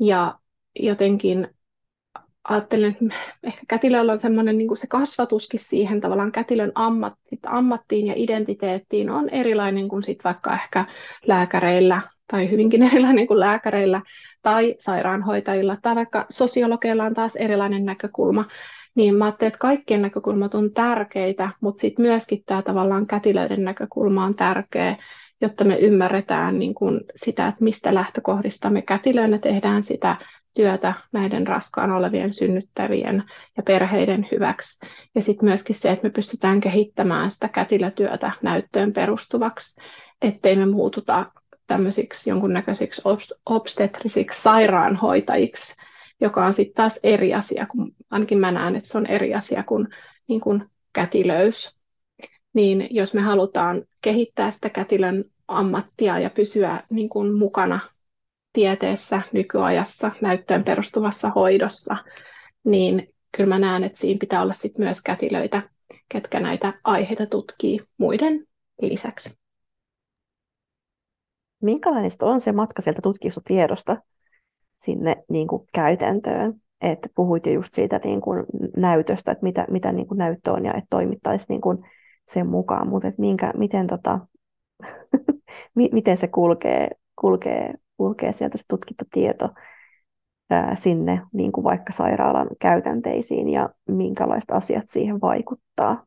ja 0.00 0.38
jotenkin 0.80 1.48
ajattelen, 2.44 2.90
että 2.90 3.14
ehkä 3.42 3.62
kätilöllä 3.68 4.12
on 4.12 4.18
semmoinen 4.18 4.58
niin 4.58 4.76
se 4.76 4.86
kasvatuskin 4.86 5.60
siihen 5.60 6.00
tavallaan 6.00 6.32
kätilön 6.32 6.72
ammatti, 6.74 7.38
ammattiin 7.46 8.06
ja 8.06 8.14
identiteettiin 8.16 9.10
on 9.10 9.28
erilainen 9.28 9.88
kuin 9.88 10.02
sit 10.02 10.24
vaikka 10.24 10.54
ehkä 10.54 10.84
lääkäreillä 11.26 12.00
tai 12.30 12.50
hyvinkin 12.50 12.82
erilainen 12.92 13.26
kuin 13.26 13.40
lääkäreillä 13.40 14.02
tai 14.42 14.74
sairaanhoitajilla 14.78 15.76
tai 15.82 15.94
vaikka 15.94 16.26
sosiologeilla 16.30 17.04
on 17.04 17.14
taas 17.14 17.36
erilainen 17.36 17.84
näkökulma. 17.84 18.44
Niin 18.94 19.14
mä 19.14 19.24
ajattelen, 19.24 19.48
että 19.48 19.58
kaikkien 19.58 20.02
näkökulmat 20.02 20.54
on 20.54 20.72
tärkeitä, 20.72 21.50
mutta 21.60 21.80
sitten 21.80 22.02
myöskin 22.02 22.42
tämä 22.46 22.62
tavallaan 22.62 23.06
kätilöiden 23.06 23.64
näkökulma 23.64 24.24
on 24.24 24.34
tärkeä, 24.34 24.96
jotta 25.40 25.64
me 25.64 25.76
ymmärretään 25.76 26.58
niin 26.58 26.74
kuin 26.74 27.00
sitä, 27.16 27.46
että 27.46 27.64
mistä 27.64 27.94
lähtökohdista 27.94 28.70
me 28.70 28.82
kätilöinä 28.82 29.38
tehdään 29.38 29.82
sitä 29.82 30.16
työtä 30.54 30.94
näiden 31.12 31.46
raskaan 31.46 31.90
olevien 31.90 32.34
synnyttävien 32.34 33.24
ja 33.56 33.62
perheiden 33.62 34.28
hyväksi. 34.32 34.86
Ja 35.14 35.22
sitten 35.22 35.48
myöskin 35.48 35.76
se, 35.76 35.90
että 35.90 36.06
me 36.06 36.10
pystytään 36.10 36.60
kehittämään 36.60 37.30
sitä 37.30 37.48
kätilötyötä 37.48 38.32
näyttöön 38.42 38.92
perustuvaksi, 38.92 39.80
ettei 40.22 40.56
me 40.56 40.66
muututa 40.66 41.26
tämmöisiksi 41.66 42.30
jonkunnäköisiksi 42.30 43.02
obstetrisiksi 43.46 44.42
sairaanhoitajiksi, 44.42 45.74
joka 46.20 46.46
on 46.46 46.54
sitten 46.54 46.74
taas 46.74 47.00
eri 47.02 47.34
asia, 47.34 47.66
kun 47.66 47.94
ainakin 48.10 48.38
mä 48.38 48.50
näen, 48.50 48.76
että 48.76 48.88
se 48.88 48.98
on 48.98 49.06
eri 49.06 49.34
asia 49.34 49.62
kuin, 49.62 49.88
niin 50.28 50.40
kuin 50.40 50.64
kätilöys. 50.92 51.80
Niin 52.52 52.88
jos 52.90 53.14
me 53.14 53.20
halutaan 53.20 53.82
kehittää 54.02 54.50
sitä 54.50 54.70
kätilön 54.70 55.24
ammattia 55.48 56.18
ja 56.18 56.30
pysyä 56.30 56.82
niin 56.90 57.08
kuin 57.08 57.38
mukana 57.38 57.80
tieteessä, 58.52 59.22
nykyajassa, 59.32 60.10
näyttöön 60.20 60.64
perustuvassa 60.64 61.30
hoidossa, 61.30 61.96
niin 62.64 63.14
kyllä 63.36 63.48
mä 63.48 63.58
näen, 63.58 63.84
että 63.84 64.00
siinä 64.00 64.18
pitää 64.20 64.42
olla 64.42 64.52
sit 64.52 64.78
myös 64.78 65.02
kätilöitä, 65.02 65.62
ketkä 66.08 66.40
näitä 66.40 66.74
aiheita 66.84 67.26
tutkii 67.26 67.80
muiden 67.98 68.46
lisäksi. 68.82 69.40
Minkälainen 71.62 72.10
on 72.20 72.40
se 72.40 72.52
matka 72.52 72.82
sieltä 72.82 73.00
tutkitusta 73.02 73.40
tiedosta 73.44 73.96
sinne 74.76 75.16
niin 75.28 75.48
kuin 75.48 75.66
käytäntöön? 75.74 76.54
Että 76.80 77.08
puhuit 77.14 77.46
jo 77.46 77.52
just 77.52 77.72
siitä 77.72 78.00
niin 78.04 78.20
kuin 78.20 78.44
näytöstä, 78.76 79.32
että 79.32 79.42
mitä, 79.42 79.66
mitä 79.70 79.92
niin 79.92 80.06
kuin 80.06 80.18
näyttö 80.18 80.52
on 80.52 80.64
ja 80.64 80.74
että 80.74 80.86
toimittaisiin 80.90 81.46
niin 81.48 81.60
kuin 81.60 81.78
sen 82.28 82.46
mukaan, 82.46 82.88
mutta 82.88 83.12
minkä, 83.18 83.52
miten, 83.56 83.86
tota, 83.86 84.18
miten 85.92 86.16
se 86.16 86.28
kulkee, 86.28 86.88
kulkee 87.20 87.74
kulkee 88.00 88.32
sieltä 88.32 88.58
se 88.58 88.64
tutkittu 88.68 89.04
tieto 89.10 89.48
ää, 90.50 90.74
sinne 90.74 91.22
niin 91.32 91.52
kuin 91.52 91.64
vaikka 91.64 91.92
sairaalan 91.92 92.48
käytänteisiin 92.60 93.48
ja 93.48 93.68
minkälaiset 93.88 94.50
asiat 94.50 94.84
siihen 94.88 95.20
vaikuttaa? 95.20 96.06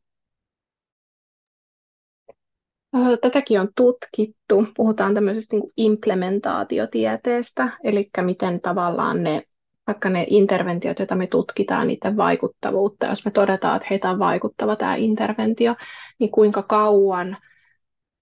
Tätäkin 3.22 3.60
on 3.60 3.68
tutkittu. 3.76 4.68
Puhutaan 4.76 5.14
tämmöisestä 5.14 5.56
niin 5.56 5.72
implementaatiotieteestä, 5.78 7.70
eli 7.84 8.10
miten 8.22 8.62
tavallaan 8.62 9.24
ne, 9.24 9.44
vaikka 9.88 10.10
ne 10.10 10.26
interventiot, 10.30 11.00
joita 11.00 11.16
me 11.16 11.28
tutkitaan, 11.28 11.88
niiden 11.88 12.18
vaikuttavuutta, 12.18 13.06
jos 13.06 13.26
me 13.26 13.32
todetaan, 13.32 13.76
että 13.76 13.88
heitä 13.90 14.10
on 14.10 14.20
vaikuttava 14.20 14.76
tämä 14.76 14.96
interventio, 14.96 15.76
niin 16.20 16.32
kuinka 16.32 16.64
kauan 16.64 17.38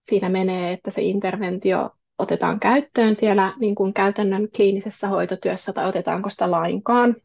siinä 0.02 0.30
menee, 0.30 0.74
että 0.74 0.92
se 0.92 1.02
interventio 1.02 1.90
otetaan 2.22 2.60
käyttöön 2.60 3.16
siellä 3.16 3.54
niin 3.60 3.76
kuin 3.76 3.94
käytännön 3.94 4.48
kliinisessä 4.56 5.08
hoitotyössä 5.08 5.74
tai 5.74 5.88
otetaanko 5.88 6.30
sitä 6.30 6.52
lainkaan. 6.52 7.16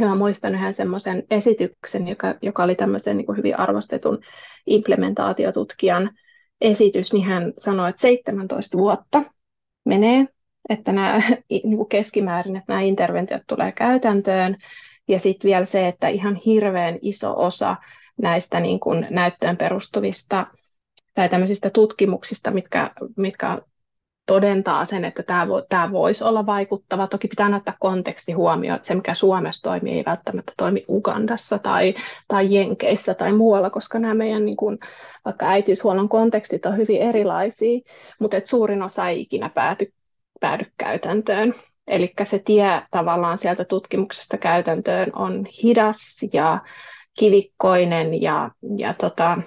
Ja 0.00 0.06
mä 0.06 0.14
muistan 0.14 0.54
yhden 0.54 0.74
semmoisen 0.74 1.22
esityksen, 1.30 2.08
joka, 2.08 2.34
joka 2.42 2.64
oli 2.64 2.74
tämmöisen 2.74 3.16
niin 3.16 3.26
kuin 3.26 3.38
hyvin 3.38 3.58
arvostetun 3.58 4.18
implementaatiotutkijan 4.66 6.10
esitys, 6.60 7.12
niin 7.12 7.24
hän 7.24 7.52
sanoi, 7.58 7.88
että 7.88 8.00
17 8.00 8.78
vuotta 8.78 9.22
menee, 9.84 10.26
että 10.68 10.92
nämä 10.92 11.22
niin 11.50 11.76
kuin 11.76 11.88
keskimäärin, 11.88 12.56
että 12.56 12.72
nämä 12.72 12.80
interventiot 12.80 13.42
tulee 13.46 13.72
käytäntöön, 13.72 14.56
ja 15.08 15.20
sitten 15.20 15.48
vielä 15.48 15.64
se, 15.64 15.88
että 15.88 16.08
ihan 16.08 16.34
hirveän 16.34 16.98
iso 17.02 17.34
osa 17.36 17.76
näistä 18.22 18.60
niin 18.60 18.80
kuin 18.80 19.06
näyttöön 19.10 19.56
perustuvista 19.56 20.46
tai 21.14 21.28
tämmöisistä 21.28 21.70
tutkimuksista, 21.70 22.50
mitkä, 22.50 22.90
mitkä 23.16 23.58
todentaa 24.26 24.84
sen, 24.84 25.04
että 25.04 25.22
tämä, 25.22 25.48
vo, 25.48 25.62
tämä 25.68 25.92
voisi 25.92 26.24
olla 26.24 26.46
vaikuttava. 26.46 27.06
Toki 27.06 27.28
pitää 27.28 27.56
ottaa 27.56 27.74
konteksti 27.80 28.32
huomioon, 28.32 28.76
että 28.76 28.88
se, 28.88 28.94
mikä 28.94 29.14
Suomessa 29.14 29.62
toimii, 29.62 29.92
ei 29.92 30.04
välttämättä 30.06 30.52
toimi 30.56 30.84
Ugandassa 30.88 31.58
tai, 31.58 31.94
tai 32.28 32.54
Jenkeissä 32.54 33.14
tai 33.14 33.32
muualla, 33.32 33.70
koska 33.70 33.98
nämä 33.98 34.14
meidän 34.14 34.44
niin 34.44 34.56
kuin, 34.56 34.78
vaikka 35.24 35.48
äitiyshuollon 35.48 36.08
kontekstit 36.08 36.66
on 36.66 36.76
hyvin 36.76 37.02
erilaisia, 37.02 37.80
mutta 38.20 38.36
että 38.36 38.50
suurin 38.50 38.82
osa 38.82 39.08
ei 39.08 39.20
ikinä 39.20 39.48
pääty, 39.48 39.92
päädy 40.40 40.64
käytäntöön. 40.78 41.54
Eli 41.86 42.14
se 42.24 42.38
tie 42.38 42.82
tavallaan 42.90 43.38
sieltä 43.38 43.64
tutkimuksesta 43.64 44.38
käytäntöön 44.38 45.12
on 45.16 45.46
hidas 45.62 46.26
ja 46.32 46.60
kivikkoinen 47.18 48.22
ja, 48.22 48.50
ja 48.76 48.94
tota, 48.94 49.38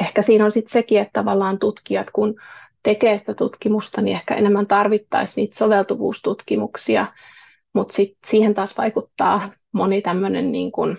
ehkä 0.00 0.22
siinä 0.22 0.44
on 0.44 0.52
sitten 0.52 0.72
sekin, 0.72 1.00
että 1.00 1.12
tavallaan 1.12 1.58
tutkijat, 1.58 2.10
kun 2.10 2.34
tekee 2.88 3.18
sitä 3.18 3.34
tutkimusta, 3.34 4.00
niin 4.00 4.16
ehkä 4.16 4.34
enemmän 4.34 4.66
tarvittaisiin 4.66 5.42
niitä 5.42 5.56
soveltuvuustutkimuksia, 5.56 7.06
mutta 7.74 7.94
sit 7.94 8.16
siihen 8.26 8.54
taas 8.54 8.78
vaikuttaa 8.78 9.48
moni 9.72 10.02
tämmöinen 10.02 10.52
niin 10.52 10.72
kuin 10.72 10.98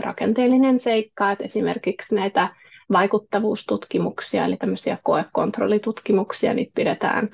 rakenteellinen 0.00 0.78
seikka, 0.78 1.30
että 1.32 1.44
esimerkiksi 1.44 2.14
näitä 2.14 2.48
vaikuttavuustutkimuksia, 2.92 4.44
eli 4.44 4.56
tämmöisiä 4.56 4.98
koekontrollitutkimuksia, 5.02 6.54
niitä 6.54 6.72
pidetään 6.74 7.28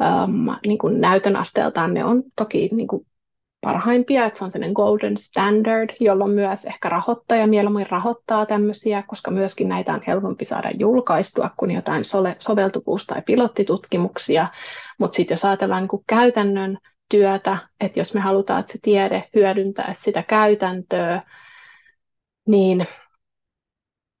um, 0.00 0.54
niin 0.66 0.78
kuin 0.78 1.00
näytön 1.00 1.36
asteeltaan, 1.36 1.94
ne 1.94 2.04
on 2.04 2.22
toki 2.36 2.68
niin 2.72 2.88
kuin 2.88 3.06
parhaimpia, 3.60 4.26
että 4.26 4.38
se 4.38 4.44
on 4.44 4.50
sellainen 4.50 4.72
golden 4.72 5.16
standard, 5.16 5.90
jolloin 6.00 6.30
myös 6.30 6.64
ehkä 6.64 6.88
rahoittaja 6.88 7.46
mieluummin 7.46 7.90
rahoittaa 7.90 8.46
tämmöisiä, 8.46 9.02
koska 9.02 9.30
myöskin 9.30 9.68
näitä 9.68 9.92
on 9.92 10.02
helpompi 10.06 10.44
saada 10.44 10.70
julkaistua 10.78 11.50
kuin 11.56 11.70
jotain 11.70 12.04
soveltuvuus- 12.38 13.06
tai 13.06 13.22
pilottitutkimuksia. 13.22 14.48
Mutta 14.98 15.16
sitten 15.16 15.34
jos 15.34 15.44
ajatellaan 15.44 15.88
niin 15.92 16.04
käytännön 16.06 16.78
työtä, 17.08 17.58
että 17.80 18.00
jos 18.00 18.14
me 18.14 18.20
halutaan, 18.20 18.60
että 18.60 18.72
se 18.72 18.78
tiede 18.82 19.28
hyödyntää 19.34 19.94
sitä 19.96 20.22
käytäntöä, 20.22 21.22
niin 22.46 22.86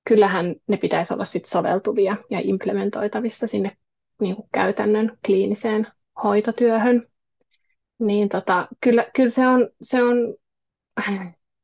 kyllähän 0.08 0.54
ne 0.68 0.76
pitäisi 0.76 1.14
olla 1.14 1.24
sit 1.24 1.44
soveltuvia 1.44 2.16
ja 2.30 2.40
implementoitavissa 2.42 3.46
sinne 3.46 3.76
niin 4.20 4.36
kuin 4.36 4.48
käytännön 4.52 5.18
kliiniseen 5.26 5.86
hoitotyöhön 6.24 7.06
niin 7.98 8.28
tota, 8.28 8.68
kyllä, 8.80 9.06
kyllä 9.14 9.28
se, 9.28 9.46
on, 9.46 9.68
se, 9.82 10.02
on, 10.02 10.34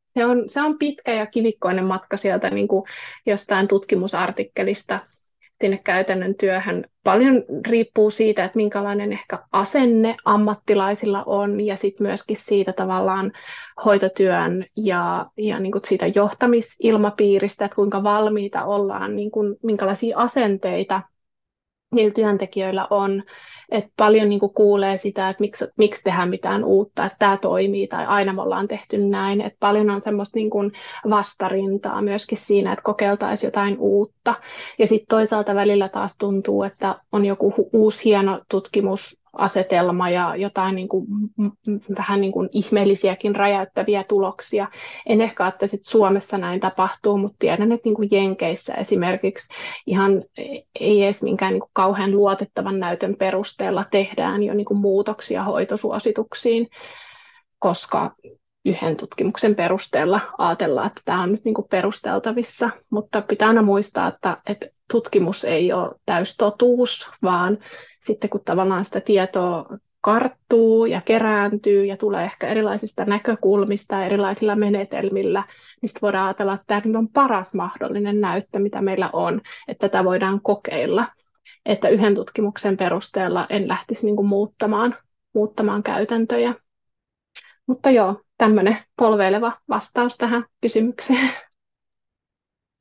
se, 0.06 0.26
on, 0.26 0.44
se 0.48 0.62
on 0.62 0.78
pitkä 0.78 1.14
ja 1.14 1.26
kivikkoinen 1.26 1.84
matka 1.84 2.16
sieltä 2.16 2.50
niin 2.50 2.68
kuin 2.68 2.84
jostain 3.26 3.68
tutkimusartikkelista 3.68 5.00
sinne 5.60 5.80
käytännön 5.84 6.34
työhön. 6.34 6.84
Paljon 7.04 7.44
riippuu 7.66 8.10
siitä, 8.10 8.44
että 8.44 8.56
minkälainen 8.56 9.12
ehkä 9.12 9.38
asenne 9.52 10.16
ammattilaisilla 10.24 11.22
on 11.26 11.60
ja 11.60 11.76
sitten 11.76 12.06
myöskin 12.06 12.36
siitä 12.36 12.72
tavallaan 12.72 13.32
hoitotyön 13.84 14.66
ja, 14.76 15.26
ja 15.36 15.60
niin 15.60 15.72
kuin 15.72 15.84
siitä 15.84 16.06
johtamisilmapiiristä, 16.14 17.64
että 17.64 17.74
kuinka 17.74 18.02
valmiita 18.02 18.64
ollaan, 18.64 19.16
niin 19.16 19.30
kuin, 19.30 19.56
minkälaisia 19.62 20.18
asenteita 20.18 21.02
niillä 21.92 22.14
työntekijöillä 22.14 22.86
on 22.90 23.22
että 23.70 23.90
paljon 23.96 24.28
niin 24.28 24.40
kuin 24.40 24.54
kuulee 24.54 24.98
sitä, 24.98 25.28
että 25.28 25.40
miksi, 25.40 25.64
miksi 25.76 26.02
tehdään 26.04 26.28
mitään 26.30 26.64
uutta, 26.64 27.04
että 27.04 27.16
tämä 27.18 27.36
toimii 27.36 27.86
tai 27.86 28.06
aina 28.06 28.32
me 28.32 28.42
ollaan 28.42 28.68
tehty 28.68 28.98
näin. 28.98 29.40
Että 29.40 29.56
paljon 29.60 29.90
on 29.90 30.00
semmoista 30.00 30.38
niin 30.38 30.50
kuin 30.50 30.72
vastarintaa 31.10 32.02
myöskin 32.02 32.38
siinä, 32.38 32.72
että 32.72 32.82
kokeiltaisiin 32.82 33.48
jotain 33.48 33.76
uutta. 33.78 34.34
Ja 34.78 34.86
sitten 34.86 35.06
toisaalta 35.08 35.54
välillä 35.54 35.88
taas 35.88 36.16
tuntuu, 36.18 36.62
että 36.62 37.00
on 37.12 37.24
joku 37.24 37.70
uusi 37.72 38.04
hieno 38.04 38.40
tutkimus 38.50 39.23
asetelma 39.34 40.10
ja 40.10 40.36
jotain 40.36 40.74
niin 40.74 40.88
kuin, 40.88 41.06
vähän 41.98 42.20
niin 42.20 42.32
kuin 42.32 42.48
ihmeellisiäkin 42.52 43.36
räjäyttäviä 43.36 44.04
tuloksia. 44.04 44.68
En 45.06 45.20
ehkä 45.20 45.46
että 45.46 45.66
sit 45.66 45.84
Suomessa 45.84 46.38
näin 46.38 46.60
tapahtuu, 46.60 47.18
mutta 47.18 47.36
tiedän, 47.38 47.72
että 47.72 47.88
niin 47.88 47.94
kuin 47.94 48.08
Jenkeissä 48.12 48.74
esimerkiksi 48.74 49.54
ihan 49.86 50.24
ei 50.80 51.04
edes 51.04 51.22
minkään 51.22 51.52
niin 51.52 51.60
kuin 51.60 51.70
kauhean 51.72 52.10
luotettavan 52.10 52.78
näytön 52.80 53.16
perusteella 53.16 53.84
tehdään 53.90 54.42
jo 54.42 54.54
niin 54.54 54.64
kuin 54.64 54.80
muutoksia 54.80 55.42
hoitosuosituksiin, 55.44 56.68
koska 57.58 58.10
yhden 58.64 58.96
tutkimuksen 58.96 59.54
perusteella 59.54 60.20
ajatella, 60.38 60.86
että 60.86 61.00
tämä 61.04 61.22
on 61.22 61.32
nyt 61.32 61.44
niin 61.44 61.54
kuin 61.54 61.68
perusteltavissa, 61.70 62.70
mutta 62.90 63.22
pitää 63.22 63.48
aina 63.48 63.62
muistaa, 63.62 64.08
että, 64.08 64.36
että 64.46 64.66
tutkimus 64.92 65.44
ei 65.44 65.72
ole 65.72 65.94
täystotuus, 66.06 67.08
vaan 67.22 67.58
sitten 68.00 68.30
kun 68.30 68.44
tavallaan 68.44 68.84
sitä 68.84 69.00
tietoa 69.00 69.66
karttuu 70.00 70.86
ja 70.86 71.00
kerääntyy 71.00 71.84
ja 71.84 71.96
tulee 71.96 72.24
ehkä 72.24 72.48
erilaisista 72.48 73.04
näkökulmista 73.04 73.94
ja 73.94 74.04
erilaisilla 74.04 74.56
menetelmillä, 74.56 75.44
niin 75.82 75.88
sitten 75.88 76.02
voidaan 76.02 76.24
ajatella, 76.24 76.54
että 76.54 76.80
tämä 76.80 76.98
on 76.98 77.08
paras 77.08 77.54
mahdollinen 77.54 78.20
näyttö, 78.20 78.58
mitä 78.58 78.82
meillä 78.82 79.10
on, 79.12 79.40
että 79.68 79.88
tätä 79.88 80.04
voidaan 80.04 80.40
kokeilla. 80.40 81.06
Että 81.66 81.88
yhden 81.88 82.14
tutkimuksen 82.14 82.76
perusteella 82.76 83.46
en 83.50 83.68
lähtisi 83.68 84.06
niin 84.06 84.16
kuin 84.16 84.28
muuttamaan, 84.28 84.96
muuttamaan 85.34 85.82
käytäntöjä. 85.82 86.54
Mutta 87.66 87.90
joo, 87.90 88.20
tämmöinen 88.38 88.76
polveileva 88.96 89.52
vastaus 89.68 90.16
tähän 90.16 90.44
kysymykseen. 90.60 91.30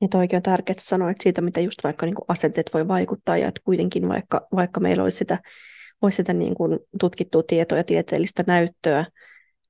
Ja 0.00 0.08
toikin 0.08 0.36
on 0.36 0.42
tärkeää, 0.42 0.72
että 0.72 0.84
sanoit 0.84 1.16
siitä, 1.22 1.40
mitä 1.40 1.60
just 1.60 1.84
vaikka 1.84 2.06
niin 2.06 2.14
kuin 2.14 2.24
asenteet 2.28 2.70
voi 2.74 2.88
vaikuttaa, 2.88 3.36
ja 3.36 3.48
että 3.48 3.60
kuitenkin 3.64 4.08
vaikka, 4.08 4.46
vaikka 4.54 4.80
meillä 4.80 5.02
olisi 5.02 5.18
sitä, 5.18 5.38
olisi 6.02 6.16
sitä 6.16 6.32
niin 6.32 6.54
kuin 6.54 6.78
tutkittua 7.00 7.42
tietoa 7.42 7.78
ja 7.78 7.84
tieteellistä 7.84 8.44
näyttöä 8.46 9.04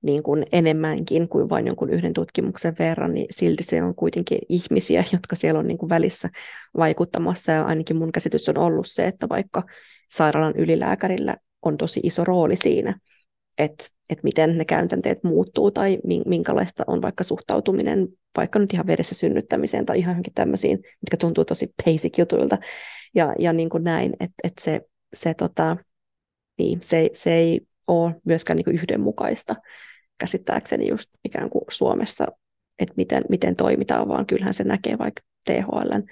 niin 0.03 0.22
kuin 0.22 0.47
enemmänkin 0.53 1.28
kuin 1.28 1.49
vain 1.49 1.66
jonkun 1.66 1.91
yhden 1.91 2.12
tutkimuksen 2.12 2.76
verran, 2.78 3.14
niin 3.14 3.26
silti 3.30 3.64
se 3.64 3.82
on 3.82 3.95
kuitenkin 3.95 4.39
ihmisiä, 4.49 5.05
jotka 5.12 5.37
siellä 5.37 5.61
on 5.61 5.66
niin 5.66 5.78
kuin 5.78 5.91
välissä 5.91 6.28
vaikuttamassa, 6.76 7.53
ja 7.53 7.64
ainakin 7.64 7.97
mun 7.97 8.12
käsitys 8.12 8.49
on 8.49 8.59
ollut 8.59 8.87
se, 8.89 9.07
että 9.07 9.28
vaikka 9.28 9.62
sairaalan 10.11 10.57
ylilääkärillä 10.57 11.37
on 11.62 11.76
tosi 11.76 12.01
iso 12.03 12.24
rooli 12.24 12.57
siinä, 12.57 12.99
että, 13.59 13.87
että 14.11 14.24
miten 14.24 14.59
ne 14.59 14.64
käytänteet 14.64 15.24
muuttuu 15.24 15.70
tai 15.70 15.98
minkälaista 16.26 16.84
on 16.86 17.02
vaikka 17.02 17.24
suhtautuminen 17.24 18.09
vaikka 18.36 18.59
nyt 18.59 18.72
ihan 18.72 18.86
vedessä 18.86 19.14
synnyttämiseen 19.14 19.86
tai 19.86 19.98
ihan 19.98 20.12
johonkin 20.12 20.34
tämmöisiin, 20.34 20.78
mitkä 20.78 21.16
tuntuu 21.16 21.44
tosi 21.44 21.74
basic 21.84 22.18
jutuilta 22.18 22.59
ja, 23.14 23.34
ja 23.38 23.52
niin 23.52 23.68
kuin 23.68 23.84
näin, 23.84 24.12
että, 24.20 24.34
että 24.44 24.64
se, 24.64 24.80
se, 25.14 25.34
tota, 25.34 25.76
niin, 26.59 26.78
se, 26.82 27.11
se 27.12 27.34
ei 27.34 27.61
ole 27.86 28.14
myöskään 28.24 28.57
niin 28.57 28.64
kuin 28.64 28.74
yhdenmukaista 28.74 29.57
käsittääkseni 30.18 30.88
just 30.88 31.11
ikään 31.24 31.50
kuin 31.50 31.64
Suomessa, 31.70 32.26
että 32.78 32.94
miten, 32.96 33.24
miten 33.28 33.57
toimitaan, 33.57 34.09
vaan 34.09 34.26
kyllähän 34.26 34.55
se 34.55 34.64
näkee 34.64 34.98
vaikka 34.98 35.22
THLn 35.44 36.02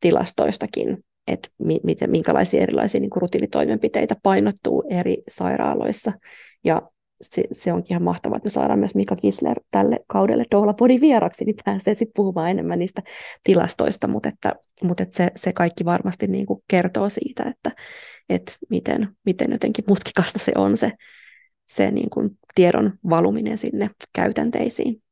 tilastoistakin, 0.00 1.04
että 1.26 1.48
mi, 1.58 1.80
miten, 1.84 2.10
minkälaisia 2.10 2.62
erilaisia 2.62 3.00
niin 3.00 3.10
kuin 3.10 3.20
rutiinitoimenpiteitä 3.20 4.16
painottuu 4.22 4.84
eri 4.90 5.22
sairaaloissa. 5.30 6.12
Ja 6.64 6.82
se, 7.22 7.44
se 7.52 7.72
onkin 7.72 7.92
ihan 7.92 8.02
mahtavaa, 8.02 8.36
että 8.36 8.46
me 8.46 8.50
saadaan 8.50 8.78
myös 8.78 8.94
Mika 8.94 9.16
Kisler 9.16 9.60
tälle 9.70 10.00
kaudelle 10.06 10.44
Doula-podin 10.50 11.00
vieraksi, 11.00 11.44
niin 11.44 11.56
pääsee 11.64 11.94
sitten 11.94 12.12
puhumaan 12.16 12.50
enemmän 12.50 12.78
niistä 12.78 13.02
tilastoista, 13.44 14.08
mutta, 14.08 14.28
että, 14.28 14.54
mutta 14.82 15.02
että 15.02 15.16
se, 15.16 15.30
se 15.36 15.52
kaikki 15.52 15.84
varmasti 15.84 16.26
niin 16.26 16.46
kuin 16.46 16.62
kertoo 16.68 17.08
siitä, 17.08 17.42
että, 17.42 17.70
että 18.28 18.52
miten, 18.70 19.08
miten 19.26 19.52
jotenkin 19.52 19.84
mutkikasta 19.88 20.38
se 20.38 20.52
on 20.56 20.76
se, 20.76 20.92
se 21.68 21.90
niin 21.90 22.10
kuin 22.10 22.30
tiedon 22.54 22.92
valuminen 23.10 23.58
sinne 23.58 23.90
käytänteisiin. 24.12 25.02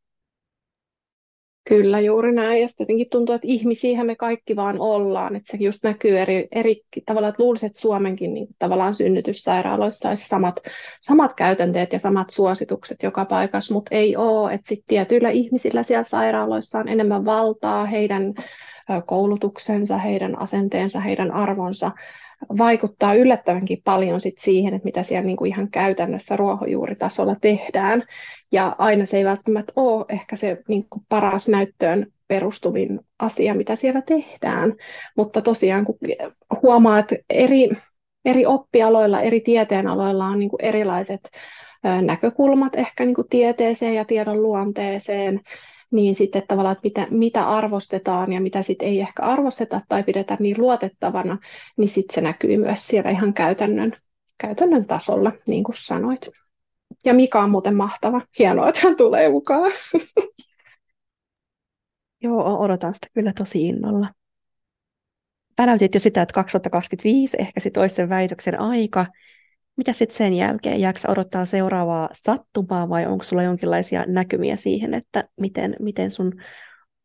Kyllä, 1.68 2.00
juuri 2.00 2.32
näin. 2.32 2.62
Ja 2.62 2.68
sitten 2.68 2.96
tuntuu, 3.10 3.34
että 3.34 3.48
ihmisiä 3.48 4.04
me 4.04 4.16
kaikki 4.16 4.56
vaan 4.56 4.80
ollaan. 4.80 5.36
Että 5.36 5.50
se 5.50 5.64
just 5.64 5.82
näkyy 5.82 6.18
eri, 6.18 6.48
eri 6.52 6.82
tavalla, 7.06 7.28
että 7.28 7.42
luulisin, 7.42 7.66
että 7.66 7.80
Suomenkin 7.80 8.34
niin 8.34 8.48
tavallaan 8.58 8.94
synnytyssairaaloissa 8.94 10.08
olisi 10.08 10.28
samat, 10.28 10.60
samat 11.00 11.34
käytänteet 11.34 11.92
ja 11.92 11.98
samat 11.98 12.30
suositukset 12.30 13.02
joka 13.02 13.24
paikassa, 13.24 13.74
mutta 13.74 13.94
ei 13.94 14.16
ole. 14.16 14.54
Että 14.54 14.68
sitten 14.68 14.86
tietyillä 14.88 15.30
ihmisillä 15.30 15.82
siellä 15.82 16.02
sairaaloissa 16.02 16.78
on 16.78 16.88
enemmän 16.88 17.24
valtaa, 17.24 17.86
heidän 17.86 18.34
koulutuksensa, 19.06 19.98
heidän 19.98 20.38
asenteensa, 20.38 21.00
heidän 21.00 21.32
arvonsa 21.32 21.90
vaikuttaa 22.58 23.14
yllättävänkin 23.14 23.82
paljon 23.84 24.20
sit 24.20 24.38
siihen, 24.38 24.74
että 24.74 24.84
mitä 24.84 25.02
siellä 25.02 25.26
niinku 25.26 25.44
ihan 25.44 25.70
käytännössä 25.70 26.36
ruohonjuuritasolla 26.36 27.36
tehdään. 27.40 28.02
Ja 28.52 28.76
aina 28.78 29.06
se 29.06 29.16
ei 29.16 29.24
välttämättä 29.24 29.72
ole 29.76 30.04
ehkä 30.08 30.36
se 30.36 30.62
niinku 30.68 31.02
paras 31.08 31.48
näyttöön 31.48 32.06
perustuvin 32.28 33.00
asia, 33.18 33.54
mitä 33.54 33.76
siellä 33.76 34.02
tehdään. 34.02 34.72
Mutta 35.16 35.42
tosiaan 35.42 35.84
kun 35.84 35.98
huomaa, 36.62 36.98
että 36.98 37.16
eri, 37.30 37.68
eri 38.24 38.46
oppialoilla, 38.46 39.20
eri 39.20 39.40
tieteenaloilla 39.40 40.26
on 40.26 40.38
niinku 40.38 40.56
erilaiset 40.62 41.30
näkökulmat 42.02 42.76
ehkä 42.76 43.04
niinku 43.04 43.24
tieteeseen 43.30 43.94
ja 43.94 44.04
tiedon 44.04 44.42
luonteeseen, 44.42 45.40
niin 45.90 46.14
sitten 46.14 46.42
tavallaan, 46.48 46.72
että 46.72 46.86
mitä, 46.88 47.06
mitä 47.10 47.48
arvostetaan 47.48 48.32
ja 48.32 48.40
mitä 48.40 48.62
sitten 48.62 48.88
ei 48.88 49.00
ehkä 49.00 49.22
arvosteta 49.22 49.80
tai 49.88 50.02
pidetä 50.02 50.36
niin 50.40 50.60
luotettavana, 50.60 51.38
niin 51.76 51.88
sitten 51.88 52.14
se 52.14 52.20
näkyy 52.20 52.56
myös 52.56 52.86
siellä 52.86 53.10
ihan 53.10 53.34
käytännön, 53.34 53.92
käytännön 54.38 54.86
tasolla, 54.86 55.32
niin 55.46 55.64
kuin 55.64 55.76
sanoit. 55.76 56.28
Ja 57.04 57.14
Mika 57.14 57.42
on 57.42 57.50
muuten 57.50 57.74
mahtava. 57.74 58.20
Hienoa, 58.38 58.68
että 58.68 58.80
hän 58.84 58.96
tulee 58.96 59.28
mukaan. 59.28 59.72
Joo, 62.22 62.60
odotan 62.60 62.94
sitä 62.94 63.06
kyllä 63.14 63.32
tosi 63.32 63.68
innolla. 63.68 64.08
Väläytit 65.58 65.94
jo 65.94 66.00
sitä, 66.00 66.22
että 66.22 66.32
2025 66.32 67.36
ehkä 67.40 67.60
sitten 67.60 67.80
olisi 67.80 67.94
sen 67.94 68.08
väitöksen 68.08 68.60
aika, 68.60 69.06
mitä 69.78 69.92
sitten 69.92 70.16
sen 70.16 70.34
jälkeen? 70.34 70.80
Jääkö 70.80 70.98
odottaa 71.08 71.44
seuraavaa 71.44 72.08
sattumaa 72.12 72.88
vai 72.88 73.06
onko 73.06 73.24
sulla 73.24 73.42
jonkinlaisia 73.42 74.04
näkymiä 74.06 74.56
siihen, 74.56 74.94
että 74.94 75.28
miten, 75.40 75.76
miten 75.80 76.10
sun 76.10 76.32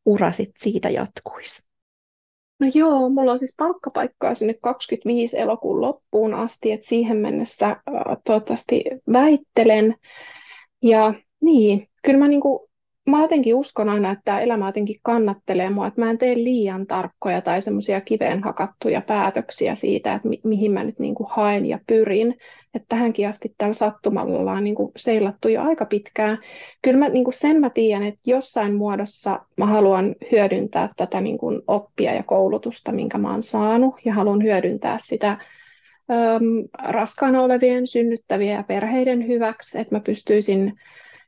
ura 0.05 0.31
sit 0.31 0.51
siitä 0.59 0.89
jatkuisi? 0.89 1.61
No 2.59 2.71
joo, 2.73 3.09
mulla 3.09 3.31
on 3.31 3.39
siis 3.39 3.53
palkkapaikkaa 3.57 4.35
sinne 4.35 4.53
25 4.61 5.39
elokuun 5.39 5.81
loppuun 5.81 6.33
asti, 6.33 6.71
että 6.71 6.87
siihen 6.87 7.17
mennessä 7.17 7.67
äh, 7.67 7.77
toivottavasti 8.25 8.83
väittelen. 9.13 9.95
Ja 10.81 11.13
niin, 11.41 11.87
kyllä 12.03 12.19
mä 12.19 12.27
niinku 12.27 12.69
mä 13.09 13.21
jotenkin 13.21 13.55
uskon 13.55 13.89
aina, 13.89 14.11
että 14.11 14.21
tämä 14.25 14.39
elämä 14.39 14.65
jotenkin 14.65 14.99
kannattelee 15.03 15.69
mua, 15.69 15.87
että 15.87 16.01
mä 16.01 16.09
en 16.09 16.17
tee 16.17 16.35
liian 16.35 16.87
tarkkoja 16.87 17.41
tai 17.41 17.61
semmoisia 17.61 18.01
kiveen 18.01 18.43
hakattuja 18.43 19.01
päätöksiä 19.01 19.75
siitä, 19.75 20.13
että 20.13 20.29
mi- 20.29 20.41
mihin 20.43 20.71
mä 20.71 20.83
nyt 20.83 20.99
niin 20.99 21.15
kuin 21.15 21.27
haen 21.31 21.65
ja 21.65 21.79
pyrin. 21.87 22.37
Että 22.73 22.85
tähänkin 22.89 23.29
asti 23.29 23.55
tällä 23.57 23.73
sattumalla 23.73 24.39
ollaan 24.39 24.63
niin 24.63 24.75
kuin 24.75 24.91
seilattu 24.97 25.47
jo 25.47 25.61
aika 25.61 25.85
pitkään. 25.85 26.37
Kyllä 26.81 26.99
mä, 26.99 27.09
niin 27.09 27.23
kuin 27.23 27.33
sen 27.33 27.59
mä 27.59 27.69
tiedän, 27.69 28.03
että 28.03 28.21
jossain 28.25 28.75
muodossa 28.75 29.39
mä 29.57 29.65
haluan 29.65 30.15
hyödyntää 30.31 30.89
tätä 30.97 31.21
niin 31.21 31.37
kuin 31.37 31.61
oppia 31.67 32.13
ja 32.13 32.23
koulutusta, 32.23 32.91
minkä 32.91 33.17
mä 33.17 33.31
oon 33.31 33.43
saanut, 33.43 33.95
ja 34.05 34.13
haluan 34.13 34.43
hyödyntää 34.43 34.97
sitä 35.01 35.29
äm, 35.29 36.67
raskaana 36.83 37.41
olevien, 37.41 37.87
synnyttävien 37.87 38.55
ja 38.55 38.63
perheiden 38.63 39.27
hyväksi, 39.27 39.79
että 39.79 39.95
mä 39.95 39.99
pystyisin 39.99 40.73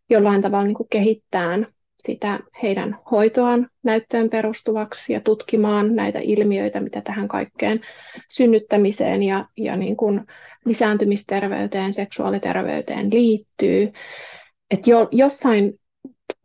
jollain 0.10 0.42
tavalla 0.42 0.66
niin 0.66 0.76
kuin 0.76 0.90
kehittämään 0.90 1.68
sitä 2.00 2.40
heidän 2.64 2.98
hoitoaan 3.12 3.70
näyttöön 3.84 4.30
perustuvaksi 4.30 5.14
ja 5.14 5.22
tutkimaan 5.22 5.96
näitä 5.96 6.20
ilmiöitä, 6.20 6.80
mitä 6.80 7.02
tähän 7.02 7.28
kaikkeen 7.28 7.82
synnyttämiseen 8.30 9.24
ja, 9.24 9.46
ja 9.58 9.76
niin 9.76 9.98
kuin 9.98 10.22
lisääntymisterveyteen, 10.66 11.94
seksuaaliterveyteen 11.94 13.14
liittyy. 13.14 13.92
Et 14.72 14.88
jo, 14.88 15.08
jossain, 15.12 15.80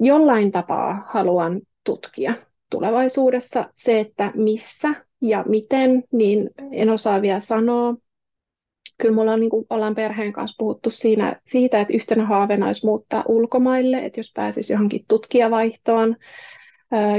jollain 0.01 0.53
tapaa 0.53 1.05
haluan 1.09 1.61
tutkia 1.85 2.35
tulevaisuudessa 2.71 3.71
se, 3.75 4.01
että 4.01 4.33
missä 4.35 4.89
ja 5.23 5.45
miten, 5.49 6.03
niin 6.13 6.51
en 6.73 6.91
osaa 6.91 7.23
vielä 7.23 7.41
sanoa, 7.41 7.95
kyllä 9.01 9.15
mulla 9.15 9.33
on, 9.33 9.41
niin 9.41 9.51
kuin 9.51 9.67
ollaan 9.71 9.95
perheen 9.95 10.33
kanssa 10.33 10.57
puhuttu 10.59 10.91
siinä, 10.91 11.41
siitä, 11.45 11.81
että 11.81 11.95
yhtenä 11.95 12.27
haaveena 12.27 12.67
olisi 12.67 12.87
muuttaa 12.87 13.25
ulkomaille, 13.29 13.99
että 13.99 14.21
jos 14.21 14.33
pääsisi 14.35 14.73
johonkin 14.73 15.05
tutkijavaihtoon, 15.09 16.17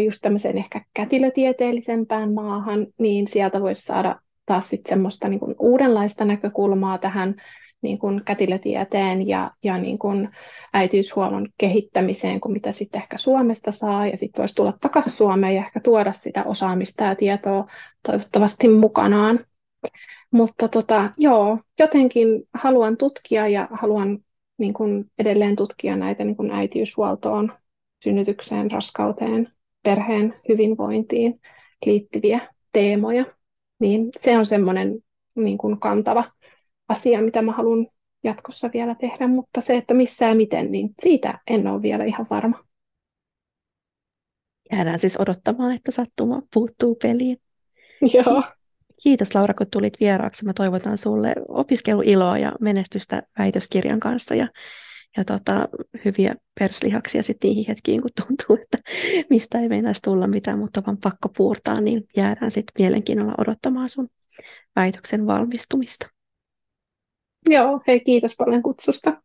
just 0.05 0.19
tämmöiseen 0.21 0.57
ehkä 0.57 0.81
kätilötieteellisempään 0.93 2.33
maahan, 2.33 2.87
niin 2.99 3.27
sieltä 3.27 3.61
voisi 3.61 3.81
saada 3.81 4.15
taas 4.45 4.69
sitten 4.69 4.89
semmoista 4.89 5.27
niin 5.27 5.39
kuin 5.39 5.55
uudenlaista 5.59 6.25
näkökulmaa 6.25 6.97
tähän 6.97 7.35
niin 7.81 7.99
kuin 7.99 8.21
kätilötieteen 8.25 9.27
ja, 9.27 9.51
ja 9.63 9.77
niin 9.77 9.99
kuin 9.99 10.29
äitiyshuollon 10.73 11.47
kehittämiseen, 11.57 12.41
kuin 12.41 12.53
mitä 12.53 12.71
sitten 12.71 13.01
ehkä 13.01 13.17
Suomesta 13.17 13.71
saa, 13.71 14.07
ja 14.07 14.17
sitten 14.17 14.41
voisi 14.41 14.55
tulla 14.55 14.73
takaisin 14.81 15.13
Suomeen 15.13 15.55
ja 15.55 15.65
ehkä 15.65 15.79
tuoda 15.79 16.13
sitä 16.13 16.43
osaamista 16.43 17.03
ja 17.03 17.15
tietoa 17.15 17.67
toivottavasti 18.05 18.67
mukanaan. 18.67 19.39
Mutta 20.31 20.67
tota, 20.67 21.11
joo, 21.17 21.57
jotenkin 21.79 22.43
haluan 22.53 22.97
tutkia 22.97 23.47
ja 23.47 23.67
haluan 23.71 24.19
niin 24.57 24.73
kuin 24.73 25.11
edelleen 25.19 25.55
tutkia 25.55 25.95
näitä 25.95 26.23
niin 26.23 26.35
kuin 26.35 26.51
äitiyshuoltoon, 26.51 27.51
synnytykseen, 28.03 28.71
raskauteen, 28.71 29.51
perheen 29.83 30.33
hyvinvointiin 30.49 31.41
liittyviä 31.85 32.49
teemoja. 32.71 33.25
Niin 33.79 34.09
se 34.17 34.37
on 34.37 34.45
semmoinen 34.45 34.99
niin 35.35 35.57
kuin 35.57 35.79
kantava 35.79 36.23
asia, 36.87 37.21
mitä 37.21 37.41
mä 37.41 37.51
haluan 37.51 37.87
jatkossa 38.23 38.69
vielä 38.73 38.95
tehdä, 38.95 39.27
mutta 39.27 39.61
se, 39.61 39.77
että 39.77 39.93
missä 39.93 40.25
ja 40.25 40.35
miten, 40.35 40.71
niin 40.71 40.89
siitä 41.01 41.39
en 41.47 41.67
ole 41.67 41.81
vielä 41.81 42.03
ihan 42.03 42.27
varma. 42.29 42.57
Jäädään 44.71 44.99
siis 44.99 45.19
odottamaan, 45.19 45.75
että 45.75 45.91
sattuma 45.91 46.41
puuttuu 46.53 46.95
peliin. 46.95 47.37
Joo. 48.13 48.43
Kiitos 49.03 49.35
Laura, 49.35 49.53
kun 49.53 49.67
tulit 49.71 49.93
vieraaksi. 49.99 50.45
Mä 50.45 50.53
toivotan 50.53 50.97
sulle 50.97 51.33
opiskeluiloa 51.47 52.37
ja 52.37 52.51
menestystä 52.59 53.23
väitöskirjan 53.39 53.99
kanssa 53.99 54.35
ja, 54.35 54.47
ja 55.17 55.25
tota, 55.25 55.67
hyviä 56.05 56.35
perslihaksia 56.59 57.23
sitten 57.23 57.47
niihin 57.49 57.65
hetkiin, 57.67 58.01
kun 58.01 58.11
tuntuu, 58.25 58.63
että 58.63 58.77
mistä 59.29 59.59
ei 59.59 59.69
meinäisi 59.69 60.01
tulla 60.01 60.27
mitään, 60.27 60.59
mutta 60.59 60.83
vaan 60.87 60.97
pakko 60.97 61.29
puurtaa, 61.37 61.81
niin 61.81 62.03
jäädään 62.17 62.51
sitten 62.51 62.83
mielenkiinnolla 62.83 63.35
odottamaan 63.37 63.89
sun 63.89 64.07
väitöksen 64.75 65.27
valmistumista. 65.27 66.07
Joo, 67.49 67.81
hei 67.87 67.99
kiitos 67.99 68.35
paljon 68.37 68.63
kutsusta. 68.63 69.21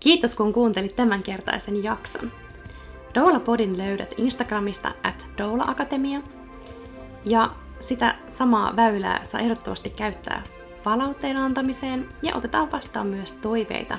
Kiitos 0.00 0.34
kun 0.34 0.52
kuuntelit 0.52 0.96
tämänkertaisen 0.96 1.84
jakson. 1.84 2.32
Doula 3.14 3.40
Podin 3.40 3.78
löydät 3.78 4.14
Instagramista 4.18 4.92
at 5.02 5.28
Doula 5.38 5.64
Akatemia. 5.66 6.22
Ja 7.24 7.50
sitä 7.80 8.14
samaa 8.28 8.76
väylää 8.76 9.24
saa 9.24 9.40
ehdottomasti 9.40 9.90
käyttää 9.90 10.42
palautteen 10.84 11.36
antamiseen 11.36 12.08
ja 12.22 12.36
otetaan 12.36 12.72
vastaan 12.72 13.06
myös 13.06 13.32
toiveita 13.32 13.98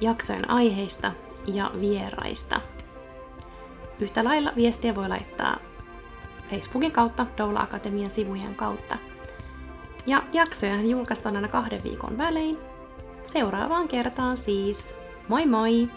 jaksojen 0.00 0.50
aiheista 0.50 1.12
ja 1.46 1.70
vieraista. 1.80 2.60
Yhtä 4.00 4.24
lailla 4.24 4.52
viestiä 4.56 4.94
voi 4.94 5.08
laittaa 5.08 5.58
Facebookin 6.50 6.92
kautta 6.92 7.26
Doula 7.38 7.60
Akatemian 7.60 8.10
sivujen 8.10 8.54
kautta. 8.54 8.98
Ja 10.06 10.22
jaksoja 10.32 10.82
julkaistaan 10.82 11.36
aina 11.36 11.48
kahden 11.48 11.80
viikon 11.84 12.18
välein. 12.18 12.58
Seuraavaan 13.22 13.88
kertaan 13.88 14.36
siis. 14.36 14.94
Moi 15.28 15.46
moi! 15.46 15.90